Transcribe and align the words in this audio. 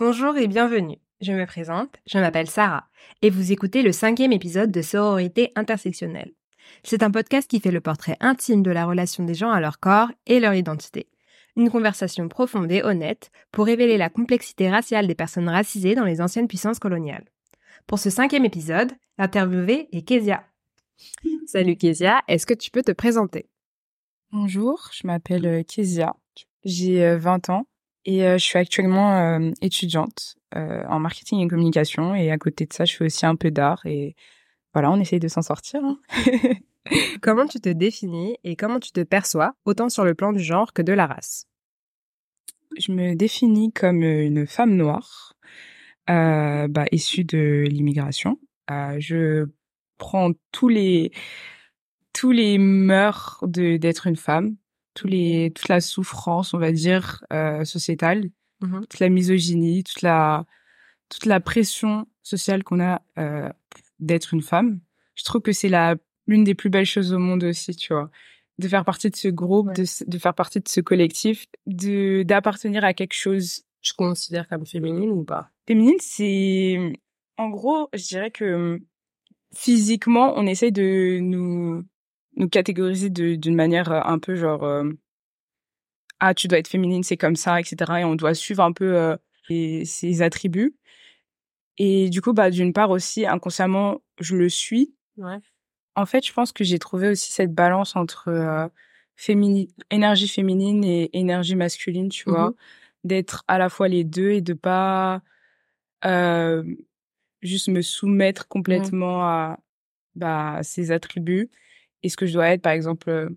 Bonjour 0.00 0.38
et 0.38 0.48
bienvenue. 0.48 0.96
Je 1.20 1.30
me 1.32 1.44
présente, 1.44 1.94
je 2.06 2.18
m'appelle 2.18 2.48
Sarah, 2.48 2.88
et 3.20 3.28
vous 3.28 3.52
écoutez 3.52 3.82
le 3.82 3.92
cinquième 3.92 4.32
épisode 4.32 4.70
de 4.70 4.80
Sororité 4.80 5.52
intersectionnelle. 5.56 6.32
C'est 6.82 7.02
un 7.02 7.10
podcast 7.10 7.50
qui 7.50 7.60
fait 7.60 7.70
le 7.70 7.82
portrait 7.82 8.16
intime 8.20 8.62
de 8.62 8.70
la 8.70 8.86
relation 8.86 9.24
des 9.24 9.34
gens 9.34 9.50
à 9.50 9.60
leur 9.60 9.78
corps 9.78 10.10
et 10.24 10.40
leur 10.40 10.54
identité. 10.54 11.10
Une 11.54 11.68
conversation 11.68 12.30
profonde 12.30 12.72
et 12.72 12.82
honnête 12.82 13.30
pour 13.52 13.66
révéler 13.66 13.98
la 13.98 14.08
complexité 14.08 14.70
raciale 14.70 15.06
des 15.06 15.14
personnes 15.14 15.50
racisées 15.50 15.94
dans 15.94 16.06
les 16.06 16.22
anciennes 16.22 16.48
puissances 16.48 16.78
coloniales. 16.78 17.28
Pour 17.86 17.98
ce 17.98 18.08
cinquième 18.08 18.46
épisode, 18.46 18.92
l'interviewée 19.18 19.90
est 19.92 20.08
Kezia. 20.08 20.44
Salut 21.44 21.76
Kezia, 21.76 22.22
est-ce 22.26 22.46
que 22.46 22.54
tu 22.54 22.70
peux 22.70 22.82
te 22.82 22.92
présenter? 22.92 23.50
Bonjour, 24.32 24.88
je 24.94 25.06
m'appelle 25.06 25.44
euh, 25.44 25.62
Kezia, 25.62 26.16
j'ai 26.64 27.16
20 27.16 27.50
euh, 27.50 27.52
ans 27.52 27.66
et 28.04 28.24
euh, 28.24 28.38
je 28.38 28.44
suis 28.44 28.58
actuellement 28.58 29.50
étudiante 29.60 30.36
en 30.52 30.98
marketing 30.98 31.40
et 31.40 31.48
communication 31.48 32.14
et 32.14 32.32
à 32.32 32.38
côté 32.38 32.66
de 32.66 32.72
ça, 32.72 32.84
je 32.84 32.96
fais 32.96 33.04
aussi 33.04 33.24
un 33.24 33.36
peu 33.36 33.52
d'art 33.52 33.86
et 33.86 34.16
voilà, 34.74 34.90
on 34.90 35.00
essaye 35.00 35.20
de 35.20 35.28
s'en 35.28 35.42
sortir. 35.42 35.80
Hein. 35.84 35.98
comment 37.22 37.46
tu 37.46 37.60
te 37.60 37.68
définis 37.68 38.36
et 38.44 38.56
comment 38.56 38.80
tu 38.80 38.92
te 38.92 39.02
perçois, 39.02 39.54
autant 39.64 39.88
sur 39.88 40.04
le 40.04 40.14
plan 40.14 40.32
du 40.32 40.42
genre 40.42 40.72
que 40.72 40.82
de 40.82 40.92
la 40.92 41.06
race? 41.06 41.46
Je 42.78 42.92
me 42.92 43.14
définis 43.14 43.72
comme 43.72 44.02
une 44.02 44.46
femme 44.46 44.76
noire, 44.76 45.34
euh, 46.08 46.68
bah, 46.68 46.86
issue 46.92 47.24
de 47.24 47.64
l'immigration. 47.68 48.38
Euh, 48.70 48.96
je 49.00 49.46
prends 49.98 50.32
tous 50.52 50.68
les 50.68 51.10
tous 52.12 52.32
les 52.32 52.58
mœurs 52.58 53.44
d'être 53.46 54.06
une 54.06 54.16
femme, 54.16 54.56
tous 54.94 55.06
les 55.06 55.52
toute 55.54 55.68
la 55.68 55.80
souffrance, 55.80 56.54
on 56.54 56.58
va 56.58 56.72
dire 56.72 57.24
euh, 57.32 57.64
sociétale, 57.64 58.30
mmh 58.60 58.80
toute 58.80 59.00
la 59.00 59.08
misogynie, 59.08 59.84
toute 59.84 60.02
la 60.02 60.46
toute 61.08 61.26
la 61.26 61.40
pression 61.40 62.06
sociale 62.22 62.62
qu'on 62.62 62.80
a 62.80 63.02
euh, 63.18 63.48
d'être 63.98 64.34
une 64.34 64.42
femme. 64.42 64.80
Je 65.14 65.24
trouve 65.24 65.42
que 65.42 65.52
c'est 65.52 65.68
la 65.68 65.96
l'une 66.26 66.44
des 66.44 66.54
plus 66.54 66.70
belles 66.70 66.86
choses 66.86 67.12
au 67.12 67.18
monde 67.18 67.44
aussi, 67.44 67.74
tu 67.74 67.92
vois. 67.92 68.10
De 68.58 68.68
faire 68.68 68.84
partie 68.84 69.10
de 69.10 69.16
ce 69.16 69.28
groupe, 69.28 69.72
de, 69.74 69.84
de 70.06 70.18
faire 70.18 70.34
partie 70.34 70.60
de 70.60 70.68
ce 70.68 70.80
collectif, 70.80 71.46
de 71.66 72.22
d'appartenir 72.22 72.84
à 72.84 72.94
quelque 72.94 73.14
chose. 73.14 73.62
Je 73.80 73.94
considère 73.94 74.46
comme 74.46 74.66
féminine 74.66 75.10
ou 75.10 75.24
pas? 75.24 75.50
Féminine, 75.66 75.96
c'est 76.00 76.92
en 77.38 77.48
gros, 77.48 77.88
je 77.94 78.06
dirais 78.06 78.30
que 78.30 78.78
physiquement, 79.54 80.34
on 80.36 80.46
essaye 80.46 80.72
de 80.72 81.18
nous 81.20 81.82
nous 82.40 82.48
catégoriser 82.48 83.10
d'une 83.10 83.54
manière 83.54 83.92
euh, 83.92 84.00
un 84.04 84.18
peu 84.18 84.34
genre 84.34 84.64
euh, 84.64 84.90
ah 86.18 86.34
tu 86.34 86.48
dois 86.48 86.58
être 86.58 86.68
féminine, 86.68 87.02
c'est 87.02 87.16
comme 87.16 87.36
ça, 87.36 87.60
etc. 87.60 88.00
Et 88.00 88.04
on 88.04 88.14
doit 88.14 88.34
suivre 88.34 88.62
un 88.62 88.72
peu 88.72 88.96
euh, 88.96 89.16
ses 89.84 90.22
attributs. 90.22 90.74
Et 91.78 92.10
du 92.10 92.20
coup, 92.20 92.32
bah 92.32 92.50
d'une 92.50 92.72
part 92.72 92.90
aussi 92.90 93.26
inconsciemment, 93.26 94.02
je 94.20 94.36
le 94.36 94.48
suis. 94.48 94.94
Ouais. 95.16 95.38
En 95.96 96.06
fait, 96.06 96.26
je 96.26 96.32
pense 96.32 96.52
que 96.52 96.64
j'ai 96.64 96.78
trouvé 96.78 97.08
aussi 97.08 97.32
cette 97.32 97.54
balance 97.54 97.96
entre 97.96 98.28
euh, 98.28 98.68
énergie 99.90 100.28
féminine 100.28 100.84
et 100.84 101.10
énergie 101.18 101.56
masculine, 101.56 102.08
tu 102.08 102.28
vois, 102.28 102.50
mmh 102.50 102.54
d'être 103.02 103.44
à 103.48 103.56
la 103.56 103.70
fois 103.70 103.88
les 103.88 104.04
deux 104.04 104.30
et 104.32 104.42
de 104.42 104.52
pas 104.52 105.22
euh, 106.04 106.62
juste 107.40 107.68
me 107.68 107.80
soumettre 107.80 108.46
complètement 108.48 109.22
à 109.22 109.58
bah, 110.14 110.60
ces 110.62 110.90
attributs. 110.90 111.50
Et 112.02 112.08
ce 112.08 112.16
que 112.16 112.26
je 112.26 112.32
dois 112.34 112.48
être, 112.48 112.62
par 112.62 112.72
exemple, 112.72 113.10
euh, 113.10 113.28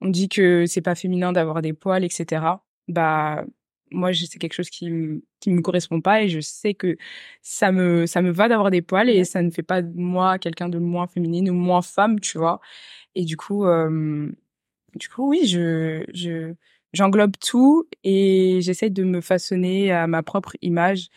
on 0.00 0.08
dit 0.08 0.28
que 0.28 0.66
c'est 0.66 0.80
pas 0.82 0.94
féminin 0.94 1.32
d'avoir 1.32 1.62
des 1.62 1.72
poils, 1.72 2.04
etc. 2.04 2.64
Bah 2.88 3.44
moi 3.92 4.12
c'est 4.14 4.38
quelque 4.38 4.52
chose 4.54 4.70
qui 4.70 4.88
qui 5.40 5.50
me 5.50 5.62
correspond 5.62 6.00
pas 6.00 6.22
et 6.22 6.28
je 6.28 6.40
sais 6.40 6.74
que 6.74 6.96
ça 7.42 7.72
me 7.72 8.06
ça 8.06 8.22
me 8.22 8.30
va 8.30 8.48
d'avoir 8.48 8.70
des 8.70 8.82
poils 8.82 9.10
et 9.10 9.24
ça 9.24 9.42
ne 9.42 9.50
fait 9.50 9.62
pas 9.64 9.82
de 9.82 9.92
moi 9.98 10.38
quelqu'un 10.38 10.68
de 10.68 10.78
moins 10.78 11.06
féminine 11.08 11.50
ou 11.50 11.54
moins 11.54 11.82
femme 11.82 12.20
tu 12.20 12.38
vois. 12.38 12.60
Et 13.16 13.24
du 13.24 13.36
coup 13.36 13.66
euh, 13.66 14.30
du 14.96 15.08
coup 15.08 15.28
oui 15.30 15.46
je 15.46 16.04
je 16.14 16.54
j'englobe 16.92 17.34
tout 17.40 17.88
et 18.04 18.60
j'essaie 18.62 18.90
de 18.90 19.04
me 19.04 19.20
façonner 19.20 19.92
à 19.92 20.06
ma 20.08 20.22
propre 20.22 20.56
image. 20.62 21.08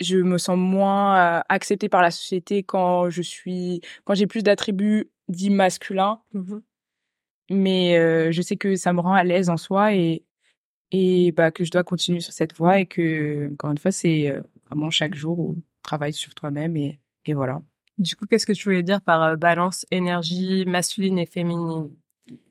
Je 0.00 0.18
me 0.18 0.38
sens 0.38 0.56
moins 0.58 1.38
euh, 1.38 1.42
acceptée 1.48 1.88
par 1.88 2.02
la 2.02 2.10
société 2.12 2.62
quand 2.62 3.10
je 3.10 3.22
suis 3.22 3.80
quand 4.04 4.14
j'ai 4.14 4.26
plus 4.28 4.42
d'attributs 4.44 5.10
dits 5.28 5.50
masculins 5.50 6.20
mmh 6.32 6.58
mais 7.50 7.96
euh, 7.98 8.30
je 8.30 8.42
sais 8.42 8.56
que 8.56 8.76
ça 8.76 8.92
me 8.92 9.00
rend 9.00 9.14
à 9.14 9.24
l'aise 9.24 9.48
en 9.50 9.56
soi 9.56 9.94
et 9.94 10.22
et 10.90 11.32
bah 11.32 11.50
que 11.50 11.64
je 11.64 11.70
dois 11.70 11.84
continuer 11.84 12.20
sur 12.20 12.32
cette 12.32 12.54
voie 12.56 12.80
et 12.80 12.86
que 12.86 13.50
encore 13.52 13.70
une 13.70 13.78
fois 13.78 13.90
c'est 13.90 14.30
euh, 14.30 14.40
vraiment 14.66 14.90
chaque 14.90 15.14
jour 15.14 15.38
où 15.38 15.56
travaille 15.82 16.12
sur 16.12 16.34
toi-même 16.34 16.76
et 16.76 16.98
et 17.26 17.34
voilà. 17.34 17.60
Du 17.98 18.16
coup, 18.16 18.26
qu'est-ce 18.26 18.46
que 18.46 18.52
tu 18.52 18.64
voulais 18.64 18.82
dire 18.82 19.02
par 19.02 19.22
euh, 19.22 19.36
balance 19.36 19.84
énergie 19.90 20.64
masculine 20.66 21.18
et 21.18 21.26
féminine? 21.26 21.90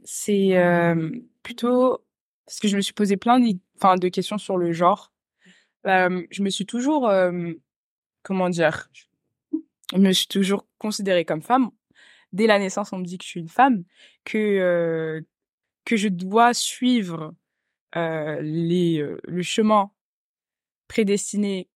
C'est 0.03 0.57
euh, 0.57 1.09
plutôt 1.41 2.03
parce 2.45 2.59
que 2.59 2.67
je 2.67 2.75
me 2.75 2.81
suis 2.81 2.93
posé 2.93 3.17
plein 3.17 3.39
de, 3.39 3.57
enfin, 3.75 3.95
de 3.95 4.07
questions 4.09 4.37
sur 4.37 4.57
le 4.57 4.71
genre. 4.71 5.11
je 5.85 6.41
me 6.41 6.49
suis 6.49 6.65
toujours 6.65 7.09
comment 8.23 8.49
dire? 8.49 8.89
Je 9.93 9.97
me 9.97 10.11
suis 10.11 10.27
toujours 10.27 10.67
considérée 10.77 11.25
comme 11.25 11.41
femme. 11.41 11.71
Dès 12.33 12.47
la 12.47 12.59
naissance, 12.59 12.93
on 12.93 12.99
me 12.99 13.05
dit 13.05 13.17
que 13.17 13.23
je 13.23 13.29
suis 13.29 13.39
une 13.39 13.49
femme, 13.49 13.83
que 14.25 15.23
que 15.87 15.95
je 15.95 16.09
dois 16.09 16.53
suivre 16.53 17.33
euh, 17.95 18.41
les, 18.41 18.99
euh, 18.99 19.17
le 19.23 19.41
chemin 19.41 19.89
prédestiné 20.89 21.69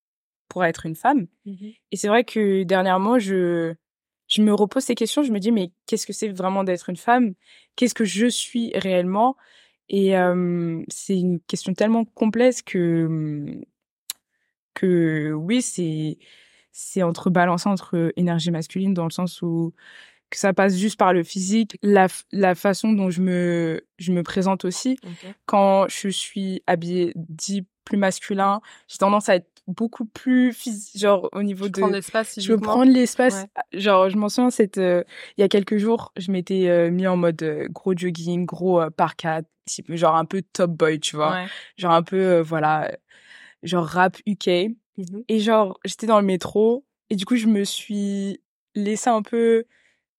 pour 0.50 0.66
être 0.66 0.86
une 0.86 0.96
femme. 0.96 1.28
Mmh 1.46 1.70
et 1.94 1.98
c'est 1.98 2.10
vrai 2.10 2.26
que 2.26 2.64
dernièrement, 2.64 3.20
je, 3.20 3.74
je 4.28 4.42
me 4.42 4.54
repose 4.54 4.84
ces 4.84 4.96
questions. 4.96 5.24
Je 5.24 5.32
me 5.32 5.40
dis, 5.40 5.52
mais 5.52 5.72
qu'est-ce 5.88 6.06
que 6.06 6.14
c'est 6.14 6.30
vraiment 6.30 6.64
d'être 6.66 6.90
une 6.90 6.98
femme? 6.98 7.34
Qu'est-ce 7.76 7.94
que 7.94 8.06
je 8.06 8.28
suis 8.28 8.72
réellement? 8.76 9.38
Et 9.90 10.14
c'est 10.88 11.20
une 11.20 11.42
question 11.42 11.74
tellement 11.74 12.06
complexe 12.06 12.62
que, 12.62 13.62
que 14.74 15.34
oui, 15.34 15.62
c'est 15.62 16.18
c'est 16.72 17.04
entre 17.04 17.30
balancer 17.30 17.68
entre 17.68 18.14
énergie 18.16 18.52
masculine 18.52 18.94
dans 18.94 19.04
le 19.04 19.10
sens 19.12 19.42
où 19.42 19.74
que 20.32 20.38
ça 20.38 20.54
passe 20.54 20.76
juste 20.76 20.98
par 20.98 21.14
le 21.14 21.24
physique, 21.24 21.78
la, 21.84 22.08
la 22.32 22.56
façon 22.56 22.94
dont 22.94 23.12
je 23.12 23.22
me, 23.22 23.86
je 24.00 24.12
me 24.12 24.24
présente 24.24 24.66
aussi. 24.66 24.98
Quand 25.46 25.88
je 25.88 26.08
suis 26.08 26.64
habillée 26.66 27.14
dit 27.16 27.68
plus 27.86 27.98
masculin, 27.98 28.62
j'ai 28.88 28.98
tendance 28.98 29.30
à 29.30 29.36
être 29.36 29.52
beaucoup 29.68 30.06
plus 30.06 30.54
physique, 30.54 31.00
genre 31.00 31.30
au 31.34 31.44
niveau 31.44 31.70
de... 31.70 31.84
l'espace. 31.86 32.40
Je 32.40 32.52
veux 32.52 32.60
prendre 32.60 32.92
l'espace. 32.92 33.46
Genre, 33.74 34.10
je 34.10 34.18
m'en 34.18 34.30
souviens, 34.30 34.50
cette, 34.50 34.78
euh, 34.78 35.04
il 35.38 35.42
y 35.42 35.44
a 35.44 35.48
quelques 35.48 35.78
jours, 35.78 36.12
je 36.18 36.32
m'étais 36.32 36.68
euh, 36.68 36.90
mis 36.90 37.08
en 37.08 37.18
mode 37.18 37.44
euh, 37.44 37.68
gros 37.70 37.96
jogging, 37.96 38.46
gros 38.46 38.82
parka, 38.92 39.42
genre 39.90 40.16
un 40.16 40.26
peu 40.26 40.42
top 40.42 40.72
boy, 40.72 41.00
tu 41.00 41.16
vois. 41.16 41.46
Genre 41.78 41.92
un 41.92 42.04
peu, 42.04 42.40
voilà, 42.40 42.92
genre 43.64 43.86
rap 43.86 44.18
UK. 44.26 44.48
Mmh 44.98 45.22
et 45.30 45.40
genre, 45.40 45.80
j'étais 45.86 46.06
dans 46.06 46.20
le 46.20 46.26
métro, 46.26 46.86
et 47.10 47.16
du 47.16 47.26
coup, 47.26 47.38
je 47.38 47.48
me 47.48 47.64
suis 47.64 48.42
laissé 48.76 49.10
un 49.10 49.22
peu 49.22 49.64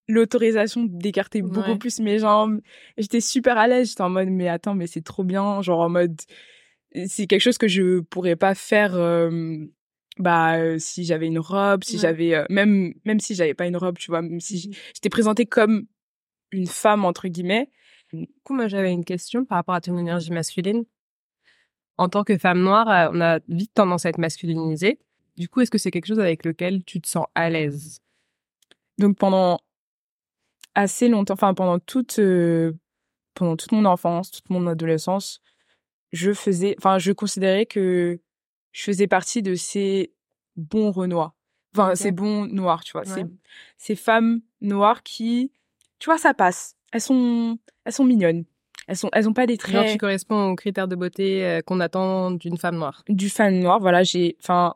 l'autorisation 0.08 0.84
d'écarter 0.84 1.42
beaucoup 1.42 1.78
plus 1.78 2.00
mes 2.00 2.18
jambes. 2.18 2.60
J'étais 2.98 3.20
super 3.20 3.58
à 3.58 3.66
l'aise. 3.66 3.90
J'étais 3.90 4.02
en 4.02 4.10
mode, 4.10 4.28
mais 4.28 4.48
attends, 4.48 4.74
mais 4.74 4.86
c'est 4.86 5.02
trop 5.02 5.24
bien. 5.24 5.62
Genre 5.62 5.80
en 5.80 5.88
mode, 5.88 6.20
c'est 7.06 7.26
quelque 7.26 7.40
chose 7.40 7.58
que 7.58 7.68
je 7.68 8.00
pourrais 8.00 8.36
pas 8.36 8.54
faire, 8.54 8.94
euh, 8.94 9.58
bah, 10.18 10.58
euh, 10.58 10.78
si 10.78 11.04
j'avais 11.04 11.26
une 11.26 11.38
robe, 11.38 11.84
si 11.84 11.98
j'avais, 11.98 12.34
euh, 12.34 12.44
même, 12.50 12.94
même 13.04 13.20
si 13.20 13.34
j'avais 13.34 13.54
pas 13.54 13.66
une 13.66 13.76
robe, 13.76 13.98
tu 13.98 14.10
vois, 14.10 14.22
même 14.22 14.40
si 14.40 14.68
mmh 14.68 14.72
j'étais 14.94 15.08
présentée 15.08 15.46
comme 15.46 15.86
une 16.50 16.66
femme, 16.66 17.04
entre 17.04 17.28
guillemets. 17.28 17.70
Du 18.12 18.28
coup, 18.44 18.54
moi, 18.54 18.68
j'avais 18.68 18.92
une 18.92 19.04
question 19.04 19.44
par 19.44 19.56
rapport 19.56 19.74
à 19.74 19.80
ton 19.80 19.96
énergie 19.96 20.32
masculine. 20.32 20.84
En 21.96 22.08
tant 22.08 22.24
que 22.24 22.36
femme 22.36 22.60
noire, 22.60 23.10
on 23.14 23.20
a 23.20 23.38
vite 23.48 23.72
tendance 23.74 24.04
à 24.04 24.10
être 24.10 24.18
masculinisée. 24.18 24.98
Du 25.36 25.48
coup, 25.48 25.60
est-ce 25.62 25.70
que 25.70 25.78
c'est 25.78 25.90
quelque 25.90 26.06
chose 26.06 26.20
avec 26.20 26.44
lequel 26.44 26.84
tu 26.84 27.00
te 27.00 27.08
sens 27.08 27.24
à 27.34 27.48
l'aise? 27.48 28.00
Donc 28.98 29.16
pendant 29.16 29.58
assez 30.74 31.08
longtemps, 31.08 31.34
enfin 31.34 31.54
pendant 31.54 31.78
toute 31.78 32.18
euh, 32.18 32.72
pendant 33.34 33.56
toute 33.56 33.72
mon 33.72 33.84
enfance, 33.84 34.30
toute 34.30 34.48
mon 34.50 34.66
adolescence, 34.66 35.40
je 36.12 36.32
faisais, 36.32 36.74
enfin 36.78 36.98
je 36.98 37.12
considérais 37.12 37.66
que 37.66 38.20
je 38.72 38.82
faisais 38.82 39.06
partie 39.06 39.42
de 39.42 39.54
ces 39.54 40.12
bons 40.56 40.90
renois, 40.90 41.34
enfin 41.74 41.94
ces 41.94 42.12
bons 42.12 42.46
noirs, 42.46 42.84
tu 42.84 42.92
vois, 42.92 43.04
ces, 43.04 43.24
ces 43.76 43.96
femmes 43.96 44.40
noires 44.60 45.02
qui, 45.02 45.52
tu 45.98 46.06
vois, 46.06 46.18
ça 46.18 46.34
passe. 46.34 46.76
Elles 46.92 47.00
sont, 47.00 47.58
elles 47.84 47.92
sont 47.92 48.04
mignonnes. 48.04 48.44
Elles 48.88 48.96
sont, 48.96 49.08
elles 49.12 49.28
ont 49.28 49.32
pas 49.32 49.46
des 49.46 49.56
traits. 49.56 49.74
Genre, 49.74 49.92
tu 49.92 49.96
corresponds 49.96 50.50
aux 50.50 50.56
critères 50.56 50.88
de 50.88 50.96
beauté 50.96 51.46
euh, 51.46 51.60
qu'on 51.62 51.80
attend 51.80 52.32
d'une 52.32 52.58
femme 52.58 52.76
noire. 52.76 53.04
Du 53.08 53.30
femme 53.30 53.54
noire, 53.60 53.78
voilà. 53.78 54.02
J'ai, 54.02 54.36
enfin, 54.40 54.74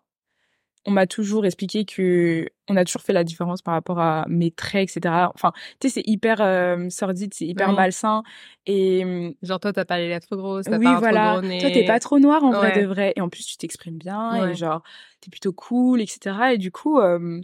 on 0.86 0.92
m'a 0.92 1.06
toujours 1.06 1.44
expliqué 1.44 1.84
que 1.84 2.48
on 2.68 2.76
a 2.76 2.84
toujours 2.84 3.02
fait 3.02 3.12
la 3.12 3.24
différence 3.24 3.60
par 3.60 3.74
rapport 3.74 3.98
à 3.98 4.24
mes 4.28 4.52
traits, 4.52 4.88
etc. 4.96 5.30
Enfin, 5.34 5.52
tu 5.80 5.88
sais, 5.88 5.94
c'est 5.94 6.08
hyper 6.08 6.40
euh, 6.40 6.88
sordide, 6.90 7.34
c'est 7.34 7.46
hyper 7.46 7.72
malsain. 7.72 8.22
Et 8.66 9.34
genre 9.42 9.58
toi, 9.58 9.72
t'as 9.72 9.84
pas 9.84 9.98
les 9.98 10.08
lettres 10.08 10.36
grosses, 10.36 10.66
t'as 10.66 10.78
oui, 10.78 10.84
pas 10.84 10.98
voilà. 10.98 11.32
trop 11.32 11.40
gros 11.40 11.48
nez. 11.48 11.58
Toi, 11.58 11.70
t'es 11.70 11.84
pas 11.84 11.98
trop 11.98 12.18
noir 12.20 12.44
en 12.44 12.52
vrai 12.52 12.80
de 12.80 12.86
vrai. 12.86 13.12
Et 13.16 13.20
en 13.20 13.28
plus, 13.28 13.44
tu 13.44 13.56
t'exprimes 13.56 13.98
bien 13.98 14.48
et 14.48 14.54
genre 14.54 14.82
t'es 15.20 15.30
plutôt 15.30 15.52
cool, 15.52 16.00
etc. 16.00 16.52
Et 16.54 16.58
du 16.58 16.70
coup, 16.70 17.00
euh, 17.00 17.40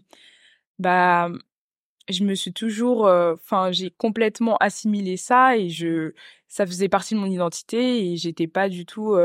bah, 0.78 1.28
je 2.08 2.24
me 2.24 2.34
suis 2.34 2.52
toujours, 2.52 3.06
euh, 3.06 3.34
enfin, 3.34 3.72
j'ai 3.72 3.90
complètement 3.90 4.56
assimilé 4.58 5.16
ça 5.16 5.56
et 5.56 5.68
je, 5.68 6.12
ça 6.46 6.64
faisait 6.64 6.88
partie 6.88 7.14
de 7.14 7.20
mon 7.20 7.26
identité 7.26 8.12
et 8.12 8.16
j'étais 8.16 8.46
pas 8.46 8.68
du 8.68 8.86
tout, 8.86 9.16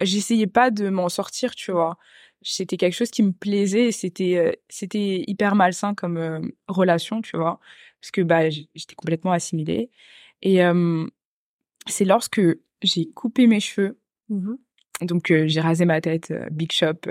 j'essayais 0.00 0.46
pas 0.46 0.70
de 0.70 0.88
m'en 0.88 1.10
sortir, 1.10 1.54
tu 1.54 1.70
vois 1.70 1.98
c'était 2.44 2.76
quelque 2.76 2.94
chose 2.94 3.10
qui 3.10 3.22
me 3.22 3.32
plaisait 3.32 3.86
et 3.86 3.92
c'était 3.92 4.36
euh, 4.36 4.52
c'était 4.68 5.24
hyper 5.26 5.54
malsain 5.54 5.94
comme 5.94 6.18
euh, 6.18 6.40
relation 6.68 7.22
tu 7.22 7.36
vois 7.36 7.58
parce 8.00 8.10
que 8.10 8.20
bah 8.20 8.50
j'étais 8.50 8.94
complètement 8.94 9.32
assimilée. 9.32 9.90
Et 10.42 10.60
c'est 11.86 12.04
lorsque 12.04 12.42
j'ai 12.82 13.10
coupé 13.12 13.46
mes 13.46 13.60
cheveux. 13.60 13.98
Mmh 14.28 14.54
donc 15.00 15.32
euh, 15.32 15.48
j'ai 15.48 15.60
rasé 15.60 15.86
ma 15.86 16.00
tête 16.00 16.32
big 16.52 16.70
shop 16.70 17.10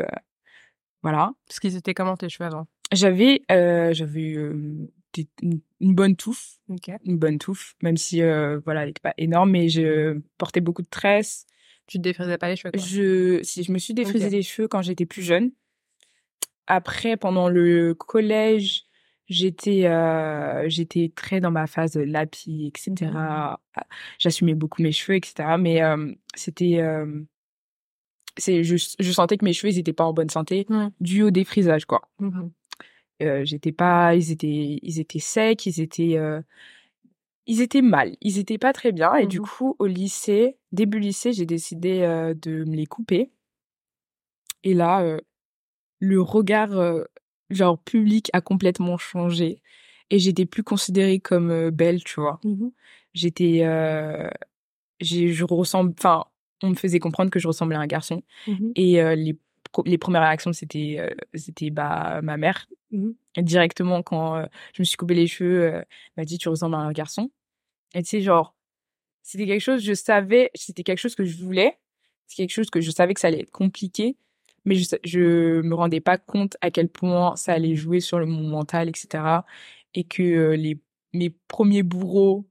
voilà. 1.01 1.33
Parce 1.47 1.59
qu'ils 1.59 1.75
étaient 1.75 1.93
comment 1.93 2.15
tes 2.15 2.29
cheveux 2.29 2.47
avant 2.47 2.67
j'avais 2.91 3.41
j'avais 3.49 4.31
une, 4.31 4.87
bonne 5.81 6.15
touffe. 6.15 6.59
Une 7.03 7.17
bonne 7.17 7.39
touffe 7.39 7.75
même 7.81 7.97
si 7.97 8.21
voilà 8.21 8.81
elle 8.81 8.89
n'était 8.89 9.01
pas 9.01 9.15
énorme 9.17 9.51
mais 9.51 9.67
je 9.67 10.19
portais 10.37 10.61
beaucoup 10.61 10.83
de 10.83 10.87
tresses 10.87 11.45
tu 11.87 11.97
te 11.97 12.03
défrisais 12.03 12.37
pas 12.37 12.49
les 12.49 12.55
cheveux 12.55 12.71
Je, 12.75 13.41
si, 13.43 13.63
je 13.63 13.71
me 13.71 13.77
suis 13.77 13.93
défrisé 13.93 14.29
les 14.29 14.41
cheveux 14.41 14.67
quand 14.67 14.81
j'étais 14.81 15.05
plus 15.05 15.21
jeune. 15.21 15.51
Après, 16.67 17.17
pendant 17.17 17.49
le 17.49 17.93
collège, 17.93 18.85
j'étais 19.27 19.85
euh, 19.85 20.63
j'étais 20.67 21.11
très 21.13 21.39
dans 21.39 21.51
ma 21.51 21.67
phase 21.67 21.97
lapis, 21.97 22.67
etc. 22.67 23.11
Mmh. 23.11 23.81
J'assumais 24.17 24.53
beaucoup 24.53 24.81
mes 24.81 24.91
cheveux, 24.91 25.17
etc. 25.17 25.55
Mais 25.59 25.83
euh, 25.83 26.13
c'était 26.35 26.79
euh, 26.79 27.21
c'est 28.37 28.63
je, 28.63 28.75
je 28.99 29.11
sentais 29.11 29.37
que 29.37 29.45
mes 29.45 29.53
cheveux 29.53 29.73
ils 29.73 29.79
étaient 29.79 29.93
pas 29.93 30.05
en 30.05 30.13
bonne 30.13 30.29
santé 30.29 30.65
dû 30.99 31.23
au 31.23 31.31
défrisage 31.31 31.85
quoi. 31.85 32.01
Mmh 32.19 32.49
j'étais 33.43 33.71
pas 33.71 34.15
ils 34.15 34.31
étaient 34.31 34.79
ils 34.81 34.99
étaient 34.99 35.19
secs, 35.19 35.65
ils 35.65 35.79
étaient 35.79 36.19
ils 37.45 37.61
étaient 37.61 37.81
mal, 37.81 38.15
ils 38.21 38.39
étaient 38.39 38.57
pas 38.57 38.73
très 38.73 38.91
bien. 38.91 39.15
Et 39.15 39.27
du 39.27 39.39
mmh 39.39 39.43
coup, 39.43 39.75
au 39.79 39.85
lycée, 39.85 40.57
début 40.71 40.99
lycée, 40.99 41.33
j'ai 41.33 41.45
décidé 41.45 42.01
de 42.41 42.63
me 42.65 42.75
les 42.75 42.85
couper. 42.85 43.31
Et 44.63 44.73
là, 44.73 45.17
le 45.99 46.21
regard, 46.21 46.71
genre, 47.49 47.77
public 47.79 48.29
a 48.33 48.41
complètement 48.41 48.97
changé. 48.97 49.61
Et 50.09 50.19
j'étais 50.19 50.45
plus 50.45 50.63
considérée 50.63 51.19
comme 51.19 51.69
belle, 51.69 52.03
tu 52.03 52.21
vois. 52.21 52.39
Mmh 52.43 52.69
j'étais, 53.13 53.59
je 55.01 55.43
ressemble, 55.43 55.93
enfin, 55.97 56.25
on 56.61 56.69
me 56.69 56.75
faisait 56.75 56.99
comprendre 56.99 57.29
que 57.29 57.39
je 57.39 57.47
ressemblais 57.47 57.75
à 57.75 57.81
un 57.81 57.87
garçon. 57.87 58.23
Mmh 58.47 58.71
et 58.75 59.15
les 59.15 59.37
les 59.85 59.97
premières 59.97 60.21
réactions, 60.21 60.53
c'était 60.53 60.97
euh, 60.99 61.09
c'était 61.33 61.69
bah 61.69 62.21
ma 62.21 62.37
mère. 62.37 62.67
Directement 63.37 64.03
quand 64.03 64.37
euh, 64.37 64.45
je 64.73 64.81
me 64.81 64.85
suis 64.85 64.97
coupé 64.97 65.15
les 65.15 65.27
cheveux, 65.27 65.63
euh, 65.63 65.77
elle 65.79 65.85
m'a 66.17 66.25
dit 66.25 66.37
tu 66.37 66.49
ressembles 66.49 66.75
à 66.75 66.79
un 66.79 66.91
garçon. 66.91 67.31
Et 67.95 68.03
tu 68.03 68.09
sais 68.09 68.21
genre 68.21 68.55
c'était 69.23 69.47
quelque 69.47 69.61
chose 69.61 69.83
je 69.83 69.93
savais, 69.93 70.51
c'était 70.53 70.83
quelque 70.83 70.99
chose 70.99 71.15
que 71.15 71.25
je 71.25 71.41
voulais, 71.43 71.79
c'est 72.27 72.35
quelque 72.35 72.51
chose 72.51 72.69
que 72.69 72.81
je 72.81 72.91
savais 72.91 73.13
que 73.13 73.19
ça 73.19 73.29
allait 73.29 73.41
être 73.41 73.51
compliqué, 73.51 74.17
mais 74.65 74.75
je 74.75 74.95
je 75.03 75.61
me 75.61 75.73
rendais 75.75 76.01
pas 76.01 76.17
compte 76.17 76.57
à 76.61 76.69
quel 76.71 76.89
point 76.89 77.35
ça 77.35 77.53
allait 77.53 77.75
jouer 77.75 78.01
sur 78.01 78.19
le, 78.19 78.25
mon 78.25 78.47
mental, 78.47 78.89
etc. 78.89 79.45
Et 79.95 80.03
que 80.03 80.51
les 80.51 80.79
mes 81.13 81.29
premiers 81.47 81.83
bourreaux, 81.83 82.47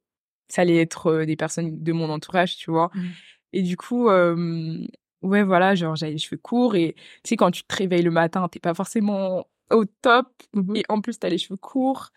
ça 0.49 0.63
allait 0.63 0.81
être 0.81 1.25
des 1.25 1.37
personnes 1.37 1.83
de 1.83 1.93
mon 1.93 2.11
entourage, 2.11 2.57
tu 2.57 2.71
vois. 2.71 2.91
Mmh. 2.95 3.09
Et 3.55 3.63
du 3.63 3.77
coup, 3.77 4.09
ouais, 5.23 5.43
voilà, 5.43 5.75
genre 5.75 5.97
j'avais 5.97 6.13
les 6.13 6.19
cheveux 6.19 6.39
courts 6.39 6.75
et 6.77 6.95
tu 7.23 7.31
sais, 7.31 7.37
quand 7.37 7.51
tu 7.51 7.65
te 7.65 7.75
réveilles 7.75 8.03
le 8.03 8.11
matin, 8.11 8.49
t'es 8.49 8.61
pas 8.61 8.75
forcément 8.75 9.47
au 9.73 9.85
top. 10.03 10.29
Mmh 10.55 10.77
et 10.77 10.85
en 10.89 11.01
plus 11.01 11.19
t'as 11.19 11.29
les 11.29 11.39
cheveux 11.39 11.57
courts. 11.59 12.11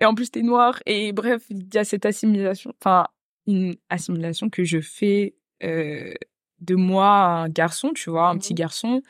Et 0.00 0.04
en 0.06 0.14
plus 0.14 0.30
t'es 0.30 0.42
noir 0.42 0.80
et 0.86 1.12
bref, 1.12 1.44
il 1.50 1.68
y 1.74 1.78
a 1.78 1.84
cette 1.84 2.06
assimilation, 2.06 2.72
enfin, 2.80 3.06
une 3.46 3.76
assimilation 3.90 4.50
que 4.50 4.64
je 4.64 4.80
fais 4.80 5.34
euh, 5.64 6.14
de 6.60 6.74
moi 6.76 7.08
un 7.08 7.48
garçon, 7.48 7.92
tu 7.94 8.10
vois, 8.10 8.28
un 8.30 8.34
mmh 8.34 8.38
petit 8.40 8.54
garçon. 8.54 9.02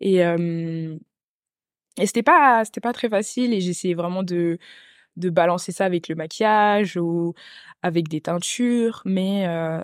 Et 0.00 0.22
et 1.98 2.06
c'était 2.06 2.22
pas 2.22 2.64
c'était 2.64 2.80
pas 2.80 2.92
très 2.92 3.08
facile. 3.08 3.52
Et 3.54 3.60
j'essayais 3.60 3.94
vraiment 3.94 4.22
de 4.22 4.58
de 5.16 5.30
balancer 5.30 5.72
ça 5.72 5.84
avec 5.86 6.08
le 6.08 6.14
maquillage 6.16 6.96
ou 6.96 7.34
avec 7.82 8.08
des 8.08 8.20
teintures. 8.22 9.02
Mais 9.04 9.46
euh, 9.48 9.80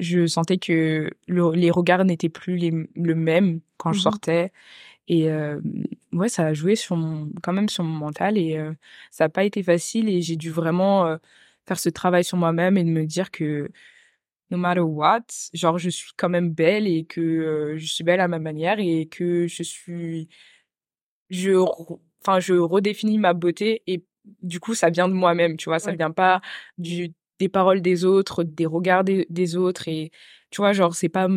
je 0.00 0.26
sentais 0.26 0.58
que 0.58 1.10
les 1.28 1.70
regards 1.70 2.04
n'étaient 2.04 2.28
plus 2.30 2.56
les, 2.56 2.72
le 2.96 3.14
même 3.14 3.60
quand 3.78 3.92
je 3.92 4.00
mmh 4.00 4.02
sortais. 4.02 4.52
Et 5.08 5.30
euh, 5.30 5.60
ouais, 6.12 6.28
ça 6.28 6.46
a 6.46 6.52
joué 6.54 6.76
sur 6.76 6.96
mon, 6.96 7.30
quand 7.42 7.52
même 7.52 7.68
sur 7.68 7.84
mon 7.84 7.96
mental 7.96 8.38
et 8.38 8.56
euh, 8.56 8.72
ça 9.10 9.24
n'a 9.24 9.28
pas 9.28 9.44
été 9.44 9.62
facile 9.62 10.08
et 10.08 10.20
j'ai 10.22 10.36
dû 10.36 10.50
vraiment 10.50 11.06
euh, 11.06 11.16
faire 11.66 11.78
ce 11.78 11.88
travail 11.88 12.24
sur 12.24 12.38
moi-même 12.38 12.76
et 12.76 12.84
de 12.84 12.90
me 12.90 13.04
dire 13.04 13.30
que 13.30 13.70
no 14.50 14.58
matter 14.58 14.80
what, 14.80 15.24
genre 15.54 15.78
je 15.78 15.90
suis 15.90 16.12
quand 16.16 16.28
même 16.28 16.50
belle 16.50 16.86
et 16.86 17.04
que 17.04 17.74
je 17.76 17.86
suis 17.86 18.04
belle 18.04 18.20
à 18.20 18.28
ma 18.28 18.38
manière 18.38 18.78
et 18.78 19.06
que 19.06 19.46
je 19.48 19.62
suis, 19.62 20.28
je, 21.30 21.52
enfin 22.20 22.38
je 22.38 22.54
redéfinis 22.54 23.18
ma 23.18 23.32
beauté 23.32 23.82
et 23.86 24.04
du 24.42 24.60
coup 24.60 24.74
ça 24.74 24.90
vient 24.90 25.08
de 25.08 25.14
moi-même, 25.14 25.56
tu 25.56 25.70
vois, 25.70 25.78
ça 25.78 25.92
vient 25.92 26.10
pas 26.10 26.42
du 26.78 27.12
des 27.38 27.48
paroles 27.48 27.80
des 27.80 28.04
autres, 28.04 28.44
des 28.44 28.66
regards 28.66 29.04
des, 29.04 29.56
autres 29.56 29.88
et 29.88 30.12
tu 30.50 30.60
vois 30.60 30.72
genre 30.72 30.94
c'est 30.94 31.08
pas 31.08 31.28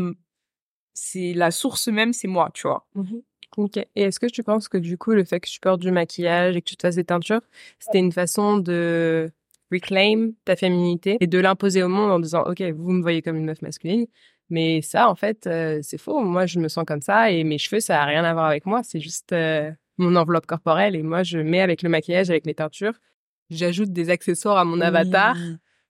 c'est 0.93 1.33
la 1.33 1.51
source 1.51 1.87
même 1.87 2.13
c'est 2.13 2.27
moi, 2.27 2.51
tu 2.53 2.67
vois? 2.67 2.85
Mmh 2.95 3.15
ok. 3.57 3.77
Et 3.77 4.03
est-ce 4.03 4.19
que 4.19 4.25
tu 4.27 4.43
penses 4.43 4.67
que 4.67 4.77
du 4.77 4.97
coup 4.97 5.11
le 5.11 5.23
fait 5.23 5.39
que 5.39 5.49
tu 5.49 5.59
portes 5.59 5.81
du 5.81 5.91
maquillage 5.91 6.55
et 6.55 6.61
que 6.61 6.67
tu 6.67 6.77
te 6.77 6.87
fasses 6.87 6.95
des 6.95 7.03
teintures, 7.03 7.41
c'était 7.79 7.99
une 7.99 8.11
façon 8.11 8.57
de 8.57 9.31
reclaim 9.71 10.31
ta 10.45 10.55
féminité 10.55 11.17
et 11.19 11.27
de 11.27 11.39
l'imposer 11.39 11.83
au 11.83 11.87
monde 11.89 12.11
en 12.11 12.19
disant 12.19 12.43
ok 12.43 12.61
vous 12.75 12.91
me 12.91 13.01
voyez 13.01 13.21
comme 13.21 13.37
une 13.37 13.45
meuf 13.45 13.61
masculine, 13.61 14.05
mais 14.49 14.81
ça 14.81 15.09
en 15.09 15.15
fait 15.15 15.47
euh, 15.47 15.79
c'est 15.81 15.97
faux. 15.97 16.19
Moi 16.21 16.45
je 16.45 16.59
me 16.59 16.67
sens 16.67 16.85
comme 16.85 17.01
ça 17.01 17.31
et 17.31 17.43
mes 17.43 17.57
cheveux 17.57 17.79
ça 17.79 18.01
a 18.01 18.05
rien 18.05 18.23
à 18.23 18.33
voir 18.33 18.45
avec 18.45 18.65
moi. 18.65 18.81
C'est 18.83 18.99
juste 18.99 19.31
euh, 19.33 19.71
mon 19.97 20.15
enveloppe 20.15 20.45
corporelle 20.45 20.95
et 20.95 21.03
moi 21.03 21.23
je 21.23 21.39
mets 21.39 21.61
avec 21.61 21.81
le 21.81 21.89
maquillage 21.89 22.29
avec 22.29 22.45
mes 22.45 22.55
teintures 22.55 22.93
j'ajoute 23.49 23.91
des 23.91 24.09
accessoires 24.09 24.57
à 24.57 24.65
mon 24.65 24.81
avatar 24.81 25.35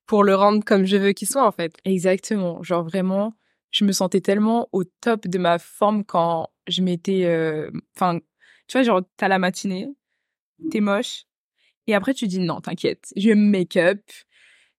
pour 0.05 0.23
le 0.23 0.35
rendre 0.35 0.63
comme 0.63 0.85
je 0.85 0.97
veux 0.97 1.11
qu'il 1.13 1.27
soit 1.27 1.45
en 1.45 1.51
fait. 1.51 1.75
Exactement. 1.85 2.61
Genre 2.63 2.83
vraiment, 2.83 3.33
je 3.71 3.85
me 3.85 3.91
sentais 3.91 4.21
tellement 4.21 4.69
au 4.71 4.83
top 4.83 5.27
de 5.27 5.37
ma 5.37 5.57
forme 5.59 6.03
quand 6.03 6.49
je 6.67 6.81
m'étais, 6.81 7.25
euh, 7.25 7.69
enfin, 7.95 8.19
tu 8.67 8.77
vois, 8.77 8.83
genre 8.83 9.01
t'as 9.17 9.27
la 9.27 9.39
matinée, 9.39 9.87
t'es 10.71 10.79
moche, 10.79 11.25
et 11.87 11.95
après 11.95 12.13
tu 12.13 12.27
dis 12.27 12.39
non, 12.39 12.61
t'inquiète, 12.61 13.13
je 13.15 13.29
vais 13.29 13.35
me 13.35 13.49
make-up, 13.49 14.01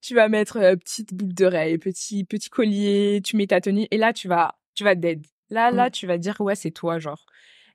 tu 0.00 0.14
vas 0.14 0.28
mettre 0.28 0.58
euh, 0.58 0.76
petite 0.76 1.14
boucle 1.14 1.34
d'oreille, 1.34 1.78
petit 1.78 2.24
petit 2.24 2.50
collier, 2.50 3.20
tu 3.24 3.36
mets 3.36 3.46
ta 3.46 3.60
tenue, 3.60 3.86
et 3.90 3.96
là 3.96 4.12
tu 4.12 4.28
vas, 4.28 4.56
tu 4.74 4.84
vas 4.84 4.94
dead. 4.94 5.26
Là, 5.48 5.70
là, 5.70 5.90
tu 5.90 6.06
vas 6.06 6.18
dire 6.18 6.40
ouais, 6.40 6.56
c'est 6.56 6.72
toi, 6.72 6.98
genre. 6.98 7.24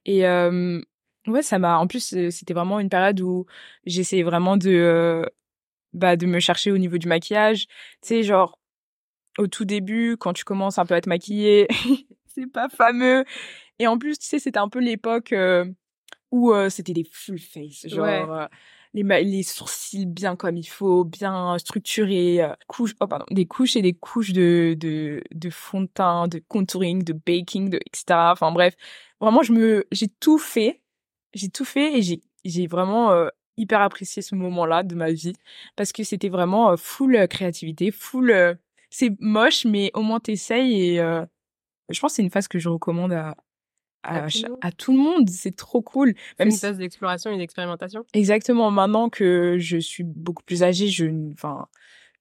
Et 0.06 0.28
euh, 0.28 0.82
ouais, 1.28 1.42
ça 1.42 1.58
m'a. 1.58 1.78
En 1.78 1.88
plus, 1.88 2.30
c'était 2.30 2.54
vraiment 2.54 2.80
une 2.82 2.90
période 2.90 3.22
où 3.22 3.46
j'essayais 3.86 4.24
vraiment 4.24 4.58
de 4.58 5.26
bah, 5.94 6.16
de 6.16 6.26
me 6.26 6.40
chercher 6.40 6.72
au 6.72 6.78
niveau 6.78 6.98
du 6.98 7.08
maquillage. 7.08 7.68
Tu 8.02 8.10
sais, 8.10 8.24
genre, 8.24 8.60
au 9.38 9.48
tout 9.48 9.66
début, 9.66 10.18
quand 10.18 10.34
tu 10.34 10.44
commences 10.44 10.80
un 10.80 10.86
peu 10.86 10.96
à 10.96 11.02
te 11.02 11.10
maquiller, 11.10 11.68
c'est 12.42 12.52
pas 12.52 12.70
fameux. 12.70 13.26
Et 13.80 13.88
en 13.88 13.98
plus, 13.98 14.18
tu 14.18 14.26
sais, 14.26 14.40
c'était 14.40 14.60
un 14.60 14.70
peu 14.70 14.80
l'époque 14.80 15.34
euh, 15.34 15.66
où 16.32 16.54
euh, 16.54 16.70
c'était 16.70 16.94
des 16.94 17.06
full 17.12 17.40
face, 17.40 17.88
genre 17.88 18.06
euh, 18.06 18.46
les, 18.94 19.04
les 19.24 19.44
sourcils 19.44 20.06
bien 20.06 20.36
comme 20.36 20.58
il 20.58 20.68
faut, 20.68 21.04
bien 21.04 21.58
structurés, 21.58 22.42
couches, 22.68 22.94
oh 23.00 23.08
pardon, 23.08 23.26
des 23.32 23.46
couches 23.46 23.76
et 23.76 23.82
des 23.82 23.94
couches 23.94 24.34
de, 24.34 24.76
de, 24.78 25.24
de 25.32 25.50
fond 25.50 25.82
de 25.82 25.88
teint, 25.88 26.28
de 26.28 26.44
contouring, 26.48 27.04
de 27.04 27.14
baking, 27.14 27.70
de, 27.70 27.80
etc. 27.86 28.32
Enfin 28.32 28.52
bref, 28.52 28.76
vraiment, 29.20 29.44
je 29.44 29.54
me, 29.54 29.88
j'ai 29.92 30.08
tout 30.08 30.38
fait. 30.38 30.82
J'ai 31.34 31.50
tout 31.50 31.64
fait 31.64 31.98
et 31.98 32.02
j'ai, 32.02 32.22
j'ai 32.44 32.68
vraiment 32.68 33.14
hyper 33.56 33.82
apprécié 33.82 34.22
ce 34.22 34.36
moment-là 34.36 34.84
de 34.84 34.96
ma 34.96 35.12
vie 35.12 35.34
parce 35.78 35.94
que 35.94 36.04
c'était 36.04 36.28
vraiment 36.28 36.76
full 36.76 37.28
créativité, 37.30 37.92
full. 37.92 38.58
c'est 38.90 39.12
moche, 39.22 39.64
mais 39.66 39.92
au 39.94 40.02
moins 40.02 40.20
t'essayes 40.20 40.98
et 40.98 41.24
je 41.92 42.00
pense 42.00 42.12
que 42.12 42.16
c'est 42.18 42.22
une 42.22 42.32
phase 42.32 42.48
que 42.48 42.60
je 42.60 42.70
recommande 42.70 43.14
à, 43.14 43.36
à, 44.04 44.72
tout, 44.72 44.92
le 44.92 44.98
monde. 44.98 45.30
C'est 45.30 45.56
trop 45.56 45.82
cool. 45.82 46.14
Même 46.40 46.50
une 46.50 46.56
phase 46.56 46.78
d'exploration 46.78 47.32
et 47.32 47.38
d'expérimentation? 47.38 48.06
Exactement. 48.14 48.72
Maintenant 48.72 49.10
que 49.10 49.58
je 49.60 49.78
suis 49.78 50.04
beaucoup 50.04 50.44
plus 50.44 50.64
âgée, 50.64 50.88
je, 50.88 51.32
enfin, 51.34 51.68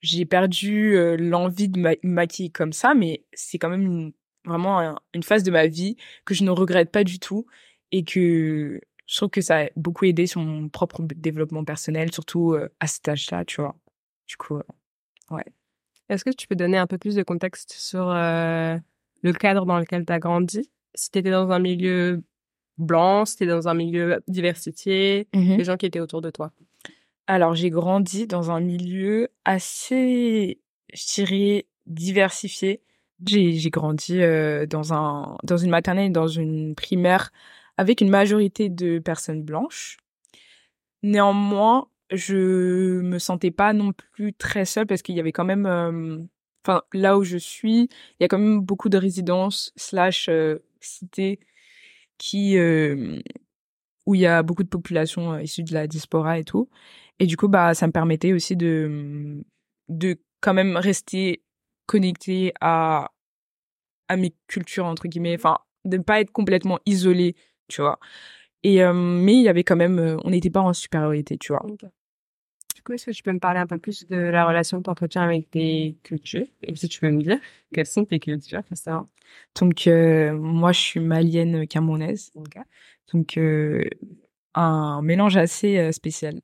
j'ai 0.00 0.24
perdu 0.24 1.16
l'envie 1.16 1.68
de 1.68 1.78
me 1.78 1.96
maquiller 2.02 2.50
comme 2.50 2.72
ça, 2.72 2.94
mais 2.94 3.24
c'est 3.32 3.58
quand 3.58 3.70
même 3.70 4.12
vraiment 4.44 4.98
une 5.14 5.22
phase 5.22 5.42
de 5.42 5.50
ma 5.50 5.66
vie 5.66 5.96
que 6.24 6.34
je 6.34 6.44
ne 6.44 6.50
regrette 6.50 6.90
pas 6.90 7.04
du 7.04 7.18
tout 7.18 7.46
et 7.92 8.04
que 8.04 8.80
je 9.06 9.16
trouve 9.16 9.30
que 9.30 9.40
ça 9.40 9.62
a 9.62 9.68
beaucoup 9.76 10.04
aidé 10.04 10.26
son 10.26 10.68
propre 10.68 11.02
développement 11.02 11.64
personnel, 11.64 12.12
surtout 12.12 12.56
à 12.78 12.86
cet 12.86 13.08
âge-là, 13.08 13.44
tu 13.44 13.60
vois. 13.60 13.76
Du 14.28 14.36
coup, 14.36 14.60
ouais. 15.30 15.44
Est-ce 16.08 16.24
que 16.24 16.30
tu 16.30 16.46
peux 16.46 16.56
donner 16.56 16.78
un 16.78 16.86
peu 16.86 16.98
plus 16.98 17.14
de 17.14 17.22
contexte 17.22 17.72
sur 17.72 18.08
le 19.22 19.32
cadre 19.32 19.66
dans 19.66 19.78
lequel 19.78 20.04
tu 20.06 20.12
as 20.12 20.18
grandi? 20.18 20.70
Si 20.94 21.10
tu 21.10 21.18
étais 21.18 21.30
dans 21.30 21.50
un 21.50 21.58
milieu 21.58 22.22
blanc, 22.78 23.24
si 23.24 23.36
tu 23.36 23.46
dans 23.46 23.68
un 23.68 23.74
milieu 23.74 24.22
diversifié, 24.28 25.28
mmh 25.34 25.56
les 25.56 25.64
gens 25.64 25.76
qui 25.76 25.86
étaient 25.86 26.00
autour 26.00 26.20
de 26.20 26.30
toi? 26.30 26.52
Alors, 27.26 27.54
j'ai 27.54 27.70
grandi 27.70 28.26
dans 28.26 28.50
un 28.50 28.60
milieu 28.60 29.28
assez, 29.44 30.60
je 30.92 31.14
dirais, 31.14 31.66
diversifié. 31.86 32.82
J'ai 33.24 33.70
grandi 33.70 34.18
dans, 34.68 34.94
un, 34.94 35.36
dans 35.44 35.56
une 35.56 35.70
maternelle 35.70 36.10
dans 36.10 36.26
une 36.26 36.74
primaire 36.74 37.30
avec 37.76 38.00
une 38.00 38.08
majorité 38.08 38.68
de 38.68 38.98
personnes 38.98 39.42
blanches. 39.42 39.98
Néanmoins, 41.02 41.88
je 42.10 43.00
me 43.00 43.18
sentais 43.18 43.50
pas 43.50 43.72
non 43.72 43.92
plus 43.92 44.32
très 44.34 44.64
seule 44.64 44.86
parce 44.86 45.02
qu'il 45.02 45.14
y 45.14 45.20
avait 45.20 45.32
quand 45.32 45.44
même 45.44 46.28
enfin 46.64 46.82
là 46.92 47.18
où 47.18 47.24
je 47.24 47.36
suis, 47.38 47.82
il 47.84 47.88
y 48.20 48.24
a 48.24 48.28
quand 48.28 48.38
même 48.38 48.60
beaucoup 48.60 48.88
de 48.88 48.98
résidences 48.98 49.72
slash 49.76 50.28
euh, 50.28 50.58
cités 50.80 51.40
qui 52.18 52.58
euh, 52.58 53.20
où 54.06 54.14
il 54.14 54.22
y 54.22 54.26
a 54.26 54.42
beaucoup 54.42 54.62
de 54.64 54.68
populations 54.68 55.34
euh, 55.34 55.42
issues 55.42 55.64
de 55.64 55.74
la 55.74 55.86
diaspora 55.86 56.38
et 56.38 56.44
tout. 56.44 56.68
Et 57.18 57.26
du 57.26 57.36
coup, 57.36 57.48
bah, 57.48 57.74
ça 57.74 57.86
me 57.86 57.92
permettait 57.92 58.32
aussi 58.32 58.56
de 58.56 59.42
de 59.88 60.18
quand 60.40 60.54
même 60.54 60.76
rester 60.76 61.42
connecté 61.86 62.52
à 62.60 63.10
à 64.08 64.16
mes 64.16 64.34
cultures 64.48 64.86
entre 64.86 65.08
guillemets, 65.08 65.36
enfin 65.36 65.58
de 65.84 65.96
ne 65.98 66.02
pas 66.02 66.20
être 66.20 66.32
complètement 66.32 66.78
isolé, 66.86 67.36
tu 67.68 67.82
vois. 67.82 67.98
Et 68.64 68.82
mais 68.92 69.34
il 69.34 69.42
y 69.42 69.48
avait 69.48 69.64
quand 69.64 69.76
même, 69.76 70.18
on 70.24 70.30
n'était 70.30 70.50
pas 70.50 70.60
en 70.60 70.72
supériorité, 70.74 71.38
tu 71.38 71.52
vois. 71.52 71.64
Du 72.80 72.84
coup, 72.84 72.92
est-ce 72.94 73.04
que 73.04 73.10
tu 73.10 73.22
peux 73.22 73.32
me 73.32 73.38
parler 73.38 73.60
un 73.60 73.66
peu 73.66 73.76
plus 73.76 74.06
de 74.08 74.16
la 74.16 74.46
relation 74.46 74.78
que 74.78 74.84
tu 74.84 74.90
entretiens 74.90 75.20
avec 75.20 75.50
tes 75.50 75.98
cultures? 76.02 76.46
Et 76.62 76.74
si 76.74 76.88
tu 76.88 76.98
peux 76.98 77.10
me 77.10 77.22
dire 77.22 77.38
quelles 77.74 77.84
sont 77.84 78.06
tes 78.06 78.18
cultures, 78.18 78.62
ça 78.72 79.06
Donc, 79.60 79.86
euh, 79.86 80.32
moi, 80.32 80.72
je 80.72 80.80
suis 80.80 81.00
malienne 81.00 81.66
camerounaise. 81.66 82.32
Donc, 83.12 83.36
euh, 83.36 83.84
un 84.54 85.02
mélange 85.02 85.36
assez 85.36 85.76
euh, 85.76 85.92
spécial 85.92 86.40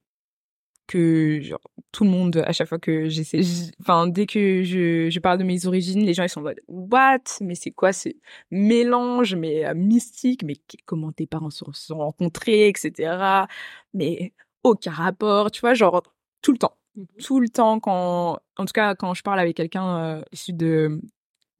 que 0.86 1.40
genre, 1.40 1.58
tout 1.90 2.04
le 2.04 2.10
monde, 2.10 2.36
à 2.46 2.52
chaque 2.52 2.68
fois 2.68 2.78
que 2.78 3.08
j'essaie, 3.08 3.40
enfin, 3.80 4.06
dès 4.06 4.26
que 4.26 4.62
je, 4.62 5.08
je 5.08 5.20
parle 5.20 5.38
de 5.38 5.44
mes 5.44 5.64
origines, 5.64 6.04
les 6.04 6.12
gens, 6.12 6.24
ils 6.24 6.28
sont 6.28 6.40
en 6.40 6.42
mode, 6.42 6.60
what? 6.68 7.20
Mais 7.40 7.54
c'est 7.54 7.70
quoi 7.70 7.94
ce 7.94 8.10
mélange, 8.50 9.34
mais 9.36 9.74
mystique, 9.74 10.42
mais 10.44 10.56
comment 10.84 11.12
tes 11.12 11.26
parents 11.26 11.48
se 11.48 11.64
sont 11.72 11.96
rencontrés, 11.96 12.68
etc. 12.68 13.46
Mais 13.94 14.34
aucun 14.64 14.90
rapport, 14.90 15.50
tu 15.50 15.60
vois, 15.62 15.72
genre, 15.74 16.02
tout 16.46 16.52
le 16.52 16.58
temps. 16.58 16.76
Mmh 16.94 17.04
tout 17.22 17.40
le 17.40 17.48
temps, 17.48 17.78
quand, 17.80 18.38
en 18.56 18.64
tout 18.64 18.72
cas, 18.72 18.94
quand 18.94 19.12
je 19.12 19.22
parle 19.22 19.40
avec 19.40 19.54
quelqu'un 19.56 19.98
euh, 19.98 20.22
issu 20.32 20.52
de, 20.54 21.02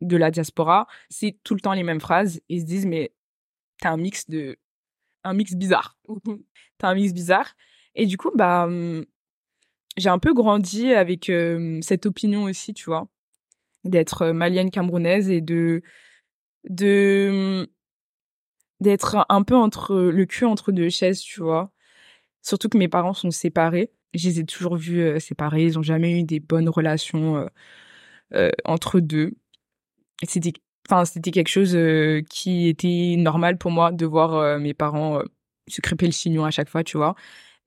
de 0.01 0.17
la 0.17 0.31
diaspora, 0.31 0.87
c'est 1.11 1.37
tout 1.45 1.55
le 1.55 1.61
temps 1.61 1.75
les 1.75 1.83
mêmes 1.83 2.01
phrases. 2.01 2.41
Ils 2.49 2.61
se 2.61 2.67
disent, 2.67 2.87
mais 2.87 3.13
t'as 3.81 3.91
un 3.91 3.99
mix 3.99 4.31
de, 4.31 4.57
un 5.25 5.35
mix 5.35 5.55
bizarre. 5.55 5.99
Mmh 6.09 6.37
t'as 6.79 6.89
un 6.89 6.95
mix 6.95 7.13
bizarre. 7.13 7.55
Et 7.97 8.07
du 8.07 8.17
coup, 8.17 8.31
bah, 8.35 8.69
j'ai 9.97 10.09
un 10.09 10.19
peu 10.19 10.33
grandi 10.33 10.93
avec 10.93 11.31
cette 11.83 12.07
opinion 12.07 12.45
aussi, 12.45 12.73
tu 12.73 12.85
vois, 12.85 13.09
d'être 13.85 14.29
malienne 14.29 14.71
camerounaise 14.71 15.31
et 15.31 15.41
de, 15.41 15.83
de, 16.69 17.69
d'être 18.81 19.27
un 19.29 19.43
peu 19.43 19.57
entre 19.57 19.97
le 19.97 20.27
cul 20.27 20.45
entre 20.45 20.73
deux 20.73 20.91
chaises, 20.91 21.21
tu 21.21 21.43
vois. 21.43 21.73
Surtout 22.43 22.69
que 22.69 22.79
mes 22.79 22.89
parents 22.89 23.15
sont 23.15 23.31
séparés 23.31 23.91
je 24.15 24.29
les 24.29 24.41
ai 24.41 24.45
toujours 24.45 24.77
vus 24.77 25.01
euh, 25.01 25.19
séparés. 25.19 25.65
Ils 25.65 25.75
n'ont 25.75 25.83
jamais 25.83 26.21
eu 26.21 26.23
des 26.23 26.41
bonnes 26.41 26.69
relations 26.69 27.49
entre 28.65 29.01
deux. 29.01 29.33
C'était 30.25 30.53
quelque 31.31 31.49
chose 31.49 31.77
qui 32.29 32.69
était 32.69 33.15
normal 33.19 33.59
pour 33.59 33.71
moi 33.71 33.93
de 33.93 34.07
voir 34.07 34.59
mes 34.59 34.75
parents 34.75 35.21
se 35.69 35.81
crêper 35.81 36.07
le 36.07 36.13
chignon 36.13 36.45
à 36.45 36.51
chaque 36.51 36.69
fois, 36.69 36.85
tu 36.85 36.97
vois. 36.97 37.15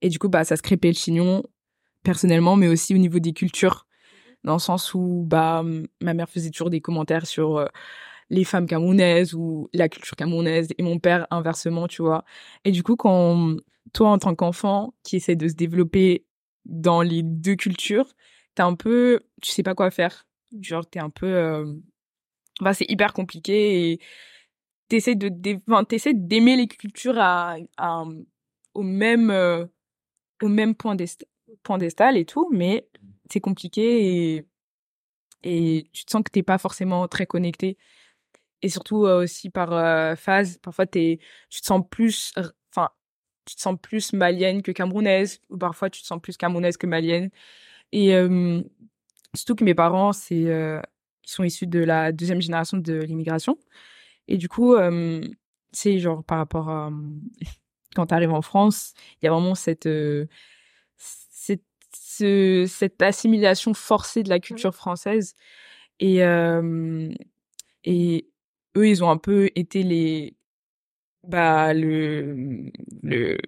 Et 0.02 0.08
du 0.08 0.18
coup, 0.18 0.28
bah, 0.28 0.44
ça 0.44 0.56
se 0.56 0.62
crêpait 0.62 0.88
le 0.88 0.94
chignon 0.94 1.42
personnellement, 2.02 2.56
mais 2.56 2.68
aussi 2.68 2.94
au 2.94 2.98
niveau 2.98 3.18
des 3.18 3.32
cultures, 3.32 3.86
dans 4.44 4.54
le 4.54 4.58
sens 4.58 4.94
où 4.94 5.24
bah, 5.26 5.64
ma 6.02 6.14
mère 6.14 6.28
faisait 6.28 6.50
toujours 6.50 6.70
des 6.70 6.80
commentaires 6.80 7.26
sur 7.26 7.66
les 8.30 8.44
femmes 8.44 8.66
camerounaises 8.66 9.34
ou 9.34 9.68
la 9.74 9.88
culture 9.88 10.16
camerounaise 10.16 10.68
et 10.78 10.82
mon 10.82 10.98
père 10.98 11.26
inversement, 11.30 11.88
tu 11.88 12.02
vois. 12.02 12.24
Et 12.64 12.70
du 12.70 12.82
coup, 12.82 12.96
quand 12.96 13.56
toi, 13.92 14.10
en 14.10 14.18
tant 14.18 14.34
qu'enfant 14.34 14.94
qui 15.02 15.16
essaie 15.16 15.36
de 15.36 15.48
se 15.48 15.54
développer 15.54 16.24
dans 16.64 17.02
les 17.02 17.22
deux 17.22 17.56
cultures, 17.56 18.12
t'es 18.54 18.62
un 18.62 18.74
peu, 18.74 19.20
tu 19.42 19.50
sais 19.50 19.62
pas 19.62 19.74
quoi 19.74 19.90
faire. 19.90 20.26
Genre, 20.60 20.86
t'es 20.88 20.98
un 21.00 21.10
peu, 21.10 21.26
euh... 21.26 21.74
enfin, 22.60 22.72
c'est 22.72 22.90
hyper 22.90 23.12
compliqué 23.12 23.92
et 23.92 24.00
t'essaies 24.88 25.14
de, 25.14 25.30
enfin, 25.68 25.84
t'essaies 25.84 26.14
d'aimer 26.14 26.56
les 26.56 26.66
cultures 26.68 27.18
à, 27.18 27.56
au 28.74 28.82
même, 28.82 29.30
euh, 29.30 29.66
au 30.42 30.48
même 30.48 30.74
point 30.74 30.96
d'estal 30.96 32.16
et 32.16 32.24
tout, 32.24 32.48
mais 32.52 32.88
c'est 33.30 33.40
compliqué 33.40 34.36
et, 34.36 34.46
et 35.44 35.88
tu 35.92 36.04
te 36.04 36.10
sens 36.10 36.22
que 36.24 36.30
t'es 36.30 36.42
pas 36.42 36.58
forcément 36.58 37.08
très 37.08 37.26
connecté. 37.26 37.78
Et 38.62 38.68
surtout 38.68 39.06
euh, 39.06 39.22
aussi 39.22 39.48
par 39.50 39.72
euh, 39.72 40.16
phase, 40.16 40.58
parfois 40.58 40.86
t'es, 40.86 41.18
tu 41.48 41.60
te 41.60 41.66
sens 41.66 41.82
plus, 41.88 42.32
enfin, 42.36 42.50
tu 43.50 43.56
te 43.56 43.60
sens 43.62 43.76
plus 43.80 44.12
malienne 44.12 44.62
que 44.62 44.70
camerounaise, 44.70 45.40
ou 45.50 45.58
parfois 45.58 45.90
tu 45.90 46.02
te 46.02 46.06
sens 46.06 46.20
plus 46.22 46.36
camerounaise 46.36 46.76
que 46.76 46.86
malienne. 46.86 47.30
Et 47.90 48.12
surtout 49.34 49.56
que 49.56 49.64
mes 49.64 49.74
parents, 49.74 50.12
c'est, 50.12 50.42
ils 50.42 50.80
sont 51.24 51.42
issus 51.42 51.66
de 51.66 51.80
la 51.80 52.12
deuxième 52.12 52.40
génération 52.40 52.78
de 52.78 53.00
l'immigration. 53.00 53.58
Et 54.28 54.36
du 54.36 54.48
coup, 54.48 54.76
c'est 55.72 55.98
genre 55.98 56.22
par 56.22 56.38
rapport 56.38 56.70
à 56.70 56.90
quand 57.96 58.06
tu 58.06 58.14
arrives 58.14 58.32
en 58.32 58.42
France, 58.42 58.94
il 59.20 59.26
y 59.26 59.28
a 59.28 59.32
vraiment 59.32 59.56
cette, 59.56 59.88
cette, 60.96 61.64
cette 62.68 63.02
assimilation 63.02 63.74
forcée 63.74 64.22
de 64.22 64.28
la 64.28 64.38
culture 64.38 64.76
française. 64.76 65.34
Et, 65.98 66.18
et 67.84 68.30
eux, 68.76 68.88
ils 68.88 69.02
ont 69.02 69.10
un 69.10 69.18
peu 69.18 69.50
été 69.56 69.82
les, 69.82 70.36
bah 71.26 71.74
le 71.74 72.70
le 73.02 73.38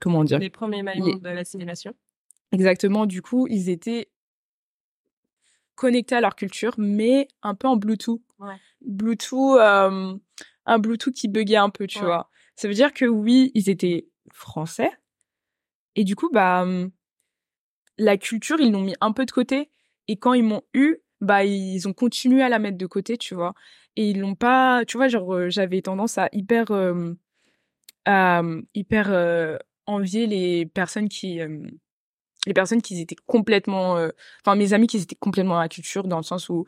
comment 0.00 0.24
dire? 0.24 0.38
Les 0.38 0.50
premiers 0.50 0.82
maillons 0.82 1.16
de 1.16 1.28
l'assimilation. 1.28 1.94
Exactement 2.52 3.06
du 3.06 3.22
coup 3.22 3.46
ils 3.48 3.68
étaient 3.70 4.08
connectés 5.74 6.14
à 6.14 6.20
leur 6.20 6.36
culture 6.36 6.74
mais 6.78 7.28
un 7.42 7.54
peu 7.54 7.68
en 7.68 7.76
Bluetooth. 7.76 8.22
Ouais. 8.38 8.56
Bluetooth 8.80 9.58
euh, 9.58 10.14
un 10.66 10.78
Bluetooth 10.78 11.14
qui 11.14 11.28
buguait 11.28 11.56
un 11.56 11.70
peu 11.70 11.86
tu 11.86 12.00
vois. 12.00 12.30
Ça 12.56 12.68
veut 12.68 12.74
dire 12.74 12.92
que 12.92 13.04
oui 13.04 13.50
ils 13.54 13.68
étaient 13.70 14.08
français 14.32 14.90
et 15.94 16.04
du 16.04 16.16
coup 16.16 16.30
bah 16.32 16.66
la 17.98 18.16
culture 18.16 18.60
ils 18.60 18.72
l'ont 18.72 18.82
mis 18.82 18.94
un 19.00 19.12
peu 19.12 19.24
de 19.24 19.30
côté 19.30 19.70
et 20.08 20.16
quand 20.16 20.34
ils 20.34 20.42
m'ont 20.44 20.62
eu 20.74 20.96
bah 21.20 21.44
ils 21.44 21.86
ont 21.88 21.92
continué 21.92 22.42
à 22.42 22.48
la 22.48 22.58
mettre 22.58 22.76
de 22.78 22.86
côté 22.86 23.16
tu 23.16 23.34
vois 23.34 23.54
et 23.96 24.10
ils 24.10 24.20
l'ont 24.20 24.34
pas 24.34 24.84
tu 24.84 24.96
vois 24.96 25.08
genre 25.08 25.34
euh, 25.34 25.50
j'avais 25.50 25.82
tendance 25.82 26.18
à 26.18 26.28
hyper 26.32 26.70
euh, 26.70 27.14
à 28.04 28.42
hyper 28.74 29.10
euh, 29.10 29.58
envier 29.86 30.26
les 30.26 30.66
personnes 30.66 31.08
qui 31.08 31.40
les 32.46 32.54
personnes 32.54 32.82
qui 32.82 33.00
étaient 33.00 33.16
complètement 33.26 33.94
enfin 34.44 34.56
mes 34.56 34.72
amis 34.72 34.86
qui 34.86 34.98
étaient 34.98 35.16
complètement 35.16 35.54
dans 35.54 35.60
la 35.60 35.68
culture 35.68 36.06
dans 36.06 36.18
le 36.18 36.22
sens 36.22 36.48
où 36.48 36.66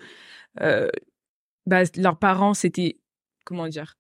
bah, 0.57 1.83
leurs 1.97 2.19
parents 2.19 2.55
c'était 2.55 2.99
comment 3.45 3.69
dire 3.69 3.95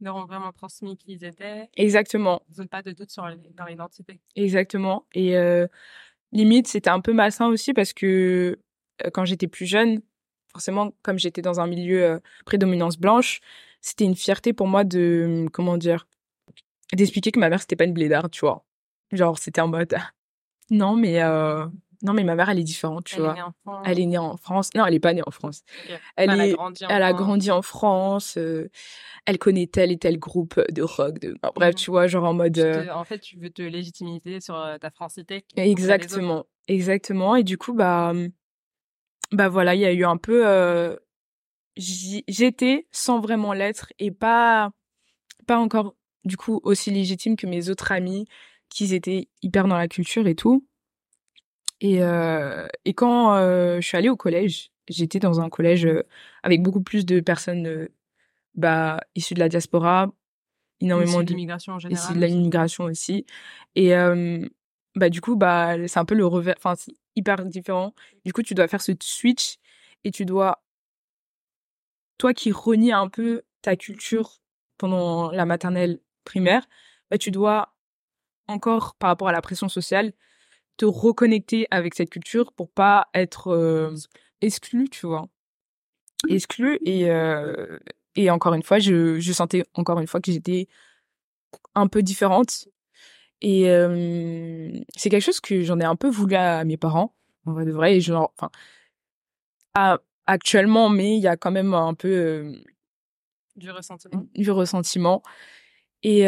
leur 0.00 0.14
ont 0.14 0.26
vraiment 0.26 0.52
transmis 0.52 0.96
qui 0.96 1.14
ils 1.14 1.24
étaient. 1.24 1.68
Exactement. 1.76 2.42
Ils 2.50 2.60
n'ont 2.60 2.68
pas 2.68 2.82
de 2.82 2.92
doute 2.92 3.10
sur 3.10 3.26
leur 3.26 3.68
identité. 3.68 4.20
Exactement. 4.36 5.06
Et 5.12 5.34
limite 6.30 6.68
c'était 6.68 6.90
un 6.90 7.00
peu 7.00 7.12
malsain 7.12 7.48
aussi 7.48 7.72
parce 7.72 7.92
que 7.92 8.60
quand 9.12 9.24
j'étais 9.24 9.48
plus 9.48 9.66
jeune 9.66 10.00
forcément, 10.58 10.92
comme 11.04 11.20
j'étais 11.20 11.40
dans 11.40 11.60
un 11.60 11.68
milieu 11.68 12.02
euh, 12.02 12.18
prédominance 12.44 12.98
blanche, 12.98 13.40
c'était 13.80 14.04
une 14.04 14.16
fierté 14.16 14.52
pour 14.52 14.66
moi 14.66 14.82
de, 14.82 15.46
comment 15.52 15.76
dire, 15.76 16.08
d'expliquer 16.92 17.30
que 17.30 17.38
ma 17.38 17.48
mère, 17.48 17.60
c'était 17.60 17.76
pas 17.76 17.84
une 17.84 17.92
blédarde, 17.92 18.32
tu 18.32 18.40
vois. 18.40 18.64
Genre, 19.12 19.38
c'était 19.38 19.60
en 19.60 19.68
mode, 19.68 19.94
non, 20.70 20.96
mais, 20.96 21.22
euh, 21.22 21.64
non, 22.02 22.12
mais 22.12 22.24
ma 22.24 22.34
mère, 22.34 22.48
elle 22.48 22.58
est 22.58 22.64
différente, 22.64 23.04
tu 23.04 23.20
vois. 23.20 23.36
elle 23.84 24.00
est 24.00 24.06
née 24.06 24.18
en 24.18 24.36
France. 24.36 24.70
Non, 24.74 24.84
elle 24.84 24.94
est 24.94 25.00
pas 25.00 25.12
née 25.12 25.22
en 25.24 25.30
France. 25.30 25.62
Elle, 26.16 26.30
elle, 26.30 26.40
est, 26.40 26.50
a 26.50 26.56
grandi 26.56 26.84
en 26.84 26.88
elle 26.88 27.02
France. 27.02 27.08
a 27.08 27.12
grandi 27.12 27.50
en 27.52 27.62
France. 27.62 28.36
Euh, 28.36 28.68
elle 29.26 29.38
connaît 29.38 29.68
tel 29.68 29.92
et 29.92 29.98
tel 29.98 30.18
groupe 30.18 30.60
de 30.72 30.82
rock. 30.82 31.20
De... 31.20 31.36
bref, 31.54 31.74
mmh. 31.74 31.78
tu 31.78 31.90
vois, 31.92 32.08
genre 32.08 32.24
en 32.24 32.34
mode. 32.34 32.58
En 32.92 33.04
fait, 33.04 33.20
tu 33.20 33.38
veux 33.38 33.50
te 33.50 33.62
légitimiser 33.62 34.40
sur 34.40 34.60
ta 34.80 34.90
francité. 34.90 35.44
Exactement. 35.56 36.46
Exactement. 36.66 37.36
Et 37.36 37.44
du 37.44 37.58
coup, 37.58 37.74
bah, 37.74 38.12
bah 39.32 39.48
voilà, 39.48 39.74
il 39.74 39.80
y 39.80 39.86
a 39.86 39.92
eu 39.92 40.04
un 40.04 40.16
peu 40.16 40.46
euh, 40.46 40.96
j'étais 41.76 42.86
sans 42.90 43.20
vraiment 43.20 43.52
l'être 43.52 43.92
et 43.98 44.10
pas 44.10 44.70
pas 45.46 45.58
encore 45.58 45.94
du 46.24 46.36
coup 46.36 46.60
aussi 46.62 46.90
légitime 46.90 47.36
que 47.36 47.46
mes 47.46 47.68
autres 47.68 47.92
amis 47.92 48.26
qui 48.68 48.94
étaient 48.94 49.28
hyper 49.42 49.66
dans 49.68 49.76
la 49.76 49.88
culture 49.88 50.26
et 50.26 50.34
tout. 50.34 50.66
Et, 51.80 52.02
euh, 52.02 52.66
et 52.84 52.92
quand 52.92 53.34
euh, 53.34 53.80
je 53.80 53.86
suis 53.86 53.96
allée 53.96 54.08
au 54.08 54.16
collège, 54.16 54.72
j'étais 54.88 55.20
dans 55.20 55.40
un 55.40 55.48
collège 55.48 55.88
avec 56.42 56.62
beaucoup 56.62 56.82
plus 56.82 57.06
de 57.06 57.20
personnes 57.20 57.88
bah, 58.54 59.00
issues 59.14 59.34
de 59.34 59.38
la 59.38 59.48
diaspora, 59.48 60.12
énormément 60.80 61.22
d'immigration 61.22 61.74
en 61.74 61.78
général. 61.78 62.04
Issues 62.04 62.18
de 62.18 62.26
l'immigration 62.26 62.84
aussi. 62.84 63.24
Et 63.76 63.94
bah, 64.96 65.08
du 65.08 65.20
coup, 65.20 65.36
bah, 65.36 65.86
c'est 65.86 66.00
un 66.00 66.04
peu 66.04 66.16
le 66.16 66.26
revers, 66.26 66.56
enfin, 66.58 66.74
hyper 67.18 67.44
différent. 67.44 67.94
Du 68.24 68.32
coup, 68.32 68.42
tu 68.42 68.54
dois 68.54 68.68
faire 68.68 68.80
ce 68.82 68.92
switch 69.00 69.58
et 70.04 70.10
tu 70.10 70.24
dois, 70.24 70.62
toi 72.18 72.32
qui 72.32 72.52
renies 72.52 72.92
un 72.92 73.08
peu 73.08 73.42
ta 73.62 73.76
culture 73.76 74.40
pendant 74.78 75.30
la 75.30 75.44
maternelle 75.44 76.00
primaire, 76.24 76.66
bah, 77.10 77.18
tu 77.18 77.30
dois 77.30 77.74
encore, 78.46 78.94
par 78.94 79.08
rapport 79.08 79.28
à 79.28 79.32
la 79.32 79.42
pression 79.42 79.68
sociale, 79.68 80.12
te 80.76 80.84
reconnecter 80.84 81.66
avec 81.70 81.94
cette 81.94 82.10
culture 82.10 82.52
pour 82.52 82.70
pas 82.70 83.08
être 83.14 83.48
euh, 83.48 83.94
exclu, 84.40 84.88
tu 84.88 85.06
vois. 85.06 85.28
Exclu 86.28 86.78
et 86.84 87.10
euh, 87.10 87.78
et 88.16 88.30
encore 88.30 88.54
une 88.54 88.64
fois, 88.64 88.80
je, 88.80 89.20
je 89.20 89.32
sentais 89.32 89.64
encore 89.74 90.00
une 90.00 90.08
fois 90.08 90.20
que 90.20 90.32
j'étais 90.32 90.66
un 91.74 91.86
peu 91.86 92.02
différente. 92.02 92.68
Et 93.40 93.70
euh, 93.70 94.72
c'est 94.96 95.10
quelque 95.10 95.22
chose 95.22 95.40
que 95.40 95.62
j'en 95.62 95.78
ai 95.80 95.84
un 95.84 95.96
peu 95.96 96.08
voulu 96.08 96.34
à 96.34 96.64
mes 96.64 96.76
parents, 96.76 97.14
en 97.46 97.52
vrai 97.52 97.64
de 97.64 97.72
vrai. 97.72 97.96
Et 97.96 98.00
genre, 98.00 98.32
enfin, 98.36 99.98
actuellement, 100.26 100.88
mais 100.88 101.16
il 101.16 101.22
y 101.22 101.28
a 101.28 101.36
quand 101.36 101.52
même 101.52 101.74
un 101.74 101.94
peu 101.94 102.52
du 103.56 103.70
ressentiment. 103.70 104.26
Du 104.34 104.50
ressentiment. 104.50 105.22
Et 106.02 106.26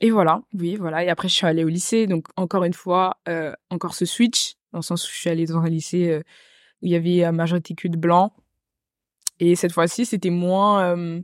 et 0.00 0.10
voilà, 0.10 0.42
oui, 0.52 0.76
voilà. 0.76 1.04
Et 1.04 1.08
après, 1.08 1.28
je 1.28 1.34
suis 1.34 1.46
allée 1.46 1.64
au 1.64 1.68
lycée. 1.68 2.06
Donc, 2.06 2.26
encore 2.36 2.64
une 2.64 2.74
fois, 2.74 3.18
euh, 3.28 3.54
encore 3.70 3.94
ce 3.94 4.04
switch, 4.04 4.56
dans 4.72 4.80
le 4.80 4.82
sens 4.82 5.06
où 5.08 5.10
je 5.10 5.16
suis 5.16 5.30
allée 5.30 5.46
dans 5.46 5.58
un 5.58 5.68
lycée 5.70 6.10
euh, 6.10 6.20
où 6.82 6.86
il 6.86 6.90
y 6.90 6.96
avait 6.96 7.18
la 7.18 7.32
majorité 7.32 7.74
que 7.74 7.88
de 7.88 7.96
blancs. 7.96 8.32
Et 9.40 9.56
cette 9.56 9.72
fois-ci, 9.72 10.04
c'était 10.04 10.30
moins, 10.30 10.84
euh, 10.84 11.20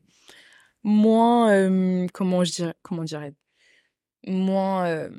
moins, 0.82 1.50
euh, 1.52 2.06
comment 2.14 2.44
je 2.44 2.52
dirais, 2.52 2.74
comment 2.82 3.04
dirais 3.04 3.34
moins, 4.26 4.86
euh, 4.86 5.10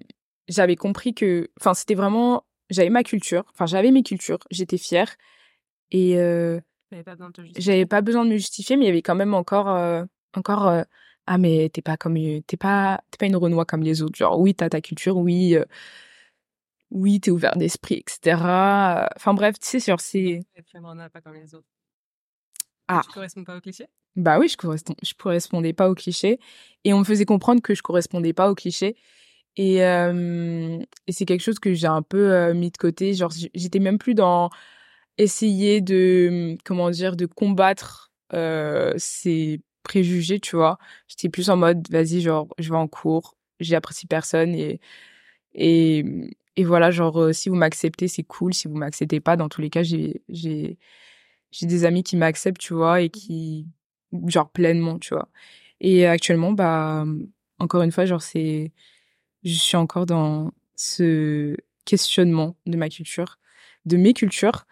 j'avais 0.48 0.75
compris 0.75 1.13
que, 1.13 1.50
enfin, 1.60 1.74
c'était 1.74 1.96
vraiment, 1.96 2.46
j'avais 2.70 2.89
ma 2.89 3.03
culture, 3.03 3.46
enfin, 3.53 3.65
j'avais 3.65 3.91
mes 3.91 4.03
cultures, 4.03 4.39
j'étais 4.51 4.77
fière. 4.77 5.15
Et 5.91 6.15
j'avais 7.58 7.86
pas 7.86 8.01
besoin 8.01 8.25
de 8.25 8.31
me 8.31 8.38
justifier, 8.38 8.77
mais 8.77 8.86
il 8.86 8.88
y 8.88 8.91
avait 8.91 9.01
quand 9.01 9.15
même 9.15 9.34
encore, 9.34 9.67
encore 10.36 10.84
ah 11.27 11.38
mais 11.38 11.70
t'es 11.70 11.81
pas 11.81 11.98
comme 11.98 12.15
t'es 12.15 12.58
pas 12.58 13.01
pas 13.20 13.25
une 13.25 13.36
renois 13.36 13.65
comme 13.65 13.84
les 13.84 14.01
autres. 14.01 14.17
Genre 14.17 14.39
oui 14.39 14.55
t'as 14.55 14.70
ta 14.70 14.81
culture 14.81 15.17
oui 15.17 15.55
euh, 15.55 15.65
oui 16.89 17.20
t'es 17.20 17.31
ouvert 17.31 17.55
d'esprit 17.55 18.03
etc 18.05 18.38
enfin 19.15 19.34
bref 19.34 19.60
tu 19.60 19.67
sais 19.67 19.79
genre 19.79 20.01
c'est 20.01 20.41
pas 21.13 21.22
comme 21.22 21.36
les 21.36 21.55
autres 21.55 21.67
ah 22.92 23.02
tu 23.06 23.12
corresponds 23.12 23.44
pas 23.44 23.58
au 23.58 23.62
cliché? 23.62 23.86
Bah 24.16 24.40
oui 24.40 24.48
je 24.48 24.58
correspond 24.58 24.96
je 25.02 25.14
correspondais 25.14 25.74
pas 25.74 25.90
au 25.90 25.96
cliché 25.96 26.40
et 26.84 26.94
on 26.94 27.00
me 27.00 27.04
faisait 27.04 27.26
comprendre 27.26 27.62
que 27.62 27.74
je 27.74 27.82
correspondais 27.82 28.34
pas 28.34 28.50
au 28.50 28.56
cliché 28.56 28.96
et, 29.58 29.84
euh, 29.84 30.80
et 31.08 31.12
c'est 31.12 31.26
quelque 31.26 31.42
chose 31.42 31.60
que 31.60 31.74
j'ai 31.74 31.88
un 31.88 32.02
peu 32.02 32.32
euh, 32.34 32.54
mis 32.54 32.72
de 32.72 32.78
côté 32.78 33.14
genre 33.14 33.32
j'étais 33.54 33.80
même 33.80 33.98
plus 33.98 34.16
dans 34.16 34.50
essayer 35.18 35.82
de 35.82 36.58
comment 36.64 36.90
dire 36.90 37.16
de 37.16 37.26
combattre 37.26 38.12
euh, 38.34 38.94
ces 38.98 39.62
préjugés, 39.84 40.40
tu 40.40 40.56
vois. 40.56 40.78
J'étais 41.08 41.30
plus 41.30 41.50
en 41.50 41.58
mode, 41.58 41.88
vas-y, 41.90 42.22
genre, 42.22 42.48
je 42.60 42.70
vais 42.70 42.78
en 42.78 42.88
cours, 42.88 43.36
j'apprécie 43.60 44.08
personne 44.08 44.56
et, 44.56 44.80
et, 45.54 46.06
et 46.56 46.64
voilà, 46.64 46.92
genre, 46.92 47.34
si 47.34 47.50
vous 47.50 47.56
m'acceptez, 47.56 48.08
c'est 48.08 48.24
cool. 48.24 48.54
Si 48.54 48.68
vous 48.68 48.76
m'acceptez 48.76 49.20
pas, 49.20 49.38
dans 49.38 49.50
tous 49.50 49.62
les 49.62 49.70
cas, 49.70 49.84
j'ai, 49.84 50.22
j'ai, 51.51 51.65
des 51.65 51.86
amis 51.86 52.03
qui 52.03 52.17
m'acceptent, 52.17 52.60
tu 52.60 52.74
vois, 52.74 53.01
et 53.01 53.10
qui, 53.10 53.67
genre, 54.27 54.50
pleinement, 54.50 55.00
tu 55.00 55.13
vois. 55.13 55.29
Et 55.79 56.05
actuellement, 56.05 56.51
bah, 56.51 57.05
encore 57.60 57.81
une 57.81 57.91
fois, 57.91 58.05
genre, 58.05 58.22
c'est, 58.22 58.72
je 59.43 59.53
suis 59.53 59.77
encore 59.77 60.05
dans 60.05 60.51
ce 60.75 61.55
questionnement 61.85 62.55
de 62.66 62.77
ma 62.77 62.90
culture, 62.90 63.40
de 63.85 63.98
mes 63.98 64.14
cultures, 64.14 64.66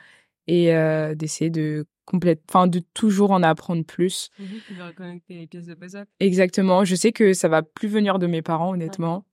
et 0.48 0.76
euh, 0.76 1.14
d'essayer 1.14 1.52
de 1.52 1.86
complète, 2.06 2.42
enfin 2.50 2.66
de 2.66 2.80
toujours 2.96 3.32
en 3.32 3.44
apprendre 3.44 3.86
plus. 3.86 4.32
Mmh 4.40 4.44
de 4.78 4.82
reconnecter 4.82 5.34
les 5.36 5.48
pièces 5.48 5.68
de 5.68 5.76
puzzle. 5.76 6.08
Exactement. 6.20 6.84
Je 6.84 6.96
sais 6.96 7.12
que 7.12 7.34
ça 7.34 7.48
va 7.48 7.62
plus 7.62 7.88
venir 7.88 8.18
de 8.18 8.26
mes 8.26 8.42
parents, 8.42 8.74
honnêtement, 8.74 9.26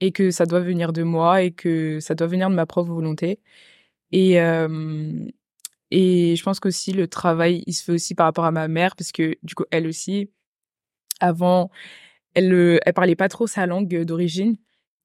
et 0.00 0.12
que 0.12 0.30
ça 0.30 0.46
doit 0.46 0.60
venir 0.60 0.92
de 0.92 1.02
moi 1.02 1.42
et 1.42 1.50
que 1.50 1.98
ça 1.98 2.14
doit 2.14 2.28
venir 2.28 2.48
de 2.48 2.54
ma 2.54 2.64
propre 2.64 2.92
volonté. 2.92 3.40
Et 4.12 4.40
euh, 4.40 5.26
et 5.90 6.36
je 6.36 6.42
pense 6.42 6.60
qu'aussi 6.60 6.92
le 6.92 7.08
travail, 7.08 7.62
il 7.66 7.72
se 7.72 7.84
fait 7.84 7.92
aussi 7.92 8.14
par 8.14 8.26
rapport 8.26 8.44
à 8.44 8.50
ma 8.50 8.68
mère 8.68 8.96
parce 8.96 9.12
que 9.12 9.36
du 9.42 9.54
coup 9.54 9.64
elle 9.70 9.86
aussi, 9.86 10.30
avant, 11.20 11.70
elle 12.34 12.52
euh, 12.52 12.78
elle 12.84 12.94
parlait 12.94 13.16
pas 13.16 13.28
trop 13.28 13.46
sa 13.46 13.66
langue 13.66 14.02
d'origine 14.04 14.56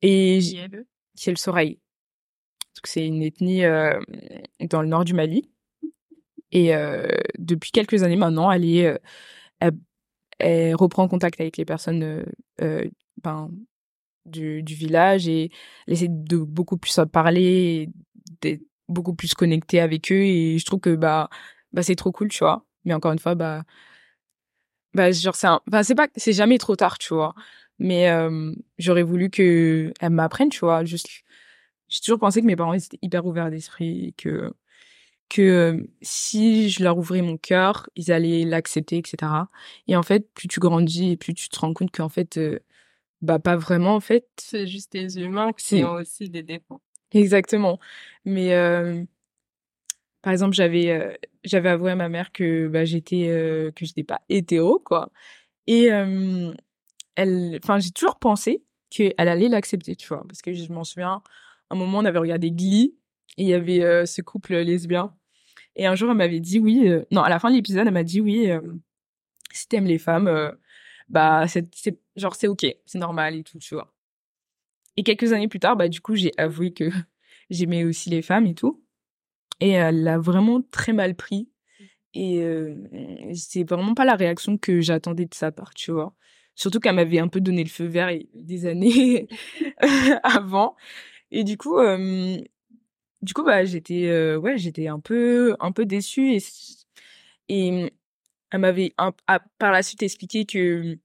et 0.01 0.39
qui 0.41 1.29
est 1.29 1.33
le 1.33 1.37
Soraï. 1.37 1.79
C'est 2.83 3.05
une 3.05 3.21
ethnie 3.21 3.63
euh, 3.63 3.99
dans 4.59 4.81
le 4.81 4.87
nord 4.87 5.05
du 5.05 5.13
Mali. 5.13 5.49
Et 6.51 6.75
euh, 6.75 7.07
depuis 7.37 7.71
quelques 7.71 8.03
années 8.03 8.15
maintenant, 8.15 8.51
elle 8.51 8.65
est, 8.65 8.87
euh, 8.87 9.71
elle, 10.39 10.75
reprend 10.75 11.07
contact 11.07 11.39
avec 11.39 11.57
les 11.57 11.65
personnes 11.65 12.03
euh, 12.03 12.23
euh, 12.61 12.89
ben, 13.23 13.49
du, 14.25 14.63
du 14.63 14.75
village 14.75 15.27
et 15.27 15.51
elle 15.87 15.93
essaie 15.93 16.07
de 16.09 16.37
beaucoup 16.37 16.77
plus 16.77 16.99
parler, 17.11 17.89
d'être 18.41 18.61
beaucoup 18.91 19.13
plus 19.15 19.33
connectée 19.33 19.79
avec 19.79 20.11
eux. 20.11 20.21
Et 20.23 20.57
je 20.59 20.65
trouve 20.65 20.79
que 20.79 20.95
bah, 20.95 21.29
bah 21.73 21.83
c'est 21.83 21.95
trop 21.95 22.11
cool, 22.11 22.29
tu 22.29 22.39
vois. 22.39 22.65
Mais 22.85 22.93
encore 22.93 23.11
une 23.11 23.19
fois, 23.19 23.35
bah, 23.35 23.63
bah 24.93 25.11
genre 25.11 25.35
c'est 25.35 25.47
enfin, 25.47 25.83
c'est 25.83 25.95
pas, 25.95 26.07
c'est 26.15 26.33
jamais 26.33 26.57
trop 26.57 26.75
tard, 26.75 26.97
tu 26.97 27.13
vois. 27.13 27.33
Mais 27.79 28.09
j'aurais 28.77 29.03
voulu 29.03 29.29
que 29.29 29.93
elle 29.99 30.11
m'apprenne, 30.11 30.49
tu 30.49 30.59
vois. 30.59 30.85
Juste, 30.85 31.07
j'ai 31.89 32.01
toujours 32.01 32.19
pensé 32.19 32.41
que 32.41 32.45
mes 32.47 32.55
parents 32.55 32.73
étaient 32.73 32.99
hyper 33.01 33.25
ouverts 33.25 33.49
d'esprit, 33.51 34.13
que 34.17 34.53
que 35.31 35.41
euh, 35.41 35.77
si 36.01 36.69
je 36.69 36.83
leur 36.83 36.97
ouvrais 36.97 37.21
mon 37.21 37.37
cœur, 37.37 37.89
ils 37.95 38.11
allaient 38.11 38.43
l'accepter, 38.43 38.97
etc. 38.97 39.49
Et 39.87 39.95
en 39.95 40.03
fait, 40.03 40.29
plus 40.33 40.49
tu 40.49 40.59
grandis 40.59 41.11
et 41.11 41.17
plus 41.17 41.33
tu 41.33 41.47
te 41.47 41.57
rends 41.57 41.73
compte 41.73 41.91
qu'en 41.91 42.09
fait, 42.09 42.37
euh, 42.37 42.59
bah 43.21 43.39
pas 43.39 43.55
vraiment 43.55 43.95
en 43.95 44.01
fait. 44.01 44.27
C'est 44.37 44.67
juste 44.67 44.91
des 44.91 45.19
humains 45.19 45.53
qui 45.53 45.85
ont 45.85 45.93
aussi 45.93 46.29
des 46.29 46.43
défauts. 46.43 46.81
Exactement. 47.13 47.79
Mais 48.25 48.53
euh, 48.53 49.03
par 50.21 50.31
exemple, 50.33 50.53
j'avais 50.55 51.17
j'avais 51.43 51.69
avoué 51.69 51.91
à 51.91 51.95
ma 51.95 52.09
mère 52.09 52.31
que 52.31 52.67
bah 52.67 52.85
j'étais 52.85 53.27
que 53.75 53.85
j'étais 53.85 54.03
pas 54.03 54.21
hétéro 54.29 54.79
quoi. 54.79 55.11
Et 55.67 55.85
elle, 57.15 57.59
enfin 57.63 57.79
j'ai 57.79 57.91
toujours 57.91 58.19
pensé 58.19 58.63
qu'elle 58.89 59.13
allait 59.17 59.49
l'accepter, 59.49 59.95
tu 59.95 60.07
vois, 60.07 60.23
parce 60.27 60.41
que 60.41 60.53
je 60.53 60.71
m'en 60.71 60.83
souviens. 60.83 61.21
un 61.69 61.75
moment, 61.75 61.99
on 61.99 62.05
avait 62.05 62.19
regardé 62.19 62.51
Glee 62.51 62.95
et 63.37 63.43
il 63.43 63.47
y 63.47 63.53
avait 63.53 64.05
ce 64.05 64.21
couple 64.21 64.55
lesbien 64.57 65.13
et 65.75 65.85
un 65.85 65.95
jour, 65.95 66.09
elle 66.11 66.17
m'avait 66.17 66.39
dit 66.39 66.59
oui. 66.59 66.87
Euh, 66.87 67.05
non, 67.11 67.21
à 67.21 67.29
la 67.29 67.39
fin 67.39 67.49
de 67.49 67.55
l'épisode, 67.55 67.87
elle 67.87 67.93
m'a 67.93 68.03
dit 68.03 68.21
oui. 68.21 68.49
Euh, 68.51 68.61
si 69.53 69.67
t'aimes 69.67 69.85
les 69.85 69.99
femmes, 69.99 70.27
euh, 70.27 70.51
bah 71.09 71.47
c'est 71.47 71.67
genre 72.15 72.35
c'est 72.35 72.47
ok, 72.47 72.65
c'est 72.85 72.99
normal 72.99 73.35
et 73.35 73.43
tout, 73.43 73.59
tu 73.59 73.75
vois. 73.75 73.93
Et 74.97 75.03
quelques 75.03 75.33
années 75.33 75.47
plus 75.47 75.59
tard, 75.59 75.75
bah 75.75 75.89
du 75.89 76.01
coup, 76.01 76.15
j'ai 76.15 76.31
avoué 76.37 76.73
que 76.73 76.89
j'aimais 77.49 77.83
aussi 77.83 78.09
les 78.09 78.21
femmes 78.21 78.47
et 78.47 78.55
tout. 78.55 78.83
Et 79.59 79.71
elle 79.71 80.03
l'a 80.03 80.17
vraiment 80.17 80.61
très 80.71 80.93
mal 80.93 81.15
pris. 81.15 81.49
Et 82.13 82.43
c'est 83.33 83.63
vraiment 83.63 83.93
pas 83.93 84.05
la 84.05 84.15
réaction 84.15 84.57
que 84.57 84.81
j'attendais 84.81 85.25
de 85.25 85.33
sa 85.33 85.51
part, 85.51 85.73
tu 85.73 85.91
vois. 85.91 86.13
Surtout 86.55 86.79
qu'elle 86.79 86.95
m'avait 86.95 87.19
un 87.19 87.29
peu 87.29 87.39
donné 87.39 87.63
le 87.63 87.69
feu 87.69 87.85
vert 87.85 88.09
des 88.33 88.65
années 88.65 89.27
avant. 90.23 90.75
Et 91.31 91.43
du 91.43 91.57
coup, 91.57 91.77
du 93.21 93.33
coup 93.33 93.43
bah 93.43 93.63
j'étais 93.65 94.07
euh, 94.07 94.37
ouais 94.37 94.57
j'étais 94.57 94.87
un 94.87 94.99
peu 94.99 95.55
un 95.59 95.71
peu 95.71 95.85
déçue 95.85 96.33
et 96.35 96.39
et 97.49 97.93
elle 98.51 98.59
m'avait 98.59 98.93
par 99.57 99.71
la 99.71 99.83
suite 99.83 100.03
expliqué 100.03 100.45
que 100.45 100.97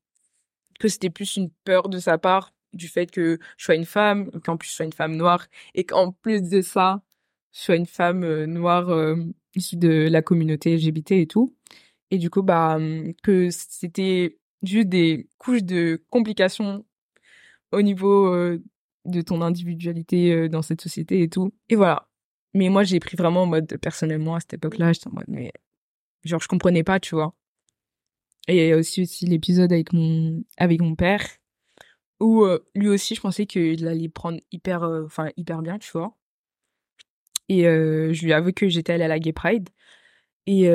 que 0.78 0.88
c'était 0.88 1.10
plus 1.10 1.36
une 1.36 1.50
peur 1.64 1.88
de 1.88 1.98
sa 1.98 2.18
part 2.18 2.52
du 2.76 2.88
fait 2.88 3.10
que 3.10 3.38
je 3.56 3.64
sois 3.64 3.74
une 3.74 3.84
femme 3.84 4.30
qu'en 4.44 4.56
plus 4.56 4.68
je 4.70 4.74
sois 4.74 4.86
une 4.86 4.92
femme 4.92 5.16
noire 5.16 5.46
et 5.74 5.84
qu'en 5.84 6.12
plus 6.12 6.42
de 6.42 6.60
ça 6.60 7.02
je 7.52 7.60
sois 7.60 7.76
une 7.76 7.86
femme 7.86 8.24
euh, 8.24 8.46
noire 8.46 8.90
euh, 8.90 9.16
issue 9.54 9.76
de 9.76 10.08
la 10.10 10.22
communauté 10.22 10.76
LGBT 10.76 11.12
et 11.12 11.26
tout 11.26 11.54
et 12.10 12.18
du 12.18 12.30
coup 12.30 12.42
bah 12.42 12.78
que 13.22 13.48
c'était 13.50 14.38
juste 14.62 14.88
des 14.88 15.28
couches 15.38 15.64
de 15.64 16.02
complications 16.10 16.84
au 17.72 17.82
niveau 17.82 18.32
de 19.04 19.20
ton 19.22 19.42
individualité 19.42 20.48
dans 20.48 20.62
cette 20.62 20.80
société 20.80 21.22
et 21.22 21.28
tout. 21.28 21.52
Et 21.68 21.76
voilà. 21.76 22.08
Mais 22.56 22.70
moi, 22.70 22.84
j'ai 22.84 23.00
pris 23.00 23.16
vraiment 23.16 23.42
en 23.42 23.46
mode, 23.46 23.76
personnellement, 23.82 24.34
à 24.34 24.40
cette 24.40 24.54
époque-là, 24.54 24.92
j'étais 24.92 25.08
en 25.08 25.12
mode, 25.12 25.26
mais 25.28 25.52
genre, 26.24 26.40
je 26.40 26.48
comprenais 26.48 26.84
pas, 26.84 27.00
tu 27.00 27.14
vois. 27.14 27.34
Et 28.48 28.74
aussi, 28.74 29.02
aussi 29.02 29.26
l'épisode 29.26 29.72
avec 29.72 29.92
mon, 29.92 30.42
avec 30.56 30.80
mon 30.80 30.94
père, 30.94 31.26
où 32.20 32.44
euh, 32.44 32.64
lui 32.74 32.88
aussi, 32.88 33.14
je 33.14 33.20
pensais 33.20 33.46
qu'il 33.46 33.86
allait 33.86 34.08
prendre 34.08 34.38
hyper, 34.52 34.82
euh, 34.82 35.04
enfin, 35.04 35.30
hyper 35.36 35.62
bien, 35.62 35.78
tu 35.78 35.90
vois. 35.92 36.16
Et 37.48 37.66
euh, 37.66 38.12
je 38.12 38.24
lui 38.24 38.32
avoue 38.32 38.52
que 38.52 38.68
j'étais 38.68 38.92
allée 38.92 39.04
à 39.04 39.08
la 39.08 39.18
Gay 39.18 39.32
Pride. 39.32 39.68
Et 40.46 40.70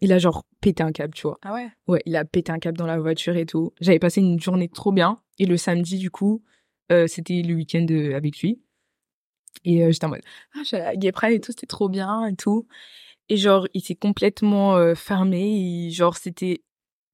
il 0.00 0.12
a 0.12 0.18
genre 0.18 0.44
pété 0.60 0.82
un 0.82 0.92
câble, 0.92 1.14
tu 1.14 1.22
vois. 1.22 1.38
Ah 1.42 1.52
ouais? 1.52 1.68
Ouais, 1.86 2.00
il 2.06 2.16
a 2.16 2.24
pété 2.24 2.52
un 2.52 2.58
câble 2.58 2.78
dans 2.78 2.86
la 2.86 2.98
voiture 2.98 3.36
et 3.36 3.44
tout. 3.44 3.72
J'avais 3.80 3.98
passé 3.98 4.20
une 4.20 4.40
journée 4.40 4.68
trop 4.68 4.92
bien. 4.92 5.20
Et 5.38 5.44
le 5.44 5.58
samedi, 5.58 5.98
du 5.98 6.10
coup, 6.10 6.42
c'était 7.06 7.42
le 7.42 7.54
week-end 7.54 7.86
avec 8.14 8.40
lui. 8.40 8.62
Et 9.64 9.92
j'étais 9.92 10.06
en 10.06 10.08
mode, 10.08 10.22
ah, 10.54 10.60
je 10.60 10.64
suis 10.64 10.76
à 10.76 10.84
la 10.84 10.96
Gay 10.96 11.12
Pride 11.12 11.32
et 11.32 11.40
tout, 11.40 11.52
c'était 11.52 11.66
trop 11.66 11.90
bien 11.90 12.26
et 12.26 12.34
tout. 12.34 12.66
Et 13.28 13.36
genre, 13.36 13.68
il 13.74 13.82
s'est 13.82 13.94
complètement 13.94 14.94
fermé. 14.94 15.86
Et 15.86 15.90
genre, 15.90 16.16
c'était 16.16 16.62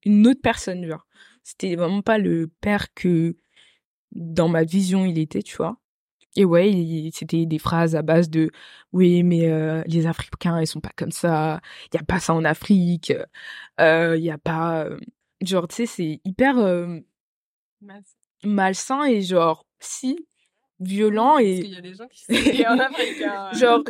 une 0.04 0.26
autre 0.28 0.40
personne, 0.42 0.86
genre. 0.86 1.06
C'était 1.42 1.74
vraiment 1.76 2.02
pas 2.02 2.18
le 2.18 2.48
père 2.60 2.92
que 2.94 3.36
dans 4.12 4.48
ma 4.48 4.64
vision 4.64 5.04
il 5.04 5.18
était, 5.18 5.42
tu 5.42 5.56
vois. 5.56 5.76
Et 6.36 6.44
ouais, 6.46 7.10
c'était 7.12 7.44
des 7.44 7.58
phrases 7.58 7.94
à 7.94 8.00
base 8.02 8.30
de 8.30 8.50
oui, 8.92 9.22
mais 9.22 9.84
les 9.86 10.06
Africains 10.06 10.60
ils 10.60 10.66
sont 10.66 10.80
pas 10.80 10.92
comme 10.96 11.12
ça. 11.12 11.60
Il 11.92 11.96
y 11.96 12.00
a 12.00 12.04
pas 12.04 12.20
ça 12.20 12.32
en 12.34 12.44
Afrique. 12.44 13.12
Il 13.78 14.16
y 14.22 14.30
a 14.30 14.38
pas 14.38 14.88
genre 15.42 15.68
tu 15.68 15.74
sais 15.74 15.86
c'est 15.86 16.20
hyper 16.24 16.56
malsain 18.44 19.04
et 19.04 19.22
genre 19.22 19.66
si 19.80 20.26
violent 20.80 21.38
et 21.38 21.54
Parce 21.56 21.64
qu'il 21.64 21.74
y 21.74 21.76
a 21.76 21.80
des 21.80 21.94
gens 21.94 22.08
qui 22.08 22.24
sont 22.24 22.32
en 22.66 22.78
Afrique. 22.78 23.22
hein. 23.22 23.52
genre 23.54 23.82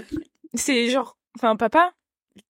c'est 0.55 0.89
genre 0.89 1.17
enfin 1.37 1.57
papa 1.57 1.93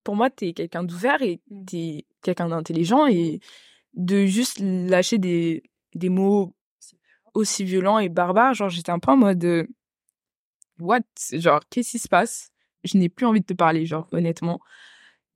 pour 0.04 0.16
moi 0.16 0.30
t'es 0.30 0.52
quelqu'un 0.52 0.84
d'ouvert 0.84 1.22
et 1.22 1.40
Mm. 1.50 1.64
t'es 1.64 2.06
quelqu'un 2.22 2.48
d'intelligent 2.48 3.06
et 3.06 3.40
de 3.94 4.24
juste 4.26 4.58
lâcher 4.60 5.18
des 5.18 5.62
des 5.94 6.08
mots 6.08 6.54
aussi 7.34 7.64
violents 7.64 7.98
et 7.98 8.08
barbares. 8.08 8.54
Genre 8.54 8.68
j'étais 8.68 8.90
un 8.90 8.98
peu 8.98 9.10
en 9.12 9.16
mode 9.16 9.44
euh, 9.44 9.66
what? 10.78 11.00
Genre 11.32 11.60
qu'est-ce 11.70 11.92
qui 11.92 11.98
se 11.98 12.08
passe? 12.08 12.50
Je 12.84 12.96
n'ai 12.98 13.08
plus 13.08 13.26
envie 13.26 13.40
de 13.40 13.46
te 13.46 13.54
parler 13.54 13.86
genre 13.86 14.08
honnêtement. 14.12 14.60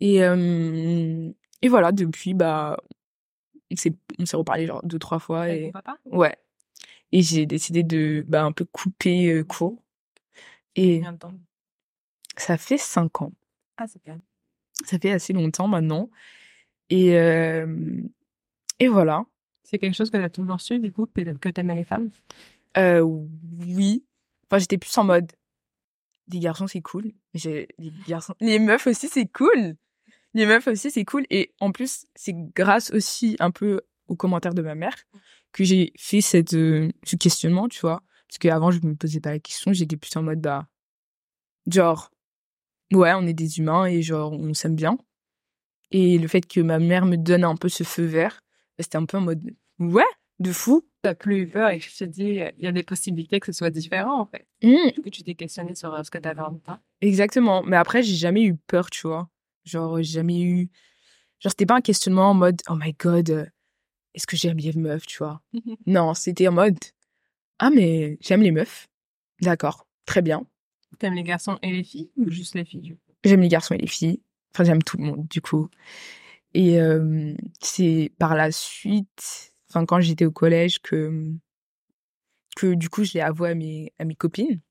Et 0.01 0.23
euh, 0.25 1.31
et 1.63 1.69
voilà 1.69 1.93
depuis 1.93 2.35
bah 2.35 2.77
on 3.71 3.77
s'est 4.27 4.37
reparlé 4.37 4.67
genre 4.67 4.81
deux 4.85 4.99
trois 4.99 5.19
fois 5.19 5.43
Avec 5.43 5.63
et 5.69 5.73
papa? 5.73 5.97
ouais. 6.07 6.37
Et 7.13 7.23
j'ai 7.23 7.47
décidé 7.47 7.83
de 7.83 8.25
bah 8.27 8.43
un 8.45 8.53
peu 8.53 8.65
couper 8.65 9.31
euh, 9.33 9.45
court. 9.45 9.83
Et 10.75 10.97
Combien 10.97 11.13
de 11.13 11.19
temps? 11.19 11.35
ça 12.37 12.59
fait 12.59 12.79
cinq 12.79 13.23
ans. 13.23 13.33
Ah, 13.79 13.87
c'est 13.87 14.03
bien. 14.05 14.21
ça 14.85 14.99
fait 14.99 15.11
assez 15.13 15.33
longtemps 15.33 15.69
maintenant. 15.69 16.11
Et, 16.91 17.17
euh, 17.17 17.67
et 18.79 18.89
voilà. 18.89 19.25
C'est 19.63 19.79
quelque 19.79 19.95
chose 19.95 20.11
que 20.11 20.17
tu 20.17 20.23
as 20.23 20.31
toujours 20.31 20.61
su, 20.61 20.79
du 20.79 20.93
coup, 20.93 21.07
que 21.07 21.49
t'aimais 21.49 21.75
les 21.75 21.85
femmes? 21.85 22.11
Euh, 22.77 23.01
oui. 23.01 24.05
Enfin, 24.49 24.59
j'étais 24.59 24.79
plus 24.79 24.97
en 24.97 25.05
mode, 25.05 25.33
les 26.29 26.39
garçons, 26.39 26.67
c'est 26.67 26.83
cool. 26.83 27.13
J'ai- 27.35 27.69
garçons, 28.07 28.35
les 28.41 28.59
meufs 28.59 28.87
aussi, 28.87 29.09
c'est 29.09 29.27
cool. 29.27 29.77
Les 30.35 30.47
meufs 30.47 30.67
aussi, 30.69 30.91
c'est 30.91 31.05
cool. 31.05 31.25
Et 31.31 31.53
en 31.61 31.73
plus, 31.73 32.07
c'est 32.15 32.35
grâce 32.55 32.91
aussi 32.93 33.37
un 33.41 33.51
peu 33.51 33.81
aux 34.09 34.17
commentaires 34.17 34.55
de 34.55 34.63
ma 34.63 34.75
mère 34.75 34.95
que 35.53 35.65
j'ai 35.65 35.93
fait 35.99 36.21
cette, 36.21 36.55
euh, 36.55 36.91
ce 37.05 37.17
questionnement, 37.17 37.69
tu 37.69 37.81
vois. 37.81 38.03
Parce 38.29 38.39
qu'avant, 38.39 38.71
je 38.71 38.81
me 38.87 38.95
posais 38.95 39.21
pas 39.21 39.31
la 39.31 39.39
question. 39.39 39.73
J'étais 39.73 39.97
plus 39.97 40.15
en 40.17 40.23
mode, 40.23 40.41
bah, 40.41 40.69
genre, 41.67 42.11
ouais, 42.93 43.13
on 43.15 43.27
est 43.27 43.33
des 43.35 43.59
humains 43.59 43.87
et 43.87 44.03
genre, 44.03 44.33
on 44.33 44.55
s'aime 44.55 44.77
bien. 44.77 44.99
Et 45.91 46.19
le 46.19 46.29
fait 46.29 46.43
que 46.47 46.61
ma 46.61 46.79
mère 46.79 47.07
me 47.07 47.17
donne 47.17 47.45
un 47.45 47.57
peu 47.57 47.69
ce 47.69 47.85
feu 47.85 48.05
vert, 48.05 48.41
c'était 48.79 48.97
un 48.97 49.07
peu 49.07 49.19
en 49.19 49.23
mode, 49.23 49.43
ouais, 49.79 50.05
de 50.39 50.53
fou. 50.53 50.87
T'as 51.03 51.15
plus 51.15 51.43
eu 51.43 51.49
peur 51.49 51.71
et 51.71 51.81
je 51.81 51.97
te 51.97 52.05
dis, 52.05 52.41
il 52.59 52.65
y 52.65 52.67
a 52.67 52.73
des 52.73 52.83
possibilités 52.83 53.41
que 53.41 53.47
ce 53.47 53.53
soit 53.53 53.71
différent, 53.71 54.21
en 54.21 54.27
fait. 54.27 54.47
Mmh. 54.63 55.03
Que 55.03 55.09
tu 55.09 55.23
t'es 55.23 55.35
questionné 55.35 55.75
sur 55.75 55.95
euh, 55.95 56.03
ce 56.03 56.11
que 56.11 56.19
t'avais 56.19 56.41
en 56.41 56.55
temps. 56.55 56.79
Exactement. 57.01 57.63
Mais 57.63 57.77
après, 57.77 58.03
j'ai 58.03 58.17
jamais 58.17 58.43
eu 58.43 58.57
peur, 58.57 58.91
tu 58.91 59.07
vois. 59.07 59.29
Genre, 59.65 59.99
j'ai 59.99 60.15
jamais 60.15 60.43
eu. 60.43 60.71
Genre, 61.41 61.51
c'était 61.51 61.67
pas 61.67 61.77
un 61.77 61.81
questionnement 61.81 62.31
en 62.31 62.35
mode, 62.35 62.61
oh 62.69 62.75
my 62.77 62.93
god, 62.95 63.31
euh, 63.31 63.47
est-ce 64.15 64.27
que 64.27 64.37
j'aime 64.37 64.57
les 64.57 64.73
meufs, 64.73 65.07
tu 65.07 65.19
vois? 65.19 65.43
Non, 65.87 66.15
c'était 66.15 66.49
en 66.49 66.53
mode, 66.53 66.79
ah, 67.59 67.71
mais 67.71 68.19
j'aime 68.21 68.43
les 68.43 68.51
meufs. 68.51 68.89
D'accord, 69.41 69.87
très 70.05 70.23
bien. 70.23 70.47
T'aimes 70.99 71.15
les 71.15 71.23
garçons 71.23 71.59
et 71.63 71.73
les 71.73 71.85
filles 71.85 72.11
ou 72.17 72.31
juste 72.31 72.55
les 72.55 72.65
filles 72.65 72.97
J'aime 73.25 73.41
les 73.41 73.49
garçons 73.49 73.75
et 73.75 73.79
les 73.79 73.87
filles. 73.87 74.21
Enfin, 74.53 74.65
j'aime 74.65 74.83
tout 74.83 74.97
le 74.97 75.05
monde, 75.05 75.27
du 75.29 75.41
coup. 75.41 75.69
Et 76.57 76.81
euh, 76.81 77.35
c'est 77.61 78.11
par 78.19 78.35
la 78.35 78.51
suite, 78.51 79.53
enfin, 79.69 79.85
quand 79.85 80.01
j'étais 80.01 80.25
au 80.25 80.31
collège, 80.33 80.79
que, 80.81 81.31
que 82.57 82.73
du 82.73 82.89
coup, 82.89 83.05
je 83.05 83.13
l'ai 83.13 83.21
avoué 83.21 83.51
à 83.51 83.55
mes, 83.55 83.93
à 83.99 84.07
mes 84.07 84.15
copines. 84.15 84.63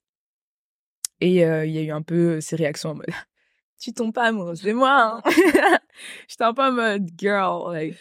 Et 1.20 1.46
euh, 1.46 1.64
il 1.64 1.72
y 1.72 1.78
a 1.78 1.82
eu 1.82 1.92
un 1.92 2.02
peu 2.02 2.40
ces 2.40 2.56
réactions 2.56 2.90
en 2.90 2.94
mode, 2.96 3.06
tu 3.78 3.92
tombes 3.92 4.12
pas 4.12 4.24
amoureuse 4.24 4.62
de 4.62 4.72
moi, 4.72 5.22
hein. 5.24 5.30
J'étais 6.28 6.42
un 6.44 6.52
peu 6.54 6.62
en 6.62 6.72
mode, 6.72 7.08
girl, 7.16 7.72
like, 7.72 7.94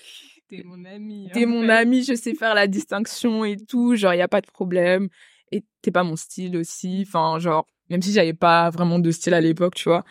T'es 0.50 0.64
mon 0.64 0.84
ami. 0.86 1.30
t'es 1.32 1.46
en 1.46 1.50
mon 1.50 1.62
fait. 1.68 1.72
ami, 1.72 2.04
je 2.04 2.16
sais 2.16 2.34
faire 2.34 2.56
la 2.56 2.66
distinction 2.68 3.46
et 3.46 3.56
tout, 3.58 3.96
genre, 3.96 4.16
il 4.16 4.18
y 4.18 4.22
a 4.22 4.28
pas 4.28 4.42
de 4.42 4.48
problème. 4.48 5.10
Et 5.52 5.64
t'es 5.84 5.92
pas 5.92 6.04
mon 6.04 6.16
style 6.16 6.58
aussi, 6.58 7.04
enfin, 7.08 7.38
genre, 7.40 7.68
même 7.92 8.02
si 8.02 8.12
j'avais 8.14 8.34
pas 8.34 8.72
vraiment 8.72 8.98
de 8.98 9.12
style 9.12 9.36
à 9.36 9.42
l'époque, 9.42 9.76
tu 9.76 9.90
vois. 9.90 10.04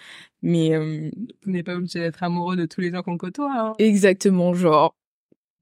Mais 0.45 0.75
euh, 0.75 1.11
Tu 1.43 1.51
n'es 1.51 1.63
pas 1.63 1.75
obligé 1.75 2.01
d'être 2.01 2.23
amoureux 2.23 2.55
de 2.55 2.67
tous 2.67 2.83
les 2.83 2.91
gens 2.91 3.03
qu'on 3.03 3.17
côtoie. 3.17 3.51
Hein. 3.51 3.73
exactement, 3.79 4.53
genre, 4.53 4.95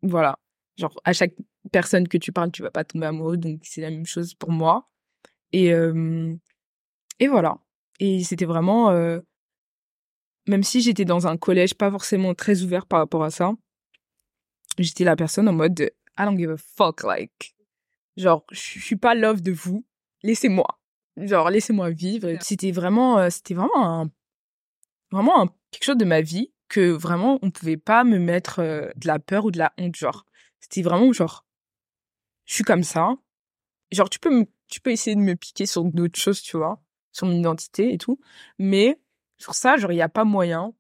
voilà. 0.03 0.41
Genre, 0.77 1.01
à 1.05 1.13
chaque 1.13 1.35
personne 1.71 2.09
que 2.09 2.19
tu 2.19 2.33
parles, 2.33 2.51
tu 2.51 2.63
vas 2.63 2.73
pas 2.73 2.83
tomber 2.83 3.07
amoureux, 3.07 3.37
donc 3.37 3.61
c'est 3.63 3.81
la 3.81 3.91
même 3.91 4.07
chose 4.07 4.35
pour 4.35 4.51
moi. 4.51 4.91
Et, 5.53 5.73
euh, 5.73 6.35
et 7.21 7.29
voilà. 7.29 7.59
Et 8.01 8.25
c'était 8.25 8.45
vraiment, 8.45 8.91
euh, 8.91 9.21
même 10.49 10.65
si 10.65 10.81
j'étais 10.81 11.05
dans 11.05 11.29
un 11.29 11.37
collège 11.37 11.75
pas 11.75 11.91
forcément 11.93 12.35
très 12.35 12.63
ouvert 12.63 12.87
par 12.87 12.99
rapport 12.99 13.23
à 13.23 13.31
ça, 13.31 13.53
j'étais 14.79 15.05
la 15.05 15.15
personne 15.15 15.49
en 15.49 15.53
mode, 15.53 15.93
I 16.19 16.25
don't 16.25 16.37
give 16.37 16.51
a 16.51 16.57
fuck, 16.57 17.05
like, 17.05 17.55
genre, 18.17 18.45
je 18.51 18.81
suis 18.81 18.97
pas 18.97 19.15
love 19.15 19.43
de 19.43 19.53
vous, 19.53 19.87
laissez-moi. 20.25 20.67
Genre, 21.19 21.51
laissez-moi 21.51 21.91
vivre. 21.91 22.31
C'était 22.41 22.73
vraiment, 22.73 23.31
c'était 23.31 23.55
vraiment 23.55 24.01
un, 24.01 24.11
vraiment 25.13 25.49
quelque 25.71 25.85
chose 25.85 25.97
de 25.97 26.05
ma 26.05 26.21
vie 26.21 26.53
que 26.69 26.91
vraiment 26.91 27.39
on 27.43 27.51
pouvait 27.51 27.77
pas 27.77 28.05
me 28.05 28.19
mettre 28.19 28.61
euh, 28.61 28.89
de 28.97 29.07
la 29.07 29.19
peur 29.19 29.45
ou 29.45 29.51
de 29.51 29.59
la 29.59 29.73
honte, 29.79 29.95
genre. 29.97 30.25
C'était 30.61 30.83
vraiment 30.83 31.13
genre, 31.13 31.45
je 32.47 32.55
suis 32.55 32.65
comme 32.65 32.83
ça. 32.83 33.15
Genre, 33.93 34.09
tu 34.11 34.19
peux 34.19 34.47
tu 34.69 34.81
peux 34.81 34.91
essayer 34.91 35.15
de 35.17 35.21
me 35.21 35.35
piquer 35.37 35.67
sur 35.67 35.85
d'autres 35.85 36.19
choses, 36.19 36.41
tu 36.41 36.57
vois, 36.57 36.83
sur 37.13 37.27
mon 37.27 37.35
identité 37.35 37.93
et 37.93 37.99
tout. 37.99 38.19
Mais 38.59 38.99
sur 39.37 39.55
ça, 39.55 39.77
genre, 39.77 39.93
il 39.93 39.97
y 39.97 40.03
a 40.03 40.09
pas 40.09 40.25
moyen. 40.25 40.73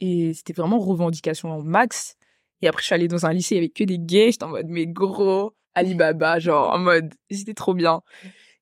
Et 0.00 0.34
c'était 0.34 0.52
vraiment 0.52 0.78
revendication 0.78 1.50
en 1.50 1.62
max. 1.62 2.16
Et 2.60 2.68
après, 2.68 2.82
je 2.82 2.86
suis 2.86 2.94
allée 2.94 3.08
dans 3.08 3.26
un 3.26 3.32
lycée 3.32 3.56
avec 3.56 3.74
que 3.74 3.84
des 3.84 3.98
gays. 3.98 4.32
J'étais 4.32 4.44
en 4.44 4.50
mode, 4.50 4.66
mais 4.68 4.86
gros, 4.86 5.54
Alibaba, 5.74 6.38
genre, 6.40 6.72
en 6.72 6.78
mode, 6.78 7.14
j'étais 7.30 7.54
trop 7.54 7.74
bien. 7.74 8.02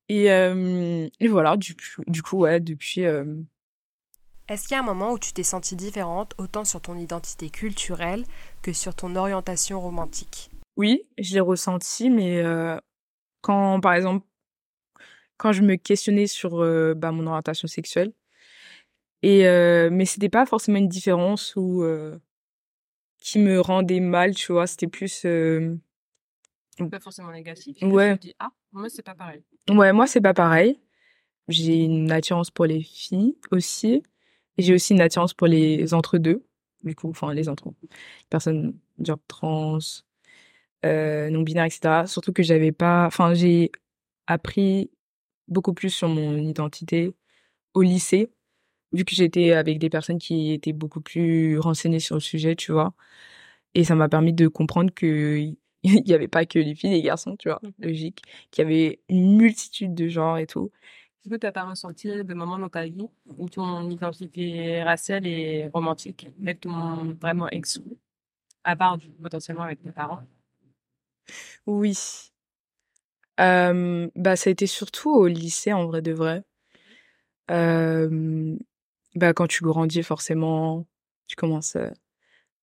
Et, 0.08 0.30
euh, 0.32 1.08
et 1.20 1.28
voilà, 1.28 1.56
du, 1.56 1.76
du 2.06 2.22
coup, 2.22 2.38
ouais, 2.38 2.60
depuis, 2.60 3.04
euh, 3.04 3.24
Est-ce 4.50 4.66
qu'il 4.66 4.74
y 4.74 4.78
a 4.78 4.82
un 4.82 4.84
moment 4.84 5.12
où 5.12 5.18
tu 5.18 5.32
t'es 5.32 5.44
sentie 5.44 5.76
différente, 5.76 6.34
autant 6.36 6.64
sur 6.64 6.80
ton 6.80 6.96
identité 6.96 7.50
culturelle 7.50 8.24
que 8.62 8.72
sur 8.72 8.96
ton 8.96 9.14
orientation 9.14 9.80
romantique? 9.80 10.50
Oui, 10.76 11.06
je 11.18 11.34
l'ai 11.34 11.40
ressenti, 11.40 12.10
mais 12.10 12.42
euh, 12.42 12.76
quand, 13.42 13.78
par 13.78 13.94
exemple, 13.94 14.26
quand 15.36 15.52
je 15.52 15.62
me 15.62 15.76
questionnais 15.76 16.26
sur 16.26 16.64
euh, 16.64 16.94
bah, 16.96 17.12
mon 17.12 17.28
orientation 17.28 17.68
sexuelle, 17.68 18.12
et 19.22 19.46
euh, 19.46 19.88
mais 19.92 20.04
c'était 20.04 20.28
pas 20.28 20.46
forcément 20.46 20.78
une 20.78 20.88
différence 20.88 21.54
ou 21.54 21.84
euh, 21.84 22.18
qui 23.18 23.38
me 23.38 23.60
rendait 23.60 24.00
mal, 24.00 24.34
tu 24.34 24.50
vois. 24.50 24.66
C'était 24.66 24.88
plus, 24.88 25.24
euh, 25.26 25.76
Pas 26.90 26.98
forcément 26.98 27.30
négatif. 27.30 27.76
Ouais. 27.82 28.18
Dis, 28.18 28.34
ah, 28.40 28.50
moi, 28.72 28.88
c'est 28.88 29.04
pas 29.04 29.14
pareil. 29.14 29.44
ouais, 29.68 29.92
moi 29.92 30.08
c'est 30.08 30.20
pas 30.20 30.34
pareil. 30.34 30.80
J'ai 31.46 31.84
une 31.84 32.10
attirance 32.10 32.50
pour 32.50 32.66
les 32.66 32.82
filles 32.82 33.36
aussi, 33.52 34.02
et 34.60 34.62
j'ai 34.62 34.74
aussi 34.74 34.92
une 34.94 35.00
attirance 35.00 35.34
pour 35.34 35.46
les 35.48 35.94
entre-deux, 35.94 36.44
du 36.84 36.94
coup, 36.94 37.10
enfin 37.10 37.34
les 37.34 37.48
entre 37.48 37.72
personnes 38.30 38.74
genre 39.00 39.18
trans, 39.28 39.78
euh, 40.84 41.30
non 41.30 41.42
binaires, 41.42 41.64
etc. 41.66 42.06
Surtout 42.06 42.32
que 42.32 42.42
j'avais 42.42 42.72
pas, 42.72 43.06
enfin 43.06 43.34
j'ai 43.34 43.70
appris 44.26 44.90
beaucoup 45.48 45.74
plus 45.74 45.90
sur 45.90 46.08
mon 46.08 46.36
identité 46.38 47.14
au 47.74 47.82
lycée, 47.82 48.32
vu 48.92 49.04
que 49.04 49.14
j'étais 49.16 49.52
avec 49.52 49.78
des 49.78 49.90
personnes 49.90 50.18
qui 50.18 50.52
étaient 50.52 50.72
beaucoup 50.74 51.00
plus 51.02 51.58
renseignées 51.58 52.00
sur 52.00 52.16
le 52.16 52.20
sujet, 52.22 52.56
tu 52.56 52.72
vois. 52.72 52.94
Et 53.74 53.84
ça 53.84 53.94
m'a 53.94 54.08
permis 54.08 54.32
de 54.32 54.48
comprendre 54.48 54.92
que 54.94 55.38
il 55.84 56.08
y 56.08 56.14
avait 56.14 56.28
pas 56.28 56.46
que 56.46 56.58
les 56.58 56.74
filles 56.74 56.92
et 56.92 56.96
les 56.96 57.02
garçons, 57.02 57.36
tu 57.38 57.48
vois, 57.48 57.60
Mhm. 57.62 57.72
logique, 57.80 58.22
qu'il 58.50 58.64
y 58.64 58.66
avait 58.66 59.00
une 59.08 59.36
multitude 59.36 59.94
de 59.94 60.08
genres 60.08 60.38
et 60.38 60.46
tout. 60.46 60.70
Est-ce 61.22 61.28
que 61.28 61.36
tu 61.36 61.46
n'as 61.46 61.52
pas 61.52 61.64
ressenti 61.64 62.24
des 62.24 62.34
moments 62.34 62.58
dans 62.58 62.70
ta 62.70 62.84
vie 62.86 63.08
où 63.38 63.48
ton 63.48 63.88
identité 63.90 64.82
raciale 64.82 65.26
et 65.26 65.68
romantique 65.72 66.28
est 66.46 66.66
vraiment 67.20 67.48
exclue 67.50 67.96
À 68.64 68.74
part 68.76 68.98
potentiellement 69.22 69.64
avec 69.64 69.82
tes 69.82 69.92
parents? 69.92 70.22
Oui. 71.66 71.94
Euh, 73.38 74.08
bah, 74.16 74.36
ça 74.36 74.48
a 74.48 74.52
été 74.52 74.66
surtout 74.66 75.10
au 75.10 75.26
lycée, 75.26 75.72
en 75.72 75.86
vrai 75.86 76.02
de 76.02 76.12
vrai. 76.12 76.42
Euh, 77.50 78.56
bah, 79.14 79.32
quand 79.34 79.46
tu 79.46 79.62
grandis, 79.64 80.02
forcément, 80.02 80.86
tu 81.26 81.36
commences 81.36 81.76
euh, 81.76 81.90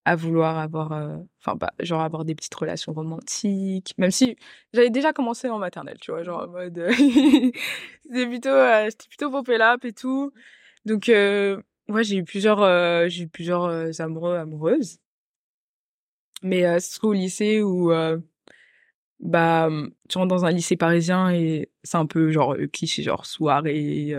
à 0.08 0.16
vouloir 0.16 0.58
avoir, 0.58 0.94
euh, 0.94 1.18
enfin, 1.42 1.58
bah, 1.58 1.74
genre 1.82 2.00
avoir 2.00 2.24
des 2.24 2.34
petites 2.34 2.56
relations 2.56 2.94
romantiques, 2.94 3.94
même 3.98 4.10
si 4.10 4.38
j'avais 4.74 4.90
déjà 4.90 5.12
commencé 5.12 5.50
en 5.50 5.60
maternelle, 5.60 5.98
tu 6.00 6.12
vois, 6.12 6.24
genre 6.24 6.44
en 6.44 6.48
mode, 6.48 6.88
c'était 6.96 8.26
plutôt, 8.26 8.56
j'étais 8.86 9.08
plutôt 9.10 9.30
popée 9.32 9.58
et 9.84 9.92
tout. 9.92 10.32
Donc, 10.86 11.08
ouais, 11.10 12.04
j'ai 12.04 12.16
eu 12.16 12.24
plusieurs, 12.24 13.10
j'ai 13.10 13.24
eu 13.24 13.28
plusieurs 13.28 14.00
amoureux, 14.00 14.38
amoureuses. 14.38 15.00
Mais 16.42 16.80
c'est 16.80 17.04
au 17.04 17.12
lycée 17.12 17.62
où 17.62 17.92
bah 19.20 19.70
tu 20.08 20.18
rentres 20.18 20.34
dans 20.34 20.46
un 20.46 20.52
lycée 20.52 20.78
parisien 20.78 21.32
et 21.32 21.70
c'est 21.84 21.98
un 21.98 22.06
peu 22.06 22.32
genre 22.32 22.56
cliché 22.72 23.04
genre 23.04 23.26
soirée 23.26 24.16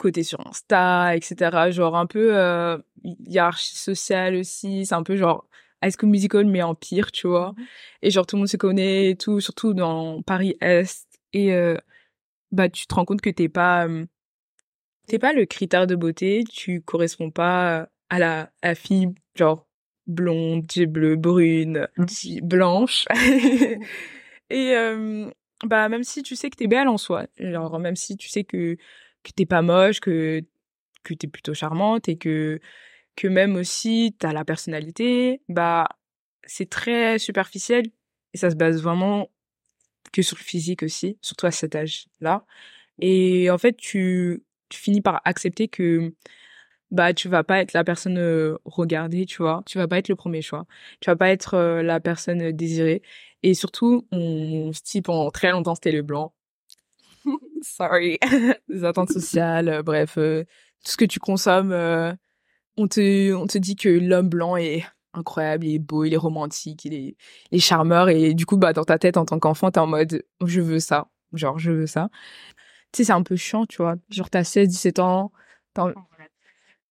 côté 0.00 0.22
sur 0.22 0.44
Insta 0.46 1.14
etc 1.16 1.70
genre 1.70 1.96
un 1.96 2.06
peu 2.06 2.36
euh, 2.36 2.78
hiérarchie 3.04 3.76
sociale 3.76 4.36
aussi. 4.36 4.86
C'est 4.86 4.94
un 4.94 5.02
peu 5.02 5.16
genre 5.16 5.46
High 5.82 5.92
School 5.96 6.10
Musical 6.10 6.46
mais 6.46 6.62
en 6.62 6.74
pire 6.74 7.12
tu 7.12 7.28
vois. 7.28 7.52
Mmh 7.52 7.64
et 8.02 8.10
genre 8.10 8.26
tout 8.26 8.36
le 8.36 8.40
monde 8.40 8.48
se 8.48 8.56
connaît 8.56 9.10
et 9.10 9.16
tout 9.16 9.40
surtout 9.40 9.74
dans 9.74 10.22
Paris 10.22 10.56
Est. 10.60 11.06
Et 11.32 11.52
euh, 11.54 11.76
bah 12.52 12.68
tu 12.68 12.86
te 12.86 12.94
rends 12.94 13.04
compte 13.04 13.20
que 13.20 13.30
t'es 13.30 13.48
pas 13.48 13.86
t'es 15.06 15.18
pas 15.18 15.32
le 15.32 15.46
critère 15.46 15.86
de 15.86 15.96
beauté. 15.96 16.44
Tu 16.50 16.80
corresponds 16.80 17.30
pas 17.30 17.88
à 18.10 18.18
la, 18.18 18.50
à 18.62 18.68
la 18.68 18.74
fille 18.74 19.08
genre 19.34 19.66
blonde, 20.06 20.66
bleu, 20.88 21.16
brune, 21.16 21.88
mmh. 21.96 22.40
blanche. 22.42 23.06
et 24.50 24.74
euh, 24.74 25.30
bah 25.64 25.88
même 25.88 26.04
si 26.04 26.22
tu 26.22 26.36
sais 26.36 26.50
que 26.50 26.56
t'es 26.56 26.66
belle 26.66 26.88
en 26.88 26.98
soi, 26.98 27.26
genre 27.38 27.78
même 27.78 27.96
si 27.96 28.16
tu 28.16 28.28
sais 28.28 28.44
que 28.44 28.76
que 29.24 29.32
t'es 29.32 29.46
pas 29.46 29.62
moche, 29.62 30.00
que 30.00 30.42
que 31.04 31.14
t'es 31.14 31.28
plutôt 31.28 31.54
charmante 31.54 32.08
et 32.08 32.16
que 32.16 32.60
que 33.16 33.28
même 33.28 33.56
aussi 33.56 34.16
t'as 34.18 34.32
la 34.32 34.44
personnalité, 34.44 35.42
bah 35.48 35.88
c'est 36.44 36.70
très 36.70 37.18
superficiel 37.18 37.86
et 38.34 38.38
ça 38.38 38.50
se 38.50 38.56
base 38.56 38.82
vraiment 38.82 39.30
que 40.12 40.22
sur 40.22 40.36
le 40.38 40.42
physique 40.44 40.82
aussi, 40.82 41.18
surtout 41.22 41.46
à 41.46 41.50
cet 41.50 41.74
âge-là. 41.76 42.44
Et 43.00 43.50
en 43.50 43.58
fait, 43.58 43.76
tu, 43.76 44.44
finis 44.72 45.00
par 45.02 45.20
accepter 45.24 45.68
que 45.68 46.14
bah 46.90 47.14
tu 47.14 47.28
vas 47.28 47.44
pas 47.44 47.60
être 47.60 47.72
la 47.74 47.84
personne 47.84 48.18
euh, 48.18 48.58
regardée, 48.64 49.26
tu 49.26 49.38
vois. 49.42 49.62
Tu 49.66 49.78
vas 49.78 49.88
pas 49.88 49.98
être 49.98 50.08
le 50.08 50.16
premier 50.16 50.42
choix. 50.42 50.66
Tu 51.00 51.10
vas 51.10 51.16
pas 51.16 51.30
être 51.30 51.54
euh, 51.54 51.82
la 51.82 52.00
personne 52.00 52.52
désirée. 52.52 53.02
Et 53.42 53.54
surtout, 53.54 54.06
mon 54.12 54.72
style 54.72 55.02
pendant 55.02 55.30
très 55.30 55.50
longtemps 55.52 55.74
c'était 55.74 55.92
le 55.92 56.02
blanc. 56.02 56.34
Sorry, 57.62 58.18
les 58.68 58.84
attentes 58.84 59.10
sociales, 59.10 59.68
euh, 59.68 59.82
bref, 59.82 60.14
tout 60.14 60.90
ce 60.90 60.96
que 60.96 61.04
tu 61.04 61.20
consommes, 61.20 61.72
on 62.76 62.88
te 62.88 63.32
on 63.34 63.46
te 63.46 63.58
dit 63.58 63.76
que 63.76 63.88
l'homme 63.88 64.28
blanc 64.28 64.56
est 64.56 64.84
incroyable, 65.12 65.66
il 65.66 65.74
est 65.74 65.78
beau, 65.78 66.04
il 66.04 66.14
est 66.14 66.16
romantique, 66.16 66.84
il 66.84 66.94
est, 66.94 67.16
il 67.50 67.58
est 67.58 67.60
charmeur 67.60 68.08
et 68.08 68.34
du 68.34 68.46
coup 68.46 68.56
bah 68.56 68.72
dans 68.72 68.84
ta 68.84 68.98
tête 68.98 69.16
en 69.16 69.24
tant 69.24 69.38
qu'enfant 69.40 69.70
t'es 69.70 69.80
en 69.80 69.86
mode 69.86 70.24
je 70.44 70.60
veux 70.60 70.78
ça, 70.80 71.08
genre 71.32 71.58
je 71.58 71.72
veux 71.72 71.86
ça. 71.86 72.10
Tu 72.92 72.98
sais 72.98 73.04
c'est 73.04 73.12
un 73.12 73.22
peu 73.22 73.36
chiant, 73.36 73.66
tu 73.66 73.78
vois. 73.82 73.96
Genre 74.10 74.30
t'as 74.30 74.44
16 74.44 74.68
17 74.68 74.98
ans, 75.00 75.32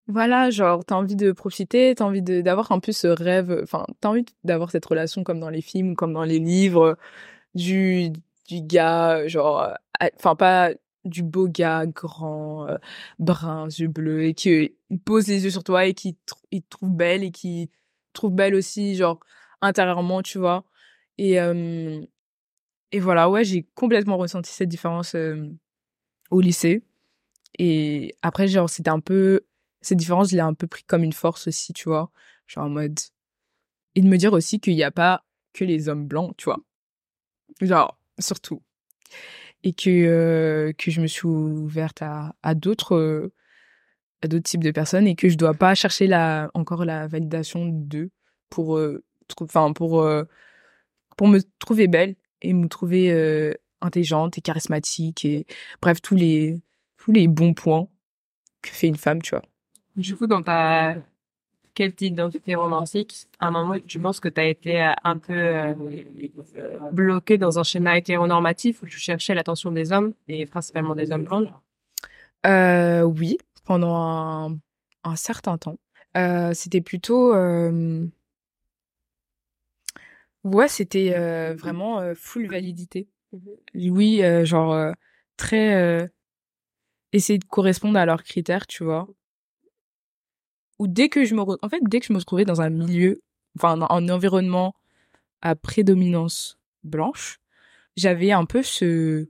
voilà, 0.08 0.50
genre, 0.50 0.84
t'as 0.84 0.96
envie 0.96 1.15
de 1.15 1.32
profiter, 1.32 1.94
t'as 1.96 2.04
envie 2.06 2.24
d'avoir 2.24 2.72
un 2.72 2.80
peu 2.80 2.92
ce 2.92 3.08
rêve, 3.08 3.60
enfin, 3.63 3.86
t'as 4.02 4.10
envie 4.10 4.26
d'avoir 4.44 4.72
cette 4.72 4.86
relation 4.86 5.24
comme 5.24 5.39
dans 5.39 5.52
les 5.52 5.62
films, 5.62 5.96
comme 5.96 6.13
dans 6.13 6.24
les 6.24 6.39
livres, 6.39 6.98
du, 7.56 8.12
du 8.49 8.62
gars, 8.62 9.27
genre, 9.27 9.73
enfin, 10.17 10.35
pas 10.35 10.71
du 11.05 11.23
beau 11.23 11.47
gars 11.47 11.85
grand, 11.85 12.67
euh, 12.67 12.77
brun, 13.19 13.69
yeux 13.69 13.88
bleus, 13.88 14.25
et 14.25 14.33
qui 14.33 14.75
pose 15.05 15.27
les 15.27 15.45
yeux 15.45 15.51
sur 15.51 15.63
toi 15.63 15.85
et 15.85 15.93
qui 15.93 16.15
te 16.15 16.33
trouve 16.69 16.89
belle 16.91 17.23
et 17.23 17.31
qui 17.31 17.69
trouve 18.13 18.33
belle 18.33 18.55
aussi, 18.55 18.95
genre, 18.95 19.19
intérieurement, 19.62 20.21
tu 20.21 20.39
vois. 20.39 20.65
Et, 21.17 21.38
et 22.91 22.99
voilà, 22.99 23.29
ouais, 23.29 23.43
j'ai 23.43 23.63
complètement 23.75 24.17
ressenti 24.17 24.51
cette 24.51 24.69
différence 24.69 25.15
au 26.31 26.41
lycée. 26.41 26.83
Et 27.59 28.15
après, 28.21 28.47
genre, 28.47 28.69
c'était 28.69 28.89
un 28.89 28.99
peu 28.99 29.41
cette 29.81 29.97
différence, 29.97 30.31
je 30.31 30.35
l'ai 30.35 30.41
un 30.41 30.53
peu 30.53 30.67
pris 30.67 30.83
comme 30.83 31.03
une 31.03 31.13
force 31.13 31.47
aussi, 31.47 31.73
tu 31.73 31.89
vois. 31.89 32.12
Genre 32.47 32.65
en 32.65 32.69
mode. 32.69 32.99
Et 33.95 34.01
de 34.01 34.07
me 34.07 34.17
dire 34.17 34.33
aussi 34.33 34.59
qu'il 34.59 34.75
n'y 34.75 34.83
a 34.83 34.91
pas 34.91 35.25
que 35.53 35.65
les 35.65 35.89
hommes 35.89 36.07
blancs, 36.07 36.35
tu 36.38 36.45
vois. 36.45 36.59
Genre, 37.62 37.98
surtout. 38.19 38.62
Et 39.63 39.73
que, 39.73 39.89
euh, 39.89 40.73
que 40.73 40.91
je 40.91 41.01
me 41.01 41.08
suis 41.08 41.27
ouverte 41.27 42.01
à, 42.01 42.55
d'autres. 42.55 43.32
à 44.23 44.27
types 44.41 44.63
de 44.63 44.71
personnes 44.71 45.08
et 45.08 45.15
que 45.15 45.29
je 45.29 45.38
dois 45.38 45.53
pas 45.53 45.75
chercher 45.75 46.08
la 46.08 46.49
encore 46.53 46.86
la 46.86 47.08
validation 47.08 47.65
d'eux 47.67 48.12
pour 48.49 48.77
euh, 48.77 49.03
enfin 49.41 49.73
pour 49.73 50.01
euh, 50.01 50.25
pour 51.17 51.27
me 51.27 51.39
trouver 51.60 51.88
belle 51.88 52.15
et 52.41 52.53
me 52.53 52.67
trouver 52.67 53.55
intelligente 53.82 54.38
et 54.38 54.41
charismatique 54.41 55.25
et 55.25 55.45
bref 55.82 56.01
tous 56.01 56.15
les 56.15 56.62
tous 56.97 57.12
les 57.12 57.27
bons 57.27 57.53
points 57.53 57.88
que 58.62 58.69
fait 58.69 58.88
une 58.88 58.97
femme 58.97 59.21
tu 59.21 59.32
vois 59.32 59.43
du 59.99 60.15
coup, 60.15 60.27
dans 60.27 60.41
ta 60.41 60.95
quelle 61.80 61.94
d'identité 61.94 62.56
romantique, 62.56 63.28
à 63.39 63.48
un 63.48 63.52
moment, 63.52 63.80
tu 63.80 64.02
penses 64.02 64.20
que 64.20 64.28
tu 64.28 64.42
as 64.42 64.48
été 64.48 64.84
euh, 64.84 64.92
un 65.06 65.18
peu 65.18 65.34
euh, 65.34 65.74
bloqué 66.92 67.38
dans 67.38 67.58
un 67.58 67.63
schéma 67.63 67.98
hétéronormatif 67.98 68.84
où 68.84 68.86
tu 68.86 69.00
cherchais 69.00 69.34
l'attention 69.34 69.72
des 69.72 69.94
hommes 69.94 70.13
et 70.28 70.46
principalement 70.46 70.94
des 70.94 71.13
hommes 71.13 71.24
blancs? 71.24 71.48
Euh, 72.46 73.04
Oui, 73.04 73.38
pendant 73.63 73.96
un, 73.96 74.58
un 75.06 75.15
certain 75.15 75.58
temps. 75.58 75.78
Euh, 76.18 76.54
c'était 76.54 76.82
plutôt... 76.82 77.34
Ouais, 80.44 80.68
c'était 80.68 81.54
vraiment 81.54 82.13
full 82.13 82.48
validité. 82.48 83.08
Mm-hmm. 83.34 83.89
Oui, 83.89 84.22
genre 84.46 84.94
très... 85.38 86.12
essayer 87.13 87.39
de 87.39 87.46
correspondre 87.46 87.98
à 87.98 88.06
leurs 88.06 88.24
critères, 88.24 88.68
tu 88.68 88.84
vois 88.84 89.08
ou 90.80 90.88
dès 90.88 91.10
que 91.10 91.26
je 91.26 91.36
me 91.36 91.42
en 91.42 91.70
fait 91.70 91.82
dès 91.84 92.00
que 92.00 92.06
je 92.06 92.13
me 92.13 92.18
retrouvais 92.18 92.46
dans 92.46 92.62
un 92.62 92.70
milieu 92.70 93.22
enfin 93.58 93.80
un 93.82 94.10
environnement 94.10 94.76
à 95.42 95.56
prédominance 95.56 96.58
blanche 96.84 97.39
j'avais 97.96 98.32
un 98.32 98.46
peu 98.46 98.63
ce 98.63 99.30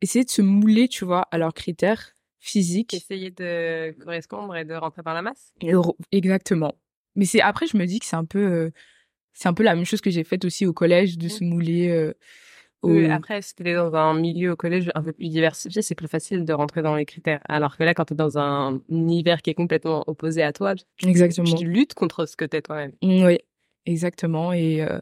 essayer 0.00 0.24
de 0.24 0.30
se 0.30 0.42
mouler 0.42 0.88
tu 0.88 1.04
vois 1.04 1.22
à 1.30 1.38
leurs 1.38 1.54
critères 1.54 2.16
physiques. 2.46 2.94
Essayer 2.94 3.30
de 3.30 3.92
correspondre 4.02 4.56
et 4.56 4.64
de 4.64 4.74
rentrer 4.74 5.02
par 5.02 5.14
la 5.14 5.22
masse. 5.22 5.52
Exactement. 6.12 6.74
Mais 7.16 7.24
c'est 7.24 7.40
après 7.40 7.66
je 7.66 7.76
me 7.76 7.86
dis 7.86 7.98
que 7.98 8.06
c'est 8.06 8.16
un 8.16 8.24
peu 8.24 8.38
euh, 8.38 8.70
c'est 9.32 9.48
un 9.48 9.54
peu 9.54 9.62
la 9.62 9.74
même 9.74 9.84
chose 9.84 10.00
que 10.00 10.10
j'ai 10.10 10.24
faite 10.24 10.44
aussi 10.44 10.66
au 10.66 10.72
collège 10.72 11.18
de 11.18 11.26
mmh. 11.26 11.30
se 11.30 11.44
mouler 11.44 11.88
euh, 11.88 12.14
après, 13.10 13.42
si 13.42 13.54
t'es 13.54 13.74
dans 13.74 13.94
un 13.94 14.14
milieu 14.14 14.52
au 14.52 14.56
collège 14.56 14.90
un 14.94 15.02
peu 15.02 15.12
plus 15.12 15.28
diversifié, 15.28 15.82
c'est 15.82 15.94
plus 15.94 16.08
facile 16.08 16.44
de 16.44 16.52
rentrer 16.52 16.82
dans 16.82 16.94
les 16.94 17.04
critères. 17.04 17.40
Alors 17.48 17.76
que 17.76 17.84
là, 17.84 17.94
quand 17.94 18.06
t'es 18.06 18.14
dans 18.14 18.38
un 18.38 18.80
univers 18.88 19.42
qui 19.42 19.50
est 19.50 19.54
complètement 19.54 20.04
opposé 20.06 20.42
à 20.42 20.52
toi, 20.52 20.74
tu, 20.74 21.08
exactement. 21.08 21.54
tu 21.54 21.66
luttes 21.66 21.94
contre 21.94 22.26
ce 22.26 22.36
que 22.36 22.44
t'es 22.44 22.62
toi-même. 22.62 22.92
Mmh, 23.02 23.24
oui, 23.24 23.38
exactement. 23.86 24.52
Et 24.52 24.82
euh, 24.82 24.98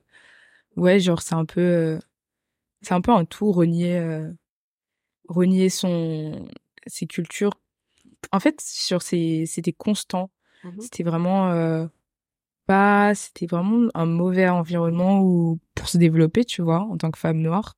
ouais, 0.77 1.01
genre 1.01 1.23
c'est 1.23 1.35
un 1.35 1.44
peu, 1.44 1.61
euh, 1.61 1.99
c'est 2.83 2.94
un 2.94 3.01
peu 3.01 3.12
un 3.12 3.25
tout 3.25 3.53
renier, 3.53 3.97
euh, 3.97 4.31
renier 5.29 5.68
son, 5.68 6.49
ses 6.87 7.07
cultures. 7.07 7.53
En 8.33 8.40
fait, 8.40 8.61
sur 8.61 9.03
c'était 9.03 9.75
constant. 9.77 10.31
Mmh 10.64 10.81
c'était 10.81 11.03
vraiment 11.03 11.88
pas, 12.66 13.14
c'était 13.14 13.46
vraiment 13.46 13.88
un 13.94 14.07
mauvais 14.07 14.48
environnement 14.48 15.20
où, 15.20 15.61
pour 15.74 15.88
se 15.88 15.98
développer, 15.98 16.44
tu 16.44 16.62
vois, 16.62 16.81
en 16.81 16.96
tant 16.96 17.11
que 17.11 17.18
femme 17.18 17.38
noire 17.40 17.77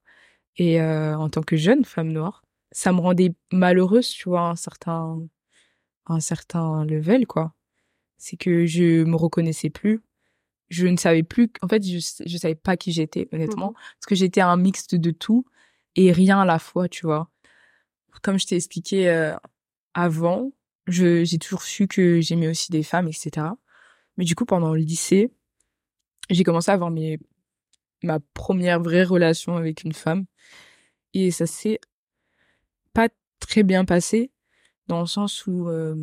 et 0.56 0.80
euh, 0.80 1.16
en 1.16 1.28
tant 1.28 1.42
que 1.42 1.56
jeune 1.56 1.84
femme 1.84 2.12
noire. 2.12 2.42
Ça 2.72 2.92
me 2.92 3.00
rendait 3.00 3.34
malheureuse, 3.52 4.08
tu 4.08 4.28
vois, 4.28 4.42
un 4.42 4.56
certain, 4.56 5.20
un 6.06 6.20
certain 6.20 6.84
level, 6.84 7.26
quoi. 7.26 7.54
C'est 8.18 8.36
que 8.36 8.66
je 8.66 9.04
me 9.04 9.16
reconnaissais 9.16 9.70
plus. 9.70 10.02
Je 10.68 10.86
ne 10.86 10.96
savais 10.96 11.22
plus, 11.22 11.50
en 11.62 11.68
fait, 11.68 11.84
je, 11.84 11.98
je 12.26 12.36
savais 12.38 12.54
pas 12.54 12.76
qui 12.76 12.92
j'étais, 12.92 13.28
honnêtement. 13.32 13.70
Mmh 13.70 13.74
Parce 13.74 14.06
que 14.08 14.14
j'étais 14.14 14.40
un 14.40 14.56
mixte 14.56 14.94
de 14.94 15.10
tout 15.10 15.46
et 15.94 16.12
rien 16.12 16.40
à 16.40 16.44
la 16.44 16.58
fois, 16.58 16.88
tu 16.88 17.06
vois. 17.06 17.30
Comme 18.22 18.38
je 18.38 18.46
t'ai 18.46 18.56
expliqué 18.56 19.08
euh, 19.08 19.36
avant, 19.94 20.52
je, 20.86 21.24
j'ai 21.24 21.38
toujours 21.38 21.62
su 21.62 21.86
que 21.86 22.20
j'aimais 22.20 22.48
aussi 22.48 22.70
des 22.72 22.82
femmes, 22.82 23.08
etc. 23.08 23.48
Mais 24.16 24.24
du 24.24 24.34
coup, 24.34 24.44
pendant 24.44 24.74
le 24.74 24.80
lycée, 24.80 25.30
j'ai 26.30 26.44
commencé 26.44 26.70
à 26.70 26.74
avoir 26.74 26.90
mes, 26.90 27.18
ma 28.02 28.20
première 28.34 28.82
vraie 28.82 29.04
relation 29.04 29.56
avec 29.56 29.84
une 29.84 29.92
femme. 29.92 30.26
Et 31.14 31.30
ça 31.30 31.46
s'est 31.46 31.80
pas 32.92 33.08
très 33.40 33.62
bien 33.62 33.84
passé, 33.84 34.30
dans 34.88 35.00
le 35.00 35.06
sens 35.06 35.46
où, 35.46 35.68
euh, 35.68 35.94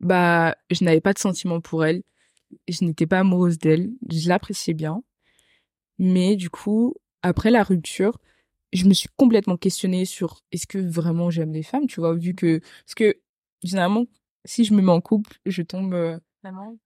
bah, 0.00 0.56
je 0.70 0.84
n'avais 0.84 1.00
pas 1.00 1.12
de 1.12 1.18
sentiment 1.18 1.60
pour 1.60 1.84
elle. 1.84 2.02
je 2.68 2.84
n'étais 2.84 3.06
pas 3.06 3.20
amoureuse 3.20 3.58
d'elle. 3.58 3.92
Je 4.10 4.28
l'appréciais 4.28 4.74
bien. 4.74 5.02
Mais 5.98 6.36
du 6.36 6.50
coup, 6.50 6.94
après 7.22 7.50
la 7.50 7.62
rupture, 7.62 8.18
je 8.72 8.86
me 8.86 8.94
suis 8.94 9.08
complètement 9.16 9.56
questionnée 9.56 10.04
sur 10.04 10.42
est-ce 10.52 10.66
que 10.66 10.78
vraiment 10.78 11.30
j'aime 11.30 11.52
les 11.52 11.62
femmes, 11.62 11.86
tu 11.86 12.00
vois, 12.00 12.14
vu 12.14 12.34
que 12.34 12.60
parce 12.84 12.94
que 12.94 13.16
généralement 13.62 14.06
si 14.46 14.64
je 14.64 14.74
me 14.74 14.82
mets 14.82 14.92
en 14.92 15.00
couple, 15.00 15.38
je 15.44 15.62
tombe 15.62 16.20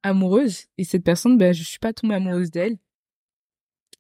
amoureuse 0.03 0.67
et 0.79 0.85
cette 0.85 1.05
personne 1.05 1.39
ben 1.39 1.53
je 1.53 1.63
suis 1.63 1.79
pas 1.79 1.93
tombée 1.93 2.15
amoureuse 2.15 2.51
d'elle. 2.51 2.77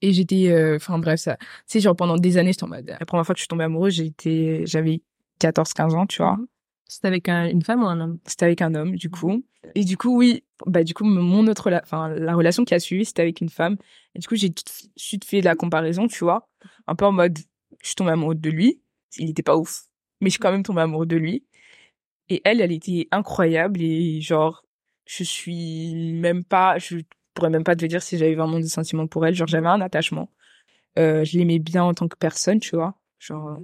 Et 0.03 0.13
j'étais 0.13 0.49
euh, 0.51 0.77
enfin 0.77 0.99
bref 0.99 1.21
ça, 1.21 1.37
tu 1.37 1.47
sais 1.67 1.81
genre 1.81 1.97
pendant 1.97 2.17
des 2.17 2.39
années, 2.39 2.53
en 2.63 2.69
mode 2.69 2.97
la 2.99 3.07
première 3.07 3.27
fois 3.27 3.35
que 3.35 3.39
je 3.39 3.43
suis 3.43 3.49
tombée 3.49 3.65
amoureuse, 3.65 3.95
j'étais 3.95 4.63
j'avais 4.67 5.03
14 5.41 5.73
15 5.73 5.95
ans, 5.95 6.07
tu 6.07 6.23
vois. 6.23 6.37
Mhm. 6.37 6.47
C'était 6.91 7.07
avec 7.07 7.29
une 7.29 7.63
femme 7.63 7.85
ou 7.85 7.87
un 7.87 8.01
homme? 8.01 8.19
C'était 8.27 8.47
avec 8.47 8.63
un 8.63 8.75
homme, 8.75 8.97
du 8.97 9.11
coup. 9.11 9.45
Et 9.77 9.85
du 9.85 9.97
coup, 9.97 10.17
oui, 10.17 10.43
bah 10.67 10.83
du 10.83 10.93
coup, 10.93 11.05
mon 11.05 11.47
autre, 11.47 11.71
enfin 11.85 12.09
la 12.09 12.35
relation 12.35 12.65
qui 12.65 12.75
a 12.75 12.81
suivi, 12.81 13.05
c'était 13.05 13.23
avec 13.23 13.41
une 13.41 13.49
femme. 13.49 13.77
Et 14.17 14.19
du 14.19 14.27
coup, 14.27 14.35
j'ai 14.35 14.51
tout 14.51 14.65
de 14.65 14.91
suite 14.97 15.25
fait 15.25 15.41
la 15.41 15.55
comparaison, 15.55 16.09
tu 16.09 16.25
vois, 16.25 16.49
un 16.89 16.97
peu 16.97 17.05
en 17.05 17.13
mode, 17.13 17.39
je 17.81 17.87
suis 17.87 17.95
tombée 17.95 18.11
amoureuse 18.11 18.41
de 18.41 18.51
lui. 18.51 18.81
Il 19.19 19.31
était 19.31 19.45
pas 19.45 19.57
ouf, 19.57 19.85
mais 20.21 20.31
je 20.31 20.33
suis 20.33 20.41
quand 20.41 20.51
même 20.51 20.65
tombée 20.65 20.81
amoureuse 20.81 21.07
de 21.07 21.17
lui. 21.17 21.45
Et 22.29 22.41
elle, 22.45 22.61
elle 22.61 22.73
était 22.73 23.07
incroyable 23.13 23.81
et 23.83 24.21
genre, 24.21 24.65
je 25.11 25.25
suis 25.25 25.95
même 26.15 26.45
pas, 26.45 26.79
je 26.79 26.99
pourrais 27.35 27.51
même 27.51 27.65
pas 27.65 27.75
te 27.75 27.85
dire 27.85 28.03
si 28.03 28.17
j'avais 28.17 28.37
vraiment 28.37 28.61
des 28.61 28.69
sentiments 28.69 29.09
pour 29.09 29.27
elle. 29.27 29.35
Genre, 29.35 29.49
j'avais 29.49 29.67
un 29.67 29.81
attachement. 29.81 30.31
Euh, 30.99 31.25
je 31.25 31.39
l'aimais 31.39 31.59
bien 31.59 31.83
en 31.85 31.95
tant 31.95 32.07
que 32.09 32.17
personne, 32.17 32.61
tu 32.61 32.77
vois. 32.77 32.95
Genre, 33.19 33.59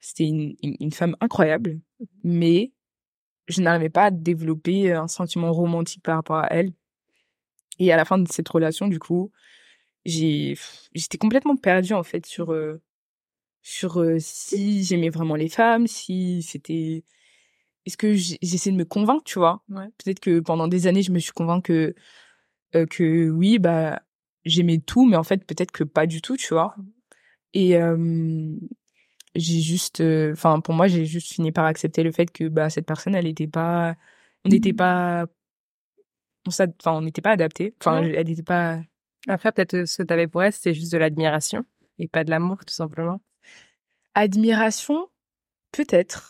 c'était 0.00 0.26
une, 0.26 0.92
femme 0.92 1.16
incroyable, 1.20 1.80
mais 2.24 2.72
je 3.48 3.60
n'arrivais 3.60 3.90
pas 3.90 4.04
à 4.04 4.10
développer 4.10 4.92
un 4.92 5.08
sentiment 5.08 5.52
romantique 5.52 6.02
par 6.02 6.16
rapport 6.16 6.38
à 6.38 6.48
elle. 6.50 6.72
Et 7.78 7.92
à 7.92 7.96
la 7.96 8.04
fin 8.06 8.18
de 8.18 8.28
cette 8.32 8.48
relation, 8.48 8.88
du 8.88 8.98
coup, 8.98 9.30
j'ai, 10.06 10.56
j'étais 10.94 11.18
complètement 11.18 11.56
perdue 11.56 11.92
en 11.92 12.02
fait 12.02 12.24
sur 12.26 12.52
euh, 12.52 12.80
sur 13.62 14.00
euh, 14.00 14.16
si 14.18 14.84
j'aimais 14.84 15.10
vraiment 15.10 15.36
les 15.36 15.50
femmes, 15.50 15.86
si 15.86 16.42
c'était, 16.42 17.04
est-ce 17.86 17.96
que 17.96 18.14
j'essaie 18.14 18.70
de 18.70 18.76
me 18.76 18.84
convaincre, 18.84 19.24
tu 19.24 19.38
vois? 19.38 19.62
Peut-être 19.68 20.20
que 20.20 20.40
pendant 20.40 20.68
des 20.68 20.86
années, 20.86 21.02
je 21.02 21.12
me 21.12 21.18
suis 21.18 21.32
convaincue 21.32 21.94
que 22.72 22.78
euh, 22.78 22.86
que 22.86 23.30
oui, 23.30 23.58
bah 23.58 24.02
j'aimais 24.44 24.78
tout, 24.78 25.06
mais 25.06 25.16
en 25.16 25.24
fait 25.24 25.44
peut-être 25.44 25.72
que 25.72 25.84
pas 25.84 26.06
du 26.06 26.22
tout, 26.22 26.36
tu 26.36 26.54
vois? 26.54 26.74
Mmh. 26.76 26.84
Et 27.54 27.76
j'ai 29.34 29.60
juste 29.60 30.00
euh, 30.00 30.32
enfin 30.32 30.60
pour 30.60 30.74
moi 30.74 30.88
j'ai 30.88 31.04
juste 31.06 31.32
fini 31.32 31.52
par 31.52 31.64
accepter 31.64 32.02
le 32.02 32.12
fait 32.12 32.30
que 32.30 32.48
bah 32.48 32.70
cette 32.70 32.86
personne 32.86 33.14
elle 33.14 33.26
était 33.26 33.46
pas 33.46 33.96
on 34.44 34.48
n'était 34.48 34.72
mmh. 34.72 34.76
pas 34.76 35.26
on 36.46 36.50
enfin 36.50 36.92
on 36.92 37.02
n'était 37.02 37.22
pas 37.22 37.32
adapté 37.32 37.74
enfin 37.80 38.02
elle 38.02 38.26
n'était 38.26 38.42
pas 38.42 38.80
après 39.28 39.52
peut-être 39.52 39.74
euh, 39.74 39.86
ce 39.86 39.98
que 39.98 40.06
tu 40.06 40.12
avais 40.12 40.26
pour 40.26 40.42
elle 40.42 40.52
c'était 40.52 40.74
juste 40.74 40.92
de 40.92 40.98
l'admiration 40.98 41.64
et 41.98 42.08
pas 42.08 42.24
de 42.24 42.30
l'amour 42.30 42.64
tout 42.64 42.74
simplement 42.74 43.20
admiration 44.14 45.08
peut-être 45.70 46.29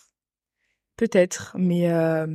peut-être 1.01 1.57
mais 1.59 1.91
euh... 1.91 2.27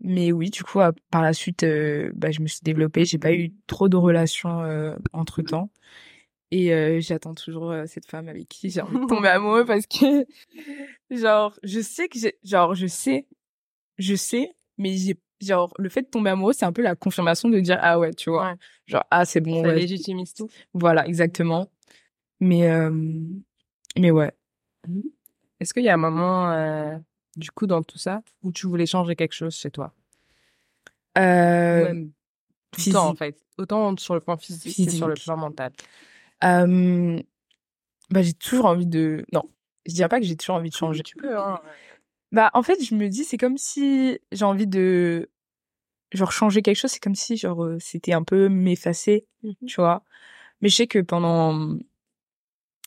mais 0.00 0.32
oui 0.32 0.50
du 0.50 0.62
coup 0.62 0.80
par 1.10 1.22
la 1.22 1.32
suite 1.32 1.62
euh, 1.62 2.12
bah, 2.14 2.30
je 2.30 2.42
me 2.42 2.46
suis 2.46 2.60
développée 2.62 3.06
j'ai 3.06 3.16
pas 3.16 3.32
eu 3.32 3.54
trop 3.66 3.88
de 3.88 3.96
relations 3.96 4.60
entre 5.14 5.40
temps 5.40 5.70
et 6.50 7.00
j'attends 7.00 7.34
toujours 7.34 7.74
cette 7.86 8.04
femme 8.04 8.28
avec 8.28 8.46
qui 8.46 8.68
j'ai 8.68 8.82
envie 8.82 9.00
de 9.00 9.06
tomber 9.06 9.28
amoureux 9.30 9.64
parce 9.64 9.86
que, 9.86 10.26
genre, 11.10 11.58
je 11.62 11.80
sais 11.80 12.08
que 12.08 12.18
j'ai, 12.18 12.36
genre, 12.44 12.74
je 12.74 12.86
sais, 12.86 13.26
je 13.96 14.14
sais, 14.14 14.52
mais 14.76 14.94
j'ai, 14.98 15.18
genre, 15.40 15.72
le 15.78 15.88
fait 15.88 16.02
de 16.02 16.08
tomber 16.08 16.28
amoureux, 16.28 16.52
c'est 16.52 16.66
un 16.66 16.72
peu 16.74 16.82
la 16.82 16.94
confirmation 16.94 17.48
de 17.48 17.58
dire, 17.58 17.78
ah 17.80 17.98
ouais, 17.98 18.12
tu 18.12 18.28
vois. 18.28 18.56
Genre, 18.86 19.02
ah, 19.10 19.24
c'est 19.24 19.40
bon. 19.40 19.64
Ça 19.64 19.72
légitimise 19.72 20.34
tout. 20.34 20.50
Voilà, 20.74 21.06
exactement. 21.06 21.70
Mais, 22.40 22.68
mais 23.98 24.10
ouais. 24.10 24.32
Mmh. 24.86 25.00
Est-ce 25.58 25.72
qu'il 25.72 25.84
y 25.84 25.88
a 25.88 25.94
un 25.94 25.96
moment, 25.96 26.52
du 27.36 27.50
coup, 27.50 27.66
dans 27.66 27.82
tout 27.82 27.98
ça, 27.98 28.22
où 28.42 28.52
tu 28.52 28.66
voulais 28.66 28.86
changer 28.86 29.16
quelque 29.16 29.34
chose 29.34 29.54
chez 29.54 29.70
toi? 29.70 29.92
Euh, 31.18 32.04
Autant, 32.88 33.08
en 33.08 33.14
fait. 33.14 33.36
Autant 33.58 33.96
sur 33.96 34.14
le 34.14 34.20
plan 34.20 34.36
physique, 34.36 34.74
physique. 34.74 34.86
que 34.86 34.96
sur 34.96 35.08
le 35.08 35.14
plan 35.14 35.36
mental. 35.36 35.72
Euh, 36.44 37.20
bah, 38.10 38.22
j'ai 38.22 38.32
toujours 38.32 38.66
envie 38.66 38.86
de. 38.86 39.24
Non, 39.32 39.42
je 39.86 39.92
dirais 39.92 40.08
pas 40.08 40.20
que 40.20 40.26
j'ai 40.26 40.36
toujours 40.36 40.56
envie 40.56 40.70
de 40.70 40.74
changer. 40.74 41.02
Tu 41.02 41.16
peux, 41.16 41.38
hein. 41.38 41.60
Bah, 42.32 42.50
en 42.54 42.62
fait, 42.62 42.82
je 42.82 42.94
me 42.94 43.08
dis, 43.08 43.24
c'est 43.24 43.36
comme 43.36 43.58
si 43.58 44.18
j'ai 44.32 44.44
envie 44.44 44.66
de. 44.66 45.28
Genre, 46.12 46.32
changer 46.32 46.62
quelque 46.62 46.76
chose, 46.76 46.90
c'est 46.90 47.02
comme 47.02 47.14
si, 47.14 47.36
genre, 47.36 47.64
euh, 47.64 47.78
c'était 47.78 48.12
un 48.12 48.22
peu 48.22 48.48
m'effacer, 48.48 49.26
mmh 49.42 49.52
tu 49.66 49.80
vois? 49.80 50.04
Mais 50.60 50.68
je 50.68 50.76
sais 50.76 50.86
que 50.86 50.98
pendant 50.98 51.78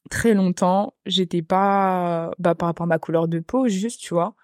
très 0.10 0.34
longtemps, 0.34 0.96
j'étais 1.06 1.42
pas. 1.42 2.32
Bah, 2.40 2.56
par 2.56 2.68
rapport 2.68 2.86
à 2.86 2.88
ma 2.88 3.00
couleur 3.00 3.28
de 3.28 3.40
peau, 3.40 3.68
juste, 3.68 4.02
tu 4.02 4.14
vois. 4.14 4.36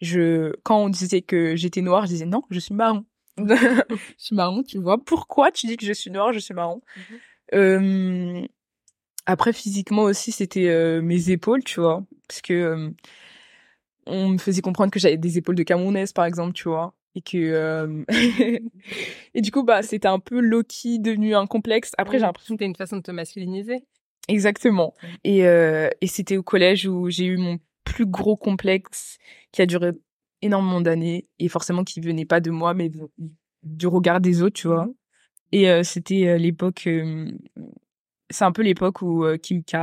Je... 0.00 0.54
Quand 0.62 0.78
on 0.78 0.88
disait 0.88 1.22
que 1.22 1.56
j'étais 1.56 1.82
noire, 1.82 2.06
je 2.06 2.12
disais 2.12 2.26
non, 2.26 2.42
je 2.50 2.58
suis 2.58 2.74
marron. 2.74 3.04
je 3.38 3.96
suis 4.16 4.36
marron, 4.36 4.62
tu 4.62 4.78
vois. 4.78 5.02
Pourquoi 5.02 5.50
tu 5.52 5.66
dis 5.66 5.76
que 5.76 5.86
je 5.86 5.92
suis 5.92 6.10
noire, 6.10 6.32
je 6.32 6.38
suis 6.38 6.54
marron? 6.54 6.82
Mmh 6.96 7.00
euh, 7.52 8.46
après, 9.26 9.52
physiquement 9.52 10.02
aussi, 10.02 10.32
c'était 10.32 10.68
euh, 10.68 11.00
mes 11.02 11.30
épaules, 11.30 11.62
tu 11.64 11.80
vois. 11.80 12.04
Parce 12.28 12.40
que 12.40 12.52
euh, 12.52 12.90
on 14.06 14.28
me 14.30 14.38
faisait 14.38 14.62
comprendre 14.62 14.90
que 14.90 14.98
j'avais 14.98 15.16
des 15.16 15.38
épaules 15.38 15.54
de 15.54 15.62
Camerounaise, 15.62 16.12
par 16.12 16.24
exemple, 16.24 16.52
tu 16.52 16.68
vois. 16.68 16.94
Et 17.14 17.20
que... 17.20 17.36
Euh, 17.36 18.04
et 19.34 19.40
du 19.40 19.50
coup, 19.50 19.62
bah, 19.62 19.82
c'était 19.82 20.08
un 20.08 20.18
peu 20.18 20.40
Loki 20.40 20.98
devenu 20.98 21.34
un 21.34 21.46
complexe. 21.46 21.92
Après, 21.98 22.18
j'ai 22.18 22.24
l'impression... 22.24 22.54
C'était 22.54 22.64
une 22.64 22.76
façon 22.76 22.96
de 22.96 23.02
te 23.02 23.10
masculiniser. 23.10 23.84
Exactement. 24.28 24.94
Et, 25.24 25.40
et 25.40 26.06
c'était 26.06 26.36
au 26.36 26.42
collège 26.42 26.86
où 26.86 27.10
j'ai 27.10 27.24
eu 27.26 27.36
mon 27.36 27.58
plus 27.84 28.06
gros 28.06 28.36
complexe 28.36 29.18
qui 29.52 29.62
a 29.62 29.66
duré 29.66 29.92
énormément 30.42 30.80
d'années 30.80 31.26
et 31.38 31.48
forcément 31.48 31.84
qui 31.84 32.00
venait 32.00 32.24
pas 32.24 32.40
de 32.40 32.50
moi 32.50 32.74
mais 32.74 32.90
du 33.62 33.86
regard 33.86 34.20
des 34.20 34.42
autres, 34.42 34.60
tu 34.60 34.68
vois. 34.68 34.86
Mmh. 34.86 34.94
Et 35.52 35.70
euh, 35.70 35.82
c'était 35.82 36.26
euh, 36.28 36.38
l'époque, 36.38 36.84
euh, 36.86 37.30
c'est 38.30 38.44
un 38.44 38.52
peu 38.52 38.62
l'époque 38.62 39.02
où 39.02 39.24
Kim 39.42 39.62
K 39.62 39.74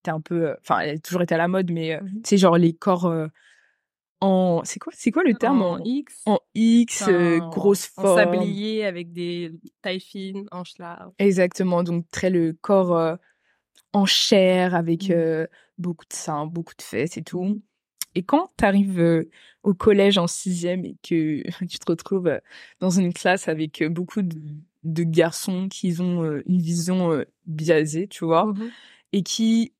était 0.00 0.10
un 0.10 0.20
peu, 0.20 0.54
enfin, 0.60 0.80
elle 0.80 0.96
a 0.96 0.98
toujours 0.98 1.22
été 1.22 1.34
à 1.34 1.38
la 1.38 1.48
mode, 1.48 1.70
mais 1.70 1.98
mmh 2.00 2.20
c'est 2.24 2.36
genre 2.36 2.58
les 2.58 2.74
corps 2.74 3.12
en, 4.22 4.60
c'est 4.64 4.78
quoi, 4.78 4.92
c'est 4.94 5.10
quoi 5.10 5.24
le 5.24 5.32
terme 5.32 5.62
en, 5.62 5.78
X, 5.82 6.22
en 6.26 6.38
X, 6.54 7.08
grosse 7.50 7.86
forme, 7.86 8.08
en 8.08 8.16
sablier 8.16 8.84
avec 8.84 9.12
des 9.12 9.52
tailles 9.80 10.00
fines, 10.00 10.46
hanches 10.52 10.76
larges. 10.78 11.12
Exactement, 11.18 11.82
donc 11.82 12.04
très 12.10 12.28
le 12.28 12.52
corps 12.52 13.16
en 13.92 14.06
chair 14.06 14.74
avec 14.74 15.08
mmh. 15.08 15.46
beaucoup 15.78 16.06
de 16.06 16.12
seins, 16.12 16.46
beaucoup 16.46 16.74
de 16.76 16.82
fesses 16.82 17.16
et 17.16 17.22
tout. 17.22 17.60
Et 18.14 18.22
quand 18.22 18.50
tu 18.58 18.64
arrives 18.64 19.26
au 19.62 19.74
collège 19.74 20.18
en 20.18 20.26
sixième 20.26 20.84
et 20.84 20.96
que 21.02 21.42
tu 21.66 21.78
te 21.78 21.90
retrouves 21.90 22.40
dans 22.80 22.90
une 22.90 23.12
classe 23.12 23.48
avec 23.48 23.82
beaucoup 23.88 24.22
de 24.22 24.36
de 24.82 25.02
garçons 25.02 25.68
qui 25.68 25.94
ont 26.00 26.40
une 26.46 26.62
vision 26.62 27.22
biaisée, 27.46 28.08
tu 28.08 28.24
vois, 28.24 28.46
mmh 28.46 28.70
et 29.12 29.22
qui 29.22 29.72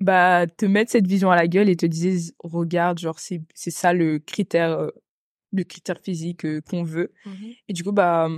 bah 0.00 0.46
te 0.46 0.64
mettent 0.64 0.90
cette 0.90 1.06
vision 1.06 1.30
à 1.30 1.36
la 1.36 1.48
gueule 1.48 1.68
et 1.68 1.76
te 1.76 1.86
disent 1.86 2.34
regarde 2.38 2.98
genre 2.98 3.18
c'est 3.18 3.42
ça 3.54 3.92
le 3.92 4.18
critère 4.18 4.90
le 5.52 5.64
critère 5.64 6.00
physique 6.00 6.46
qu'on 6.62 6.82
veut. 6.82 7.12
Mmh 7.26 7.30
et 7.68 7.72
du 7.72 7.84
coup 7.84 7.92
bah 7.92 8.28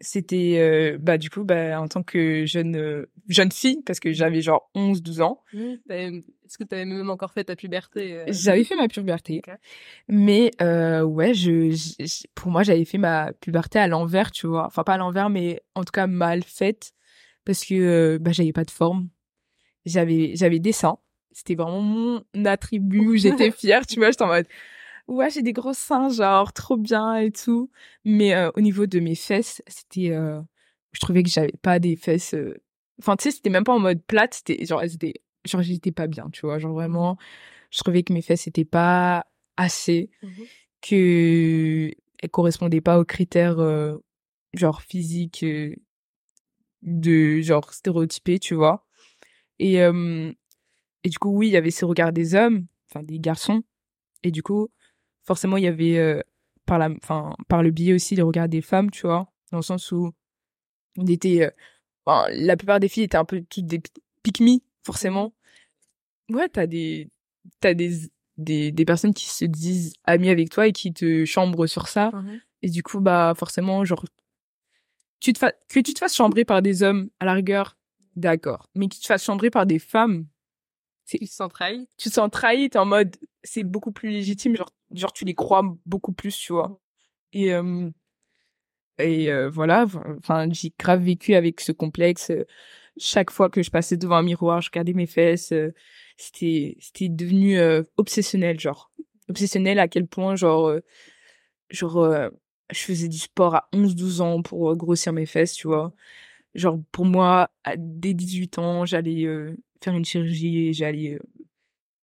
c'était 0.00 0.56
euh, 0.58 0.98
bah 1.00 1.16
du 1.16 1.30
coup 1.30 1.44
bah 1.44 1.80
en 1.80 1.88
tant 1.88 2.02
que 2.02 2.44
jeune 2.44 2.76
euh, 2.76 3.10
jeune 3.28 3.50
fille 3.50 3.82
parce 3.84 3.98
que 3.98 4.12
j'avais 4.12 4.42
genre 4.42 4.70
11 4.74 5.02
12 5.02 5.20
ans. 5.22 5.42
Est-ce 5.54 6.58
que 6.58 6.64
tu 6.64 6.74
avais 6.74 6.84
même 6.84 7.08
encore 7.08 7.32
fait 7.32 7.44
ta 7.44 7.56
puberté 7.56 8.14
euh? 8.14 8.24
j'avais 8.28 8.64
fait 8.64 8.76
ma 8.76 8.88
puberté. 8.88 9.40
Mais 10.08 10.50
ouais 10.60 11.34
je, 11.34 11.74
pour 12.34 12.50
moi 12.50 12.62
j'avais 12.62 12.84
fait 12.84 12.98
ma 12.98 13.32
puberté 13.32 13.78
à 13.78 13.88
l'envers 13.88 14.30
tu 14.30 14.46
vois. 14.46 14.66
Enfin 14.66 14.84
pas 14.84 14.94
à 14.94 14.98
l'envers 14.98 15.30
mais 15.30 15.62
en 15.74 15.82
tout 15.82 15.92
cas 15.92 16.06
mal 16.06 16.42
faite. 16.42 16.92
Parce 17.44 17.64
que 17.64 18.18
bah 18.20 18.32
j'avais 18.32 18.52
pas 18.52 18.64
de 18.64 18.70
forme. 18.70 19.08
J'avais 19.84 20.32
j'avais 20.34 20.58
des 20.58 20.72
seins. 20.72 20.98
C'était 21.32 21.54
vraiment 21.54 21.80
mon 21.80 22.22
attribut. 22.44 23.18
J'étais 23.18 23.50
fière 23.50 23.86
tu 23.86 23.98
vois. 23.98 24.10
J'étais 24.10 24.24
en 24.24 24.28
mode 24.28 24.46
ouais, 25.08 25.30
j'ai 25.30 25.42
des 25.42 25.52
gros 25.52 25.72
seins, 25.74 26.08
genre 26.08 26.52
trop 26.52 26.76
bien 26.76 27.16
et 27.16 27.30
tout. 27.30 27.70
Mais 28.04 28.34
euh, 28.34 28.50
au 28.56 28.60
niveau 28.60 28.86
de 28.86 29.00
mes 29.00 29.14
fesses, 29.14 29.62
c'était, 29.66 30.10
euh, 30.10 30.40
je 30.92 31.00
trouvais 31.00 31.22
que 31.22 31.28
j'avais 31.30 31.54
pas 31.62 31.78
des 31.78 31.96
fesses. 31.96 32.34
Euh, 32.34 32.54
enfin, 33.00 33.16
tu 33.16 33.24
sais, 33.24 33.30
c'était 33.30 33.50
même 33.50 33.64
pas 33.64 33.74
en 33.74 33.78
mode 33.78 34.02
plate, 34.04 34.34
c'était 34.34 34.64
genre, 34.64 34.82
genre, 35.44 35.62
j'étais 35.62 35.92
pas 35.92 36.06
bien, 36.06 36.28
tu 36.32 36.42
vois. 36.42 36.58
Genre 36.58 36.72
vraiment, 36.72 37.16
je 37.70 37.78
trouvais 37.78 38.02
que 38.02 38.12
mes 38.12 38.22
fesses 38.22 38.46
étaient 38.46 38.64
pas 38.64 39.26
assez, 39.56 40.10
mmh 40.22 40.28
que 40.82 41.90
elles 42.20 42.30
correspondaient 42.30 42.82
pas 42.82 43.00
aux 43.00 43.04
critères 43.04 43.58
genre 44.54 44.82
physiques 44.82 45.44
de 46.82 47.40
genre 47.40 47.72
stéréotypés, 47.72 48.38
tu 48.38 48.54
vois. 48.54 48.86
Et 49.58 49.80
et 51.06 51.08
du 51.08 51.18
coup, 51.18 51.30
oui, 51.30 51.48
il 51.48 51.52
y 51.52 51.56
avait 51.56 51.70
ces 51.70 51.86
regards 51.86 52.12
des 52.12 52.34
hommes, 52.34 52.66
enfin 52.90 53.02
des 53.02 53.18
garçons. 53.20 53.62
Et 54.22 54.30
du 54.30 54.42
coup, 54.42 54.68
forcément, 55.26 55.56
il 55.56 55.64
y 55.64 55.68
avait 55.68 55.98
euh, 55.98 56.20
par 56.64 56.78
la, 56.78 56.88
par 57.48 57.62
le 57.62 57.70
biais 57.70 57.92
aussi 57.92 58.14
des 58.14 58.22
regards 58.22 58.48
des 58.48 58.62
femmes, 58.62 58.90
tu 58.90 59.02
vois, 59.02 59.30
dans 59.50 59.58
le 59.58 59.62
sens 59.62 59.92
où 59.92 60.12
on 60.96 61.06
était, 61.06 61.44
euh, 61.44 61.50
enfin, 62.04 62.26
la 62.32 62.56
plupart 62.56 62.80
des 62.80 62.88
filles 62.88 63.04
étaient 63.04 63.16
un 63.16 63.24
peu 63.24 63.42
toutes 63.42 63.66
des 63.66 63.82
pick 64.22 64.40
me, 64.40 64.58
forcément. 64.84 65.34
Ouais, 66.30 66.48
t'as 66.48 66.66
des, 66.66 67.10
t'as 67.60 67.74
des, 67.74 68.10
des, 68.36 68.72
des 68.72 68.84
personnes 68.84 69.14
qui 69.14 69.26
se 69.26 69.44
disent 69.44 69.94
amies 70.04 70.30
avec 70.30 70.50
toi 70.50 70.66
et 70.66 70.72
qui 70.72 70.92
te 70.92 71.24
chambrent 71.24 71.68
sur 71.68 71.88
ça. 71.88 72.10
Mhm. 72.12 72.40
Et 72.62 72.70
du 72.70 72.82
coup, 72.82 73.00
bah, 73.00 73.34
forcément, 73.36 73.84
genre, 73.84 74.04
tu 75.20 75.32
te 75.32 75.44
que 75.68 75.80
tu 75.80 75.94
te 75.94 75.98
fasses 75.98 76.14
chambrer 76.14 76.44
par 76.44 76.62
des 76.62 76.82
hommes, 76.82 77.10
à 77.20 77.24
la 77.24 77.34
rigueur, 77.34 77.76
d'accord. 78.16 78.68
Mais 78.74 78.88
que 78.88 78.94
tu 78.94 79.00
te 79.00 79.06
fasses 79.06 79.24
chambrer 79.24 79.50
par 79.50 79.66
des 79.66 79.78
femmes, 79.78 80.26
Ils 81.12 81.28
se 81.28 81.36
sont 81.36 81.48
trahis. 81.48 81.88
tu 81.96 82.08
te 82.08 82.14
sens 82.14 82.30
trahi, 82.30 82.68
t'es 82.70 82.78
en 82.78 82.84
mode, 82.84 83.16
c'est 83.42 83.62
beaucoup 83.64 83.92
plus 83.92 84.10
légitime, 84.10 84.56
genre, 84.56 84.72
genre, 84.92 85.12
tu 85.12 85.24
les 85.24 85.34
crois 85.34 85.62
beaucoup 85.86 86.12
plus, 86.12 86.36
tu 86.36 86.52
vois. 86.52 86.80
Et, 87.32 87.52
euh, 87.52 87.90
et 88.98 89.30
euh, 89.30 89.48
voilà, 89.48 89.86
enfin, 90.18 90.48
j'ai 90.50 90.72
grave 90.78 91.02
vécu 91.02 91.34
avec 91.34 91.60
ce 91.60 91.72
complexe. 91.72 92.32
Chaque 92.96 93.30
fois 93.30 93.50
que 93.50 93.62
je 93.62 93.70
passais 93.70 93.96
devant 93.96 94.16
un 94.16 94.22
miroir, 94.22 94.60
je 94.60 94.70
regardais 94.70 94.94
mes 94.94 95.06
fesses. 95.06 95.52
C'était, 96.16 96.76
c'était 96.80 97.08
devenu 97.08 97.58
euh, 97.58 97.82
obsessionnel, 97.96 98.58
genre. 98.58 98.90
Obsessionnel 99.28 99.78
à 99.78 99.88
quel 99.88 100.06
point, 100.06 100.34
genre, 100.36 100.72
genre, 101.70 102.30
je 102.70 102.78
faisais 102.78 103.08
du 103.08 103.18
sport 103.18 103.54
à 103.54 103.68
11-12 103.72 104.20
ans 104.20 104.42
pour 104.42 104.74
grossir 104.76 105.12
mes 105.12 105.26
fesses, 105.26 105.54
tu 105.54 105.66
vois. 105.68 105.92
Genre, 106.56 106.78
pour 106.90 107.04
moi, 107.04 107.50
à, 107.64 107.74
dès 107.76 108.14
18 108.14 108.58
ans, 108.58 108.86
j'allais 108.86 109.24
euh, 109.26 109.54
faire 109.82 109.94
une 109.94 110.04
chirurgie 110.04 110.68
et 110.68 110.72
j'allais, 110.72 111.14
euh, 111.14 111.18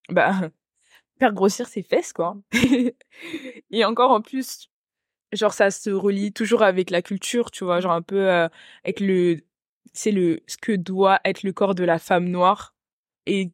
bah, 0.09 0.49
faire 1.19 1.33
grossir 1.33 1.67
ses 1.67 1.83
fesses, 1.83 2.13
quoi. 2.13 2.37
et 3.71 3.85
encore 3.85 4.11
en 4.11 4.21
plus, 4.21 4.69
genre, 5.33 5.53
ça 5.53 5.71
se 5.71 5.89
relie 5.89 6.33
toujours 6.33 6.63
avec 6.63 6.89
la 6.89 7.01
culture, 7.01 7.51
tu 7.51 7.63
vois, 7.65 7.79
genre 7.81 7.93
un 7.93 8.01
peu 8.01 8.29
euh, 8.29 8.47
avec 8.83 8.99
le, 8.99 9.41
c'est 9.93 10.11
le, 10.11 10.41
ce 10.47 10.57
que 10.57 10.73
doit 10.73 11.19
être 11.25 11.43
le 11.43 11.53
corps 11.53 11.75
de 11.75 11.83
la 11.83 11.99
femme 11.99 12.29
noire. 12.29 12.75
Et 13.25 13.51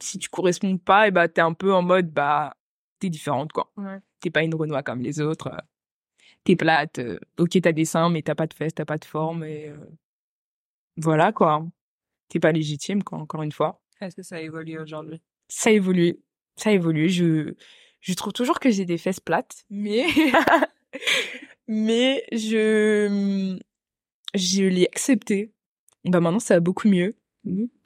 si 0.00 0.18
tu 0.18 0.28
corresponds 0.30 0.78
pas, 0.78 1.08
et 1.08 1.10
bah, 1.10 1.28
t'es 1.28 1.40
un 1.42 1.52
peu 1.54 1.72
en 1.74 1.82
mode, 1.82 2.10
bah, 2.10 2.56
t'es 3.00 3.10
différente, 3.10 3.52
quoi. 3.52 3.70
Ouais. 3.76 3.98
T'es 4.20 4.30
pas 4.30 4.42
une 4.42 4.54
Renoir 4.54 4.84
comme 4.84 5.00
les 5.02 5.20
autres. 5.20 5.48
euh, 5.48 5.58
T'es 6.44 6.56
plate. 6.56 7.00
ok, 7.38 7.60
t'as 7.62 7.72
des 7.72 7.84
seins, 7.84 8.08
mais 8.10 8.22
t'as 8.22 8.34
pas 8.34 8.46
de 8.46 8.54
fesses, 8.54 8.74
t'as 8.74 8.84
pas 8.86 8.98
de 8.98 9.04
forme. 9.04 9.44
Et 9.44 9.68
euh, 9.68 9.76
voilà, 10.96 11.32
quoi. 11.32 11.66
T'es 12.30 12.40
pas 12.40 12.52
légitime, 12.52 13.02
quoi, 13.02 13.18
encore 13.18 13.42
une 13.42 13.52
fois. 13.52 13.82
Est-ce 14.00 14.16
que 14.16 14.22
ça 14.22 14.36
a 14.36 14.40
évolué 14.40 14.78
aujourd'hui? 14.78 15.20
Ça 15.48 15.70
évolue. 15.70 16.16
Ça 16.56 16.72
évolue. 16.72 17.10
Je, 17.10 17.54
je 18.00 18.14
trouve 18.14 18.32
toujours 18.32 18.60
que 18.60 18.70
j'ai 18.70 18.86
des 18.86 18.96
fesses 18.96 19.20
plates, 19.20 19.64
mais, 19.68 20.06
mais 21.68 22.24
je, 22.32 23.58
je 24.34 24.62
l'ai 24.62 24.86
accepté. 24.86 25.52
Bah, 26.04 26.20
maintenant, 26.20 26.40
ça 26.40 26.54
va 26.54 26.60
beaucoup 26.60 26.88
mieux. 26.88 27.14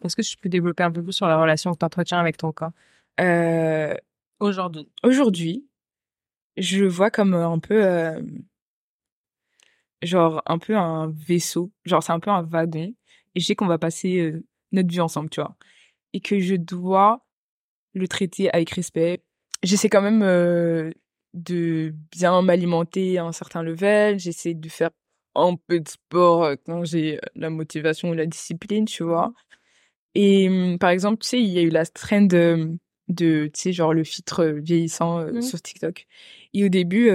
Est-ce 0.03 0.15
que 0.15 0.23
tu 0.23 0.37
peux 0.37 0.49
développer 0.49 0.83
un 0.83 0.91
peu 0.93 1.03
plus 1.03 1.13
sur 1.13 1.27
la 1.27 1.41
relation 1.41 1.73
que 1.73 1.79
tu 1.79 1.85
entretiens 1.85 2.19
avec 2.19 2.37
ton 2.37 2.53
corps? 2.53 2.73
Euh, 3.21 3.95
aujourd'hui 4.41 4.89
aujourd'hui, 5.03 5.67
je 6.57 6.79
le 6.81 6.89
vois 6.89 7.11
comme 7.11 7.35
euh, 7.35 7.49
un 7.49 7.59
peu, 7.61 7.85
euh, 7.85 8.21
genre 10.03 10.43
un 10.47 10.59
peu 10.59 10.77
un 10.77 11.09
vaisseau, 11.09 11.71
genre 11.85 12.03
c'est 12.03 12.13
un 12.13 12.21
peu 12.21 12.31
un 12.31 12.43
wagon, 12.43 12.93
et 13.35 13.41
je 13.41 13.47
sais 13.47 13.55
qu'on 13.55 13.67
va 13.67 13.79
passer 13.79 14.19
euh, 14.21 14.45
notre 14.73 14.89
vie 14.89 15.01
ensemble, 15.01 15.31
tu 15.31 15.41
vois, 15.41 15.57
et 16.13 16.21
que 16.21 16.39
je 16.41 16.55
dois 16.55 17.25
le 17.95 18.09
traiter 18.09 18.51
avec 18.53 18.71
respect. 18.71 19.23
J'essaie 19.63 19.89
quand 19.89 20.03
même 20.03 20.23
euh, 20.23 20.91
de 21.33 21.95
bien 22.13 22.43
m'alimenter 22.43 23.19
à 23.19 23.25
un 23.25 23.33
certain 23.33 23.63
level, 23.63 24.19
j'essaie 24.19 24.55
de 24.55 24.69
faire 24.69 24.91
un 25.35 25.57
peu 25.57 25.81
de 25.81 25.89
sport 25.89 26.45
euh, 26.45 26.57
quand 26.65 26.85
j'ai 26.85 27.19
la 27.35 27.51
motivation 27.51 28.11
ou 28.11 28.15
la 28.15 28.27
discipline, 28.27 28.85
tu 28.85 29.03
vois. 29.05 29.33
Et 30.15 30.49
hum, 30.49 30.79
par 30.79 30.91
exemple, 30.91 31.23
tu 31.23 31.29
sais, 31.29 31.41
il 31.43 31.49
y 31.49 31.59
a 31.59 31.63
eu 31.63 31.71
la 31.71 31.87
trend 31.87 32.23
de, 32.23 32.77
de 33.09 33.51
tu 33.53 33.61
sais, 33.61 33.73
genre 33.73 33.93
le 33.95 34.05
filtre 34.05 34.45
vieillissant 34.45 35.19
euh, 35.21 35.33
Mhm. 35.33 35.43
sur 35.43 35.61
TikTok. 35.61 36.07
Et 36.53 36.65
au 36.65 36.69
début, 36.69 37.11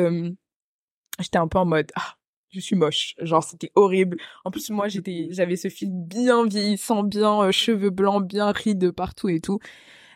j'étais 1.19 1.37
un 1.37 1.47
peu 1.47 1.59
en 1.59 1.65
mode, 1.65 1.91
ah, 1.95 2.15
je 2.51 2.59
suis 2.59 2.75
moche. 2.75 3.15
Genre, 3.21 3.43
c'était 3.43 3.71
horrible. 3.75 4.17
En 4.45 4.51
plus, 4.51 4.69
moi, 4.69 4.87
j'étais, 4.87 5.27
j'avais 5.31 5.55
ce 5.55 5.69
filtre 5.69 5.95
bien 5.95 6.45
vieillissant, 6.45 7.03
bien 7.03 7.43
euh, 7.43 7.51
cheveux 7.51 7.89
blancs, 7.89 8.27
bien 8.27 8.51
rides 8.51 8.91
partout 8.91 9.29
et 9.29 9.39
tout. 9.39 9.59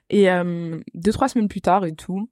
Et 0.10 0.30
euh, 0.30 0.80
deux, 0.94 1.12
trois 1.12 1.28
semaines 1.30 1.48
plus 1.48 1.62
tard 1.62 1.86
et 1.86 1.96
tout, 1.96 2.30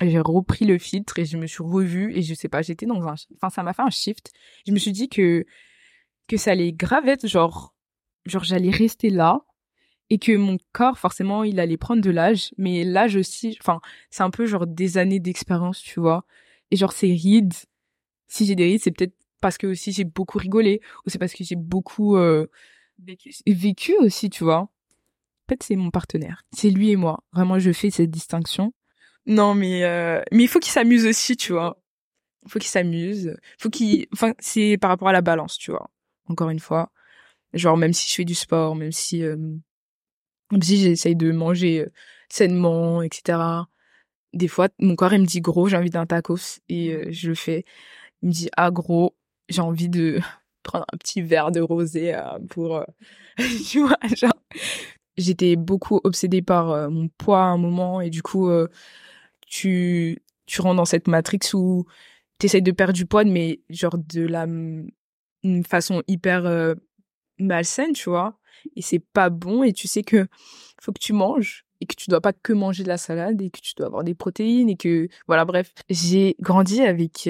j'ai 0.00 0.20
repris 0.20 0.64
le 0.66 0.78
filtre 0.78 1.18
et 1.18 1.24
je 1.24 1.36
me 1.36 1.46
suis 1.46 1.62
revue 1.62 2.12
et 2.14 2.22
je 2.22 2.34
sais 2.34 2.48
pas, 2.48 2.62
j'étais 2.62 2.86
dans 2.86 3.06
un, 3.08 3.14
enfin, 3.36 3.50
ça 3.50 3.62
m'a 3.62 3.72
fait 3.72 3.82
un 3.82 3.90
shift. 3.90 4.32
Je 4.66 4.72
me 4.72 4.78
suis 4.78 4.92
dit 4.92 5.08
que, 5.08 5.44
que 6.28 6.36
ça 6.36 6.52
allait 6.52 6.72
grave 6.72 7.08
être 7.08 7.26
genre, 7.26 7.74
genre, 8.26 8.44
j'allais 8.44 8.70
rester 8.70 9.10
là 9.10 9.40
et 10.10 10.18
que 10.18 10.36
mon 10.36 10.58
corps, 10.72 10.98
forcément, 10.98 11.44
il 11.44 11.58
allait 11.58 11.76
prendre 11.76 12.02
de 12.02 12.10
l'âge, 12.10 12.52
mais 12.58 12.84
l'âge 12.84 13.16
aussi, 13.16 13.56
enfin, 13.60 13.80
c'est 14.10 14.22
un 14.22 14.30
peu 14.30 14.46
genre 14.46 14.66
des 14.66 14.98
années 14.98 15.20
d'expérience, 15.20 15.80
tu 15.80 16.00
vois. 16.00 16.24
Et 16.70 16.76
genre, 16.76 16.92
ces 16.92 17.12
rides, 17.12 17.54
si 18.28 18.46
j'ai 18.46 18.54
des 18.54 18.64
rides, 18.64 18.80
c'est 18.82 18.92
peut-être 18.92 19.16
parce 19.46 19.58
que 19.58 19.68
aussi 19.68 19.92
j'ai 19.92 20.02
beaucoup 20.02 20.38
rigolé, 20.38 20.80
ou 21.04 21.10
c'est 21.10 21.20
parce 21.20 21.32
que 21.32 21.44
j'ai 21.44 21.54
beaucoup 21.54 22.16
euh, 22.16 22.48
vécu 23.46 23.94
aussi, 24.00 24.28
tu 24.28 24.42
vois. 24.42 24.58
En 24.58 25.48
fait, 25.48 25.62
c'est 25.62 25.76
mon 25.76 25.92
partenaire. 25.92 26.42
C'est 26.50 26.68
lui 26.68 26.90
et 26.90 26.96
moi. 26.96 27.22
Vraiment, 27.32 27.60
je 27.60 27.70
fais 27.70 27.90
cette 27.90 28.10
distinction. 28.10 28.74
Non, 29.24 29.54
mais 29.54 29.84
euh, 29.84 30.20
mais 30.32 30.42
il 30.42 30.48
faut 30.48 30.58
qu'il 30.58 30.72
s'amuse 30.72 31.06
aussi, 31.06 31.36
tu 31.36 31.52
vois. 31.52 31.80
Il 32.44 32.50
faut 32.50 32.58
qu'il 32.58 32.70
s'amuse. 32.70 33.36
Faut 33.56 33.70
qu'il, 33.70 34.06
enfin, 34.12 34.34
c'est 34.40 34.78
par 34.80 34.90
rapport 34.90 35.06
à 35.06 35.12
la 35.12 35.20
balance, 35.20 35.58
tu 35.58 35.70
vois. 35.70 35.90
Encore 36.28 36.50
une 36.50 36.58
fois, 36.58 36.90
genre 37.52 37.76
même 37.76 37.92
si 37.92 38.10
je 38.10 38.14
fais 38.16 38.24
du 38.24 38.34
sport, 38.34 38.74
même 38.74 38.90
si 38.90 39.22
euh, 39.22 39.36
même 40.50 40.62
si 40.62 40.78
j'essaye 40.78 41.14
de 41.14 41.30
manger 41.30 41.86
sainement, 42.28 43.00
etc. 43.00 43.38
Des 44.32 44.48
fois, 44.48 44.70
mon 44.80 44.96
corps 44.96 45.12
il 45.14 45.20
me 45.20 45.26
dit 45.26 45.40
gros, 45.40 45.68
j'ai 45.68 45.76
envie 45.76 45.90
d'un 45.90 46.06
tacos 46.06 46.58
et 46.68 47.12
je 47.12 47.28
le 47.28 47.36
fais. 47.36 47.64
Il 48.22 48.30
me 48.30 48.32
dit 48.32 48.48
ah 48.56 48.72
gros, 48.72 49.14
j'ai 49.48 49.60
envie 49.60 49.88
de 49.88 50.20
prendre 50.62 50.86
un 50.92 50.96
petit 50.96 51.22
verre 51.22 51.52
de 51.52 51.60
rosé 51.60 52.14
euh, 52.14 52.38
pour, 52.48 52.76
euh, 52.76 52.84
tu 53.68 53.84
genre. 54.16 54.32
J'étais 55.16 55.56
beaucoup 55.56 56.00
obsédée 56.04 56.42
par 56.42 56.70
euh, 56.70 56.90
mon 56.90 57.08
poids 57.08 57.40
à 57.40 57.46
un 57.46 57.56
moment 57.56 58.02
et 58.02 58.10
du 58.10 58.22
coup, 58.22 58.50
tu 59.46 60.18
tu 60.44 60.60
rentres 60.60 60.76
dans 60.76 60.84
cette 60.84 61.08
matrix 61.08 61.40
où 61.54 61.86
t'essayes 62.38 62.62
de 62.62 62.70
perdre 62.70 62.92
du 62.92 63.06
poids, 63.06 63.24
mais 63.24 63.60
genre 63.70 63.96
de 63.96 64.26
la 64.26 64.46
une 65.42 65.64
façon 65.64 66.02
hyper 66.06 66.74
malsaine, 67.38 67.92
tu 67.92 68.10
vois. 68.10 68.38
Et 68.74 68.82
c'est 68.82 68.98
pas 68.98 69.30
bon 69.30 69.62
et 69.62 69.72
tu 69.72 69.88
sais 69.88 70.02
que 70.02 70.26
faut 70.80 70.92
que 70.92 71.00
tu 71.00 71.14
manges 71.14 71.64
et 71.80 71.86
que 71.86 71.94
tu 71.94 72.10
dois 72.10 72.20
pas 72.20 72.32
que 72.34 72.52
manger 72.52 72.82
de 72.82 72.88
la 72.88 72.98
salade 72.98 73.40
et 73.40 73.50
que 73.50 73.60
tu 73.60 73.72
dois 73.76 73.86
avoir 73.86 74.04
des 74.04 74.14
protéines 74.14 74.68
et 74.68 74.76
que 74.76 75.08
voilà 75.26 75.44
bref 75.44 75.72
j'ai 75.90 76.36
grandi 76.40 76.80
avec 76.82 77.28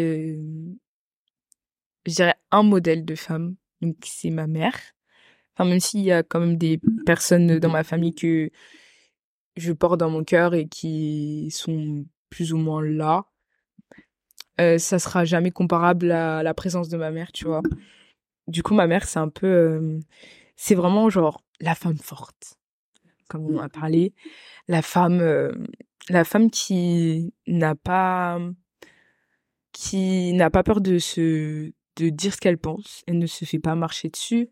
je 2.06 2.14
dirais 2.14 2.34
un 2.50 2.62
modèle 2.62 3.04
de 3.04 3.14
femme 3.14 3.56
donc 3.82 3.96
c'est 4.04 4.30
ma 4.30 4.46
mère. 4.46 4.78
Enfin 5.54 5.68
même 5.68 5.80
s'il 5.80 6.00
y 6.00 6.12
a 6.12 6.22
quand 6.22 6.40
même 6.40 6.56
des 6.56 6.80
personnes 7.04 7.58
dans 7.58 7.70
ma 7.70 7.84
famille 7.84 8.14
que 8.14 8.50
je 9.56 9.72
porte 9.72 9.98
dans 9.98 10.10
mon 10.10 10.24
cœur 10.24 10.54
et 10.54 10.68
qui 10.68 11.50
sont 11.50 12.04
plus 12.30 12.52
ou 12.52 12.58
moins 12.58 12.82
là 12.82 13.26
euh, 14.60 14.78
ça 14.78 14.98
sera 14.98 15.24
jamais 15.24 15.50
comparable 15.50 16.10
à 16.10 16.42
la 16.42 16.54
présence 16.54 16.88
de 16.88 16.96
ma 16.96 17.10
mère 17.10 17.32
tu 17.32 17.44
vois. 17.44 17.62
Du 18.48 18.62
coup 18.62 18.74
ma 18.74 18.86
mère 18.86 19.06
c'est 19.06 19.18
un 19.18 19.28
peu 19.28 19.46
euh, 19.46 20.00
c'est 20.56 20.74
vraiment 20.74 21.10
genre 21.10 21.42
la 21.60 21.74
femme 21.74 21.98
forte 21.98 22.58
comme 23.28 23.46
on 23.46 23.58
a 23.58 23.68
parlé. 23.68 24.14
La 24.68 24.82
femme 24.82 25.20
euh, 25.20 25.52
la 26.08 26.24
femme 26.24 26.50
qui 26.50 27.34
n'a 27.46 27.74
pas 27.74 28.40
qui 29.72 30.32
n'a 30.32 30.50
pas 30.50 30.62
peur 30.62 30.80
de 30.80 30.98
se 30.98 31.72
de 31.96 32.08
dire 32.10 32.34
ce 32.34 32.38
qu'elle 32.40 32.58
pense. 32.58 33.02
Elle 33.06 33.18
ne 33.18 33.26
se 33.26 33.44
fait 33.44 33.58
pas 33.58 33.74
marcher 33.74 34.08
dessus. 34.08 34.50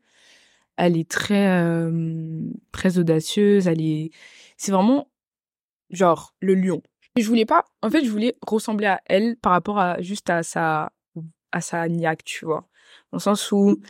Elle 0.77 0.97
est 0.97 1.09
très 1.09 1.49
euh, 1.63 2.41
très 2.73 2.99
audacieuse. 2.99 3.69
Elle 3.69 3.81
est 3.81 4.11
c'est 4.57 4.73
vraiment 4.73 5.09
genre 5.91 6.35
le 6.41 6.55
lion. 6.55 6.83
Je 7.17 7.27
voulais 7.27 7.47
pas 7.47 7.65
en 7.83 7.91
fait 7.91 8.05
je 8.05 8.11
voulais 8.11 8.37
ressembler 8.47 8.87
à 8.87 9.01
elle 9.07 9.37
par 9.37 9.53
rapport 9.53 9.79
à 9.79 10.01
juste 10.03 10.31
à 10.31 10.43
sa 10.43 10.93
à 11.53 11.61
sa 11.61 11.89
niaque 11.89 12.25
tu 12.25 12.45
vois. 12.45 12.69
Dans 13.13 13.19
le 13.19 13.21
sens 13.21 13.53
où 13.53 13.81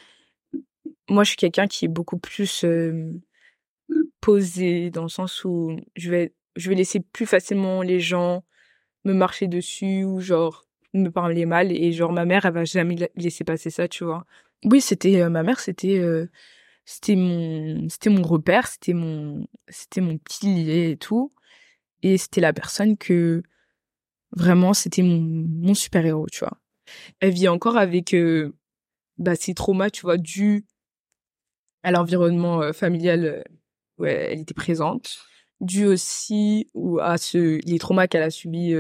moi 1.08 1.24
je 1.24 1.30
suis 1.30 1.36
quelqu'un 1.36 1.66
qui 1.66 1.86
est 1.86 1.88
beaucoup 1.88 2.18
plus 2.18 2.64
euh, 2.64 3.12
posé 4.20 4.90
dans 4.90 5.02
le 5.02 5.08
sens 5.08 5.44
où 5.44 5.76
je 5.96 6.10
vais 6.10 6.34
je 6.56 6.68
vais 6.68 6.76
laisser 6.76 7.00
plus 7.00 7.26
facilement 7.26 7.82
les 7.82 8.00
gens 8.00 8.44
me 9.04 9.12
marcher 9.12 9.48
dessus 9.48 10.04
ou 10.04 10.20
genre 10.20 10.63
me 10.94 11.10
parler 11.10 11.46
mal 11.46 11.72
et 11.72 11.92
genre 11.92 12.12
ma 12.12 12.24
mère 12.24 12.46
elle 12.46 12.54
va 12.54 12.64
jamais 12.64 12.96
la- 12.96 13.08
laisser 13.16 13.44
passer 13.44 13.70
ça 13.70 13.88
tu 13.88 14.04
vois. 14.04 14.26
Oui 14.64 14.80
c'était 14.80 15.22
euh, 15.22 15.28
ma 15.30 15.42
mère 15.42 15.60
c'était 15.60 15.98
euh, 15.98 16.26
c'était 16.84 17.16
mon 17.16 17.88
c'était 17.88 18.10
mon 18.10 18.22
repère 18.22 18.66
c'était 18.68 18.94
mon 18.94 19.46
c'était 19.68 20.00
mon 20.00 20.18
pilier 20.18 20.90
et 20.92 20.96
tout. 20.96 21.32
Et 22.02 22.18
c'était 22.18 22.40
la 22.42 22.52
personne 22.52 22.96
que 22.98 23.42
vraiment 24.32 24.74
c'était 24.74 25.02
mon 25.02 25.74
super 25.74 26.04
héros 26.06 26.26
tu 26.30 26.40
vois. 26.40 26.58
Elle 27.20 27.32
vit 27.32 27.48
encore 27.48 27.76
avec 27.78 28.14
euh, 28.14 28.54
bah, 29.18 29.36
ses 29.36 29.54
traumas, 29.54 29.90
tu 29.90 30.02
vois, 30.02 30.18
dus 30.18 30.66
à 31.82 31.90
l'environnement 31.90 32.62
euh, 32.62 32.72
familial 32.72 33.44
où 33.98 34.04
elle 34.06 34.40
était 34.40 34.54
présente, 34.54 35.18
dû 35.60 35.84
aussi 35.86 36.68
ou 36.74 36.98
à 37.00 37.16
ce 37.18 37.60
les 37.64 37.78
traumas 37.78 38.06
qu'elle 38.08 38.22
a 38.22 38.30
subis 38.30 38.74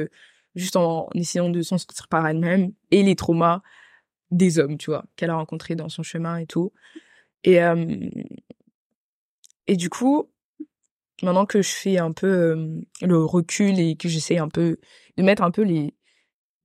juste 0.54 0.76
en, 0.76 1.08
essayant 1.14 1.50
de 1.50 1.62
s'en 1.62 1.78
sortir 1.78 2.08
par 2.08 2.26
elle-même 2.26 2.72
et 2.90 3.02
les 3.02 3.16
traumas 3.16 3.62
des 4.30 4.58
hommes, 4.58 4.78
tu 4.78 4.90
vois, 4.90 5.04
qu'elle 5.16 5.30
a 5.30 5.36
rencontrés 5.36 5.76
dans 5.76 5.88
son 5.88 6.02
chemin 6.02 6.38
et 6.38 6.46
tout. 6.46 6.72
Et 7.44 7.60
et 9.66 9.76
du 9.76 9.88
coup, 9.88 10.30
maintenant 11.22 11.46
que 11.46 11.62
je 11.62 11.70
fais 11.70 11.98
un 11.98 12.12
peu 12.12 12.82
le 13.02 13.24
recul 13.24 13.78
et 13.78 13.96
que 13.96 14.08
j'essaie 14.08 14.38
un 14.38 14.48
peu 14.48 14.78
de 15.16 15.22
mettre 15.22 15.42
un 15.42 15.50
peu 15.50 15.62
les, 15.62 15.94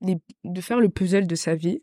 les 0.02 0.18
de 0.44 0.62
faire 0.62 0.80
le 0.80 0.90
puzzle 0.90 1.28
de 1.28 1.36
sa 1.36 1.56
vie, 1.56 1.82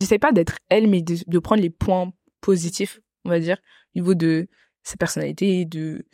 j'essaie 0.00 0.18
pas 0.18 0.32
d'être 0.32 0.58
elle, 0.68 0.88
mais 0.88 1.02
de, 1.02 1.16
de 1.26 1.38
prendre 1.38 1.62
les 1.62 1.70
points 1.70 2.12
positifs, 2.40 3.00
on 3.24 3.30
va 3.30 3.40
dire, 3.40 3.58
au 3.94 3.98
niveau 3.98 4.14
de 4.14 4.48
sa 4.82 4.96
personnalité, 4.96 5.64
de 5.64 6.06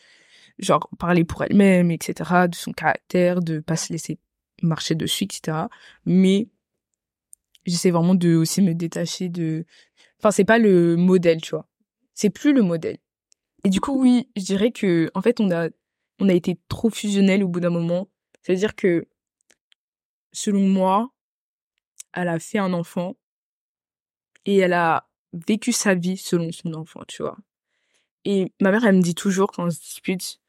genre 0.58 0.88
parler 0.98 1.24
pour 1.24 1.44
elle-même, 1.44 1.90
etc., 1.90 2.46
de 2.48 2.54
son 2.54 2.72
caractère, 2.72 3.40
de 3.40 3.60
pas 3.60 3.76
se 3.76 3.92
laisser 3.92 4.18
marcher 4.66 4.94
dessus, 4.94 5.24
etc. 5.24 5.68
Mais 6.04 6.48
j'essaie 7.66 7.90
vraiment 7.90 8.14
de 8.14 8.34
aussi 8.34 8.62
me 8.62 8.74
détacher 8.74 9.28
de, 9.28 9.64
enfin 10.18 10.30
c'est 10.30 10.44
pas 10.44 10.58
le 10.58 10.96
modèle, 10.96 11.40
tu 11.40 11.50
vois, 11.50 11.68
c'est 12.14 12.30
plus 12.30 12.52
le 12.52 12.62
modèle. 12.62 12.98
Et 13.64 13.70
du 13.70 13.80
coup 13.80 14.00
oui, 14.00 14.28
je 14.36 14.42
dirais 14.42 14.70
que 14.72 15.10
en 15.14 15.22
fait 15.22 15.40
on 15.40 15.50
a 15.50 15.68
on 16.20 16.28
a 16.28 16.32
été 16.32 16.58
trop 16.68 16.90
fusionnel 16.90 17.42
au 17.42 17.48
bout 17.48 17.60
d'un 17.60 17.70
moment. 17.70 18.08
C'est-à-dire 18.42 18.74
que 18.76 19.06
selon 20.32 20.60
moi, 20.68 21.12
elle 22.12 22.28
a 22.28 22.38
fait 22.38 22.58
un 22.58 22.72
enfant 22.72 23.16
et 24.44 24.58
elle 24.58 24.74
a 24.74 25.08
vécu 25.32 25.72
sa 25.72 25.94
vie 25.94 26.16
selon 26.16 26.52
son 26.52 26.74
enfant, 26.74 27.02
tu 27.08 27.22
vois. 27.22 27.36
Et 28.24 28.52
ma 28.60 28.70
mère, 28.70 28.84
elle 28.84 28.96
me 28.96 29.02
dit 29.02 29.14
toujours 29.14 29.50
quand 29.50 29.66
on 29.66 29.70
se 29.70 29.80
dispute, 29.80 30.40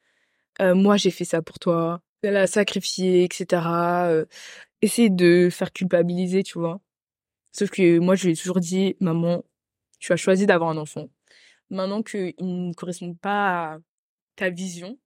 euh, 0.61 0.75
moi 0.75 0.97
j'ai 0.97 1.11
fait 1.11 1.25
ça 1.25 1.41
pour 1.41 1.59
toi, 1.59 2.01
elle 2.25 2.37
a 2.37 2.47
sacrifié, 2.47 3.23
etc. 3.23 3.61
Euh, 4.07 4.25
essayer 4.81 5.09
de 5.09 5.49
faire 5.51 5.71
culpabiliser, 5.71 6.43
tu 6.43 6.59
vois. 6.59 6.81
Sauf 7.51 7.69
que 7.69 7.99
moi, 7.99 8.15
je 8.15 8.25
lui 8.25 8.33
ai 8.33 8.35
toujours 8.35 8.59
dit, 8.59 8.95
maman, 8.99 9.43
tu 9.99 10.13
as 10.13 10.17
choisi 10.17 10.45
d'avoir 10.45 10.69
un 10.69 10.77
enfant. 10.77 11.09
Maintenant 11.69 12.03
qu'il 12.03 12.33
ne 12.39 12.73
correspond 12.73 13.13
pas 13.15 13.73
à 13.73 13.77
ta 14.35 14.49
vision, 14.49 14.97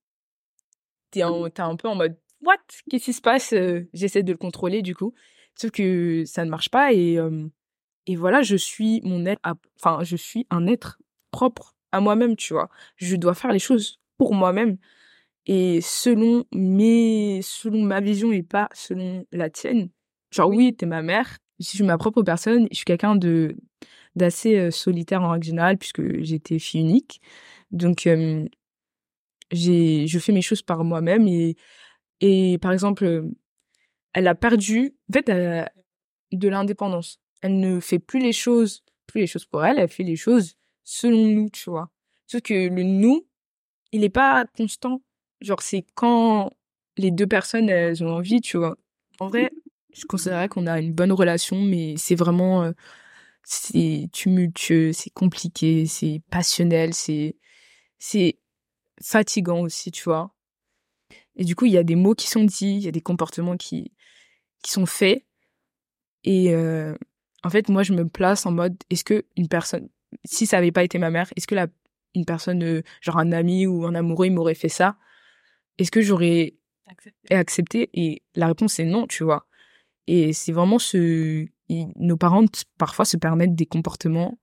t'es 1.11 1.21
un, 1.21 1.49
un 1.57 1.75
peu 1.75 1.87
en 1.87 1.95
mode, 1.95 2.17
what? 2.41 2.57
Qu'est-ce 2.89 3.05
qui 3.05 3.13
se 3.13 3.21
passe? 3.21 3.53
Euh, 3.53 3.87
j'essaie 3.93 4.23
de 4.23 4.31
le 4.31 4.37
contrôler, 4.37 4.81
du 4.81 4.95
coup. 4.95 5.13
Sauf 5.55 5.71
que 5.71 6.23
ça 6.25 6.45
ne 6.45 6.49
marche 6.49 6.69
pas 6.69 6.93
et, 6.93 7.19
et 8.07 8.15
voilà, 8.15 8.41
je 8.41 8.55
suis 8.55 9.01
mon 9.03 9.25
être, 9.25 9.41
enfin, 9.79 10.03
je 10.03 10.15
suis 10.15 10.47
un 10.49 10.67
être 10.67 10.99
propre 11.31 11.75
à 11.91 11.99
moi-même, 11.99 12.35
tu 12.35 12.53
vois. 12.53 12.69
Je 12.95 13.15
dois 13.15 13.33
faire 13.33 13.51
les 13.51 13.59
choses 13.59 13.99
pour 14.17 14.33
moi-même 14.33 14.77
et 15.45 15.81
selon 15.81 16.45
mes, 16.53 17.41
selon 17.41 17.81
ma 17.83 18.01
vision 18.01 18.31
et 18.31 18.43
pas 18.43 18.69
selon 18.73 19.25
la 19.31 19.49
tienne. 19.49 19.89
Genre, 20.31 20.49
oui, 20.49 20.75
t'es 20.75 20.85
ma 20.85 21.01
mère. 21.01 21.37
Je 21.59 21.65
suis 21.65 21.83
ma 21.83 21.97
propre 21.97 22.21
personne. 22.23 22.67
Je 22.71 22.77
suis 22.77 22.85
quelqu'un 22.85 23.15
de, 23.15 23.55
d'assez 24.15 24.55
euh, 24.57 24.71
solitaire 24.71 25.21
en 25.23 25.31
règle 25.31 25.45
générale 25.45 25.77
puisque 25.77 26.21
j'étais 26.21 26.59
fille 26.59 26.81
unique. 26.81 27.21
Donc, 27.71 28.07
j'ai, 29.51 30.07
je 30.07 30.19
fais 30.19 30.31
mes 30.31 30.41
choses 30.41 30.61
par 30.61 30.83
moi-même 30.83 31.27
et, 31.27 31.55
et 32.21 32.57
par 32.59 32.71
exemple, 32.71 33.25
elle 34.13 34.27
a 34.27 34.35
perdu, 34.35 34.95
en 35.09 35.13
fait, 35.13 35.31
de 36.31 36.47
l'indépendance. 36.47 37.19
Elle 37.41 37.59
ne 37.59 37.79
fait 37.79 37.99
plus 37.99 38.19
les 38.19 38.33
choses, 38.33 38.83
plus 39.07 39.21
les 39.21 39.27
choses 39.27 39.45
pour 39.45 39.63
elle, 39.63 39.79
elle 39.79 39.87
fait 39.87 40.03
les 40.03 40.15
choses 40.15 40.55
selon 40.83 41.27
nous, 41.27 41.49
tu 41.49 41.69
vois. 41.69 41.91
Sauf 42.27 42.41
que 42.41 42.53
le 42.53 42.83
nous, 42.83 43.27
il 43.91 44.01
n'est 44.01 44.09
pas 44.09 44.45
constant. 44.57 45.01
Genre, 45.41 45.61
c'est 45.61 45.85
quand 45.95 46.51
les 46.97 47.11
deux 47.11 47.27
personnes, 47.27 47.69
elles 47.69 48.03
ont 48.03 48.09
envie, 48.15 48.41
tu 48.41 48.57
vois. 48.57 48.77
En 49.19 49.27
vrai, 49.27 49.51
je 49.93 50.05
considérais 50.05 50.49
qu'on 50.49 50.67
a 50.67 50.79
une 50.79 50.93
bonne 50.93 51.11
relation, 51.11 51.61
mais 51.61 51.95
c'est 51.97 52.15
vraiment, 52.15 52.63
euh, 52.63 52.71
c'est 53.43 54.09
tumultueux, 54.11 54.93
c'est 54.93 55.09
compliqué, 55.11 55.85
c'est 55.87 56.21
passionnel, 56.29 56.93
c'est, 56.93 57.37
c'est 57.99 58.37
fatigant 59.01 59.61
aussi, 59.61 59.91
tu 59.91 60.03
vois. 60.03 60.33
Et 61.35 61.45
du 61.45 61.55
coup, 61.55 61.65
il 61.65 61.71
y 61.71 61.77
a 61.77 61.83
des 61.83 61.95
mots 61.95 62.15
qui 62.15 62.27
sont 62.27 62.43
dits, 62.43 62.75
il 62.77 62.83
y 62.83 62.87
a 62.87 62.91
des 62.91 63.01
comportements 63.01 63.57
qui, 63.57 63.91
qui 64.63 64.71
sont 64.71 64.85
faits. 64.85 65.25
Et 66.23 66.53
euh, 66.53 66.95
en 67.43 67.49
fait, 67.49 67.69
moi, 67.69 67.83
je 67.83 67.93
me 67.93 68.07
place 68.07 68.45
en 68.45 68.51
mode, 68.51 68.75
est-ce 68.89 69.03
que 69.03 69.25
une 69.37 69.47
personne, 69.47 69.89
si 70.25 70.45
ça 70.45 70.57
avait 70.57 70.71
pas 70.71 70.83
été 70.83 70.99
ma 70.99 71.09
mère, 71.09 71.31
est-ce 71.35 71.47
que 71.47 71.55
la, 71.55 71.67
une 72.15 72.25
personne, 72.25 72.63
euh, 72.63 72.83
genre 73.01 73.17
un 73.17 73.31
ami 73.31 73.67
ou 73.67 73.85
un 73.85 73.95
amoureux, 73.95 74.27
il 74.27 74.33
m'aurait 74.33 74.55
fait 74.55 74.69
ça? 74.69 74.97
Est-ce 75.79 75.91
que 75.91 76.01
j'aurais 76.01 76.55
accepté. 76.87 77.35
accepté? 77.35 77.89
Et 77.93 78.21
la 78.35 78.47
réponse 78.47 78.79
est 78.79 78.85
non, 78.85 79.07
tu 79.07 79.23
vois. 79.23 79.47
Et 80.07 80.33
c'est 80.33 80.51
vraiment 80.51 80.79
ce, 80.79 81.47
nos 81.69 82.17
parents 82.17 82.43
parfois 82.77 83.05
se 83.05 83.17
permettent 83.17 83.55
des 83.55 83.65
comportements 83.65 84.37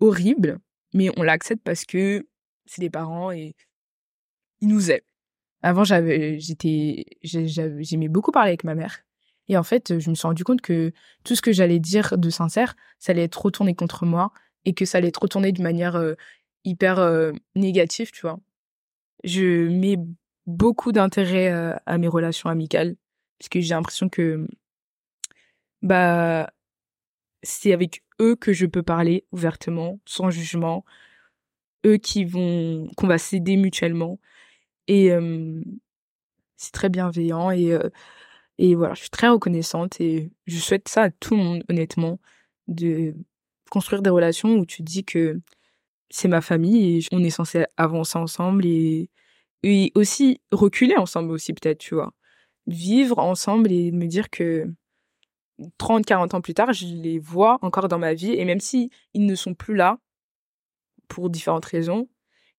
horribles, 0.00 0.58
mais 0.94 1.10
on 1.16 1.22
l'accepte 1.22 1.62
parce 1.64 1.84
que 1.84 2.26
c'est 2.66 2.80
des 2.80 2.90
parents 2.90 3.30
et 3.32 3.54
ils 4.60 4.68
nous 4.68 4.90
aiment. 4.90 5.00
Avant, 5.62 5.84
j'avais, 5.84 6.38
j'étais, 6.38 7.06
j'aimais 7.22 8.08
beaucoup 8.08 8.30
parler 8.30 8.50
avec 8.50 8.64
ma 8.64 8.74
mère. 8.74 9.00
Et 9.48 9.56
en 9.56 9.62
fait, 9.62 9.98
je 9.98 10.10
me 10.10 10.14
suis 10.14 10.26
rendu 10.26 10.44
compte 10.44 10.60
que 10.60 10.92
tout 11.24 11.34
ce 11.34 11.42
que 11.42 11.52
j'allais 11.52 11.78
dire 11.78 12.18
de 12.18 12.30
sincère, 12.30 12.76
ça 12.98 13.12
allait 13.12 13.24
être 13.24 13.40
retourné 13.40 13.74
contre 13.74 14.04
moi 14.04 14.32
et 14.64 14.74
que 14.74 14.84
ça 14.84 14.98
allait 14.98 15.08
être 15.08 15.22
retourné 15.22 15.52
de 15.52 15.62
manière 15.62 15.96
euh, 15.96 16.14
hyper 16.64 16.98
euh, 16.98 17.32
négative, 17.54 18.10
tu 18.12 18.22
vois. 18.22 18.38
Je 19.24 19.68
mets 19.68 19.98
beaucoup 20.46 20.92
d'intérêt 20.92 21.52
euh, 21.52 21.74
à 21.86 21.98
mes 21.98 22.08
relations 22.08 22.48
amicales 22.50 22.96
parce 23.38 23.48
que 23.48 23.60
j'ai 23.60 23.74
l'impression 23.74 24.08
que 24.08 24.46
bah 25.82 26.50
c'est 27.42 27.72
avec 27.72 28.02
eux 28.20 28.36
que 28.36 28.52
je 28.52 28.66
peux 28.66 28.82
parler 28.82 29.24
ouvertement, 29.32 30.00
sans 30.06 30.30
jugement, 30.30 30.84
eux 31.86 31.98
qui 31.98 32.24
vont 32.24 32.88
qu'on 32.96 33.06
va 33.06 33.18
s'aider 33.18 33.56
mutuellement. 33.56 34.18
Et 34.88 35.10
c'est 36.56 36.72
très 36.72 36.88
bienveillant 36.88 37.50
et 37.50 37.78
et 38.58 38.74
voilà, 38.74 38.94
je 38.94 39.00
suis 39.00 39.10
très 39.10 39.28
reconnaissante 39.28 40.00
et 40.00 40.30
je 40.46 40.58
souhaite 40.58 40.88
ça 40.88 41.02
à 41.04 41.10
tout 41.10 41.36
le 41.36 41.42
monde 41.42 41.64
honnêtement 41.68 42.18
de 42.68 43.14
construire 43.70 44.02
des 44.02 44.10
relations 44.10 44.54
où 44.56 44.66
tu 44.66 44.82
dis 44.82 45.04
que 45.04 45.40
c'est 46.10 46.28
ma 46.28 46.40
famille 46.40 46.98
et 46.98 47.02
on 47.12 47.22
est 47.22 47.30
censé 47.30 47.66
avancer 47.76 48.18
ensemble 48.18 48.64
et 49.62 49.92
aussi 49.94 50.40
reculer 50.52 50.96
ensemble 50.96 51.30
aussi 51.32 51.52
peut-être, 51.52 51.78
tu 51.78 51.94
vois. 51.94 52.12
Vivre 52.66 53.18
ensemble 53.18 53.72
et 53.72 53.92
me 53.92 54.06
dire 54.06 54.30
que 54.30 54.68
30, 55.78 56.04
40 56.04 56.34
ans 56.34 56.40
plus 56.40 56.54
tard, 56.54 56.72
je 56.72 56.86
les 56.86 57.18
vois 57.18 57.58
encore 57.62 57.88
dans 57.88 57.98
ma 57.98 58.14
vie 58.14 58.32
et 58.32 58.44
même 58.44 58.60
si 58.60 58.90
ils 59.14 59.26
ne 59.26 59.34
sont 59.34 59.54
plus 59.54 59.74
là 59.74 59.98
pour 61.08 61.30
différentes 61.30 61.64
raisons, 61.64 62.08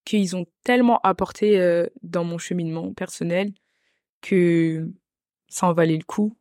qu'ils 0.06 0.36
ont 0.36 0.46
tellement 0.64 1.00
apporté 1.04 1.60
euh, 1.60 1.86
dans 2.02 2.24
mon 2.24 2.38
cheminement 2.38 2.94
personnel 2.94 3.54
que 4.22 4.90
ça 5.50 5.68
en 5.68 5.74
valait 5.74 5.98
le 5.98 6.04
coup. 6.04 6.36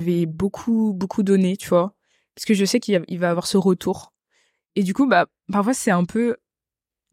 Je 0.00 0.06
vais 0.06 0.26
beaucoup, 0.26 0.92
beaucoup 0.92 1.22
donner, 1.22 1.56
tu 1.56 1.68
vois, 1.68 1.94
parce 2.34 2.44
que 2.44 2.54
je 2.54 2.64
sais 2.64 2.80
qu'il 2.80 3.18
va 3.18 3.30
avoir 3.30 3.46
ce 3.46 3.56
retour. 3.56 4.12
Et 4.74 4.82
du 4.82 4.94
coup, 4.94 5.06
bah, 5.06 5.26
parfois, 5.50 5.74
c'est 5.74 5.90
un 5.90 6.04
peu 6.04 6.36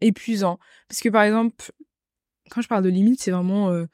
épuisant. 0.02 0.60
Parce 0.88 1.02
que, 1.02 1.10
par 1.10 1.24
exemple, 1.24 1.72
quand 2.50 2.62
je 2.62 2.68
parle 2.68 2.84
de 2.84 2.90
limite, 2.90 3.22
c'est 3.22 3.32
vraiment, 3.32 3.72
euh, 3.72 3.86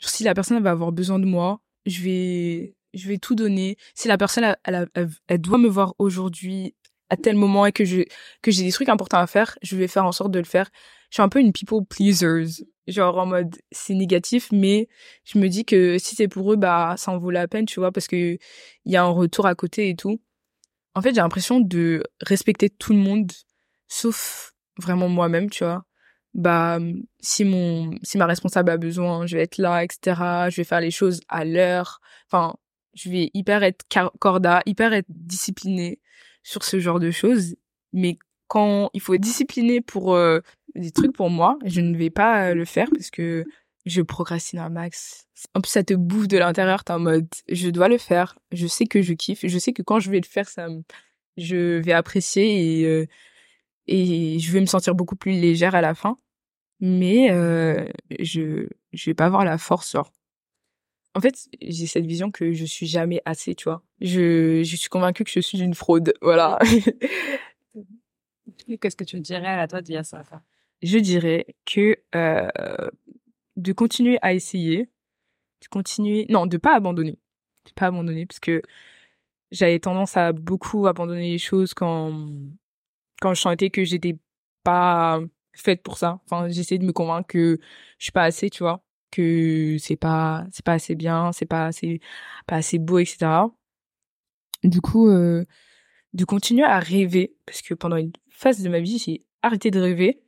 si 0.00 0.24
la 0.24 0.34
personne 0.34 0.62
va 0.62 0.70
avoir 0.70 0.92
besoin 0.92 1.18
de 1.18 1.26
moi, 1.26 1.60
je 1.86 2.02
vais, 2.02 2.76
je 2.94 3.08
vais 3.08 3.18
tout 3.18 3.34
donner. 3.34 3.76
Si 3.94 4.08
la 4.08 4.18
personne, 4.18 4.56
elle, 4.64 5.40
doit 5.40 5.58
me 5.58 5.68
voir 5.68 5.94
aujourd'hui, 5.98 6.74
à 7.10 7.16
tel 7.16 7.36
moment 7.36 7.66
et 7.66 7.72
que 7.72 7.84
je 7.84 8.02
que 8.42 8.50
j'ai 8.50 8.64
des 8.64 8.72
trucs 8.72 8.88
importants 8.88 9.18
à 9.18 9.26
faire, 9.26 9.58
je 9.62 9.76
vais 9.76 9.88
faire 9.88 10.04
en 10.04 10.12
sorte 10.12 10.30
de 10.30 10.38
le 10.38 10.44
faire. 10.44 10.68
Je 11.10 11.16
suis 11.16 11.22
un 11.22 11.28
peu 11.30 11.40
une 11.40 11.52
people 11.52 11.84
pleaser, 11.88 12.44
genre 12.86 13.18
en 13.18 13.26
mode 13.26 13.56
c'est 13.72 13.94
négatif, 13.94 14.48
mais 14.52 14.88
je 15.24 15.38
me 15.38 15.48
dis 15.48 15.64
que 15.64 15.98
si 15.98 16.16
c'est 16.16 16.28
pour 16.28 16.52
eux, 16.52 16.56
bah 16.56 16.94
ça 16.98 17.12
en 17.12 17.18
vaut 17.18 17.30
la 17.30 17.48
peine, 17.48 17.66
tu 17.66 17.80
vois, 17.80 17.92
parce 17.92 18.08
que 18.08 18.16
il 18.84 18.92
y 18.92 18.96
a 18.96 19.02
un 19.04 19.08
retour 19.08 19.46
à 19.46 19.54
côté 19.54 19.88
et 19.90 19.96
tout. 19.96 20.20
En 20.94 21.02
fait, 21.02 21.10
j'ai 21.14 21.20
l'impression 21.22 21.60
de 21.60 22.02
respecter 22.22 22.70
tout 22.70 22.92
le 22.92 22.98
monde, 22.98 23.32
sauf 23.88 24.54
vraiment 24.78 25.08
moi-même, 25.08 25.50
tu 25.50 25.64
vois. 25.64 25.84
Bah 26.38 26.78
si 27.20 27.44
mon 27.44 27.90
si 28.04 28.16
ma 28.16 28.26
responsable 28.26 28.70
a 28.70 28.76
besoin, 28.76 29.26
je 29.26 29.36
vais 29.36 29.42
être 29.42 29.58
là, 29.58 29.82
etc. 29.82 30.48
Je 30.50 30.56
vais 30.56 30.64
faire 30.64 30.80
les 30.80 30.92
choses 30.92 31.20
à 31.28 31.44
l'heure. 31.44 32.00
Enfin, 32.30 32.54
je 32.94 33.10
vais 33.10 33.30
hyper 33.34 33.64
être 33.64 33.84
corda, 34.20 34.62
hyper 34.64 34.92
être 34.92 35.08
disciplinée 35.08 36.00
sur 36.44 36.62
ce 36.62 36.78
genre 36.78 37.00
de 37.00 37.10
choses. 37.10 37.56
Mais 37.92 38.18
quand 38.46 38.90
il 38.94 39.00
faut 39.00 39.14
être 39.14 39.20
discipliné 39.20 39.80
pour 39.80 40.14
euh, 40.14 40.38
des 40.76 40.92
trucs 40.92 41.12
pour 41.12 41.28
moi, 41.28 41.58
je 41.64 41.80
ne 41.80 41.96
vais 41.96 42.10
pas 42.10 42.50
euh, 42.50 42.54
le 42.54 42.64
faire 42.64 42.88
parce 42.92 43.10
que 43.10 43.44
je 43.84 44.00
procrastine 44.02 44.60
un 44.60 44.68
max. 44.68 45.26
En 45.54 45.60
plus, 45.60 45.70
ça 45.70 45.82
te 45.82 45.94
bouffe 45.94 46.28
de 46.28 46.38
l'intérieur, 46.38 46.84
t'es 46.84 46.92
en 46.92 47.00
mode, 47.00 47.28
je 47.48 47.68
dois 47.70 47.88
le 47.88 47.98
faire. 47.98 48.38
Je 48.52 48.68
sais 48.68 48.86
que 48.86 49.02
je 49.02 49.14
kiffe. 49.14 49.44
Je 49.44 49.58
sais 49.58 49.72
que 49.72 49.82
quand 49.82 49.98
je 49.98 50.10
vais 50.10 50.20
le 50.20 50.26
faire, 50.26 50.48
ça, 50.48 50.68
je 51.36 51.78
vais 51.78 51.92
apprécier 51.92 52.80
et, 52.82 52.86
euh, 52.86 53.06
et 53.88 54.38
je 54.38 54.52
vais 54.52 54.60
me 54.60 54.66
sentir 54.66 54.94
beaucoup 54.94 55.16
plus 55.16 55.32
légère 55.32 55.74
à 55.74 55.80
la 55.80 55.94
fin. 55.94 56.18
Mais 56.80 57.30
euh, 57.30 57.88
je, 58.20 58.68
je 58.92 59.10
vais 59.10 59.14
pas 59.14 59.26
avoir 59.26 59.44
la 59.44 59.58
force, 59.58 59.92
genre. 59.92 60.12
En 61.14 61.20
fait, 61.20 61.48
j'ai 61.60 61.86
cette 61.86 62.06
vision 62.06 62.30
que 62.30 62.52
je 62.52 62.64
suis 62.64 62.86
jamais 62.86 63.20
assez, 63.24 63.54
tu 63.54 63.64
vois. 63.64 63.82
Je, 64.00 64.62
je 64.62 64.76
suis 64.76 64.88
convaincue 64.88 65.24
que 65.24 65.30
je 65.30 65.40
suis 65.40 65.60
une 65.60 65.74
fraude, 65.74 66.12
voilà. 66.22 66.58
Qu'est-ce 68.80 68.96
que 68.96 69.04
tu 69.04 69.20
dirais 69.20 69.46
à 69.48 69.66
toi 69.66 69.80
de 69.80 69.86
dire 69.86 70.04
ça 70.04 70.22
Je 70.82 70.98
dirais 70.98 71.46
que 71.64 71.96
euh, 72.14 72.48
de 73.56 73.72
continuer 73.72 74.18
à 74.22 74.32
essayer, 74.32 74.88
de 75.62 75.68
continuer, 75.70 76.26
non, 76.28 76.46
de 76.46 76.56
pas 76.56 76.74
abandonner, 76.76 77.18
de 77.66 77.72
pas 77.74 77.86
abandonner, 77.86 78.26
parce 78.26 78.40
que 78.40 78.62
j'avais 79.50 79.80
tendance 79.80 80.16
à 80.16 80.32
beaucoup 80.32 80.86
abandonner 80.86 81.30
les 81.30 81.38
choses 81.38 81.74
quand 81.74 82.28
quand 83.20 83.34
je 83.34 83.40
sentais 83.40 83.70
que 83.70 83.84
j'étais 83.84 84.16
pas 84.62 85.20
faite 85.60 85.82
pour 85.82 85.98
ça. 85.98 86.20
Enfin, 86.24 86.48
j'essayais 86.48 86.78
de 86.78 86.86
me 86.86 86.92
convaincre 86.92 87.28
que 87.28 87.58
je 87.98 88.04
suis 88.04 88.12
pas 88.12 88.24
assez, 88.24 88.50
tu 88.50 88.62
vois, 88.62 88.82
que 89.10 89.76
c'est 89.78 89.96
pas 89.96 90.46
c'est 90.52 90.64
pas 90.64 90.74
assez 90.74 90.94
bien, 90.94 91.32
c'est 91.32 91.46
pas 91.46 91.66
assez 91.66 92.00
pas 92.46 92.56
assez 92.56 92.78
beau, 92.78 92.98
etc. 92.98 93.50
Du 94.64 94.80
coup, 94.80 95.08
euh, 95.08 95.44
de 96.14 96.24
continuer 96.24 96.64
à 96.64 96.78
rêver, 96.78 97.36
parce 97.46 97.62
que 97.62 97.74
pendant 97.74 97.96
une 97.96 98.12
phase 98.30 98.62
de 98.62 98.68
ma 98.68 98.80
vie, 98.80 98.98
j'ai 98.98 99.24
arrêté 99.42 99.70
de 99.70 99.80
rêver, 99.80 100.22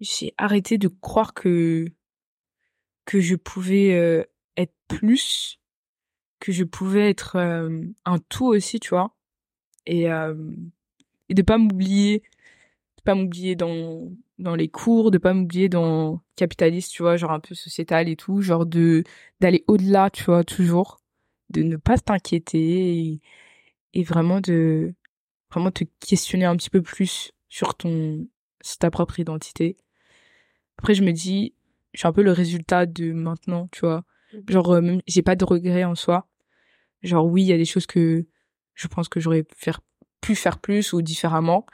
j'ai 0.00 0.34
arrêté 0.38 0.78
de 0.78 0.88
croire 0.88 1.34
que 1.34 1.86
que 3.06 3.20
je 3.20 3.34
pouvais 3.36 3.94
euh, 3.94 4.24
être 4.56 4.74
plus, 4.88 5.58
que 6.40 6.52
je 6.52 6.64
pouvais 6.64 7.10
être 7.10 7.36
euh, 7.36 7.82
un 8.04 8.18
tout 8.18 8.46
aussi, 8.46 8.80
tu 8.80 8.90
vois, 8.90 9.16
et 9.86 10.06
et 11.28 11.34
de 11.34 11.42
pas 11.42 11.58
m'oublier, 11.58 12.22
de 12.98 13.02
pas 13.04 13.14
m'oublier 13.14 13.56
dans 13.56 14.10
dans 14.40 14.54
les 14.56 14.68
cours, 14.68 15.10
de 15.10 15.18
pas 15.18 15.34
m'oublier 15.34 15.68
dans 15.68 16.22
capitaliste, 16.36 16.92
tu 16.92 17.02
vois, 17.02 17.16
genre 17.16 17.32
un 17.32 17.40
peu 17.40 17.54
sociétal 17.54 18.08
et 18.08 18.16
tout, 18.16 18.42
genre 18.42 18.66
de 18.66 19.04
d'aller 19.40 19.64
au-delà, 19.68 20.10
tu 20.10 20.24
vois, 20.24 20.44
toujours, 20.44 21.00
de 21.50 21.62
ne 21.62 21.76
pas 21.76 21.98
t'inquiéter 21.98 22.98
et, 22.98 23.20
et 23.94 24.02
vraiment 24.02 24.40
de 24.40 24.94
vraiment 25.50 25.70
te 25.70 25.84
questionner 26.00 26.44
un 26.44 26.56
petit 26.56 26.70
peu 26.70 26.82
plus 26.82 27.32
sur 27.48 27.74
ton 27.76 28.26
sur 28.62 28.78
ta 28.78 28.90
propre 28.90 29.20
identité. 29.20 29.76
Après 30.78 30.94
je 30.94 31.02
me 31.02 31.12
dis 31.12 31.54
je 31.92 32.00
suis 32.00 32.08
un 32.08 32.12
peu 32.12 32.22
le 32.22 32.32
résultat 32.32 32.86
de 32.86 33.12
maintenant, 33.12 33.68
tu 33.72 33.80
vois. 33.80 34.04
Mhm. 34.32 34.42
Genre, 34.48 34.74
euh, 34.74 34.98
j'ai 35.06 35.22
pas 35.22 35.36
de 35.36 35.44
regrets 35.44 35.84
en 35.84 35.94
soi. 35.94 36.28
Genre, 37.02 37.26
oui, 37.26 37.42
il 37.42 37.46
y 37.46 37.52
a 37.52 37.56
des 37.56 37.64
choses 37.64 37.86
que 37.86 38.26
je 38.74 38.88
pense 38.88 39.08
que 39.08 39.20
j'aurais 39.20 39.44
faire, 39.56 39.80
pu 40.20 40.34
faire 40.34 40.58
plus 40.58 40.92
ou 40.92 41.02
différemment. 41.02 41.66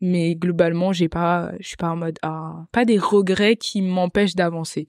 Mais 0.00 0.34
globalement, 0.34 0.92
j'ai 0.92 1.08
pas, 1.08 1.52
je 1.60 1.68
suis 1.68 1.76
pas 1.76 1.90
en 1.90 1.96
mode, 1.96 2.18
ah, 2.22 2.66
pas 2.72 2.84
des 2.84 2.98
regrets 2.98 3.56
qui 3.56 3.82
m'empêchent 3.82 4.34
d'avancer. 4.34 4.88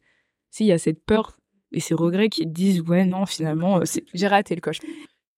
Si, 0.51 0.65
il 0.65 0.67
y 0.67 0.71
a 0.71 0.77
cette 0.77 1.03
peur 1.05 1.37
et 1.71 1.79
ces 1.79 1.93
regrets 1.93 2.29
qui 2.29 2.45
disent, 2.45 2.81
ouais, 2.81 3.05
non, 3.05 3.25
finalement, 3.25 3.79
euh, 3.79 3.83
j'ai 4.13 4.27
raté 4.27 4.55
le 4.55 4.61
coche. 4.61 4.79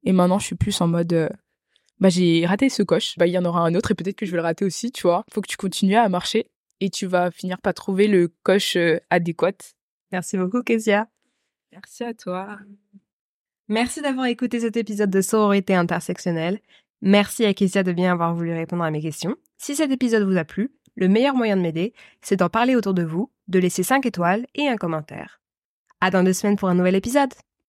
Et 0.03 0.11
maintenant, 0.11 0.39
je 0.39 0.45
suis 0.45 0.55
plus 0.55 0.79
en 0.81 0.87
mode, 0.87 1.13
euh, 1.13 1.29
bah, 1.99 2.09
j'ai 2.09 2.45
raté 2.45 2.69
ce 2.69 2.83
coche. 2.83 3.15
Bah, 3.17 3.25
il 3.25 3.33
y 3.33 3.37
en 3.37 3.45
aura 3.45 3.61
un 3.61 3.73
autre 3.75 3.91
et 3.91 3.95
peut-être 3.95 4.15
que 4.15 4.25
je 4.25 4.31
vais 4.31 4.37
le 4.37 4.43
rater 4.43 4.65
aussi, 4.65 4.91
tu 4.91 5.03
vois. 5.03 5.23
Faut 5.31 5.41
que 5.41 5.47
tu 5.47 5.57
continues 5.57 5.95
à 5.95 6.07
marcher 6.09 6.47
et 6.79 6.89
tu 6.89 7.07
vas 7.07 7.31
finir 7.31 7.59
par 7.59 7.73
trouver 7.73 8.07
le 8.07 8.27
coche 8.43 8.75
euh, 8.75 8.99
adéquat. 9.09 9.53
Merci 10.11 10.37
beaucoup, 10.37 10.61
Kezia. 10.61 11.07
Merci 11.71 12.03
à 12.03 12.13
toi. 12.13 12.59
Merci 13.67 14.01
d'avoir 14.01 14.27
écouté 14.27 14.59
cet 14.59 14.77
épisode 14.77 15.09
de 15.09 15.21
Sororité 15.21 15.73
intersectionnelle. 15.73 16.59
Merci 17.05 17.43
à 17.43 17.53
Kezia 17.53 17.83
de 17.83 17.91
bien 17.91 18.13
avoir 18.13 18.33
voulu 18.33 18.53
répondre 18.53 18.81
à 18.85 18.89
mes 18.89 19.01
questions. 19.01 19.35
Si 19.57 19.75
cet 19.75 19.91
épisode 19.91 20.23
vous 20.23 20.37
a 20.37 20.45
plu, 20.45 20.71
le 20.95 21.09
meilleur 21.09 21.35
moyen 21.35 21.57
de 21.57 21.61
m'aider, 21.61 21.93
c'est 22.21 22.37
d'en 22.37 22.47
parler 22.47 22.77
autour 22.77 22.93
de 22.93 23.03
vous, 23.03 23.29
de 23.49 23.59
laisser 23.59 23.83
5 23.83 24.05
étoiles 24.05 24.47
et 24.55 24.69
un 24.69 24.77
commentaire. 24.77 25.41
À 25.99 26.11
dans 26.11 26.23
deux 26.23 26.31
semaines 26.31 26.55
pour 26.55 26.69
un 26.69 26.75
nouvel 26.75 26.95
épisode. 26.95 27.33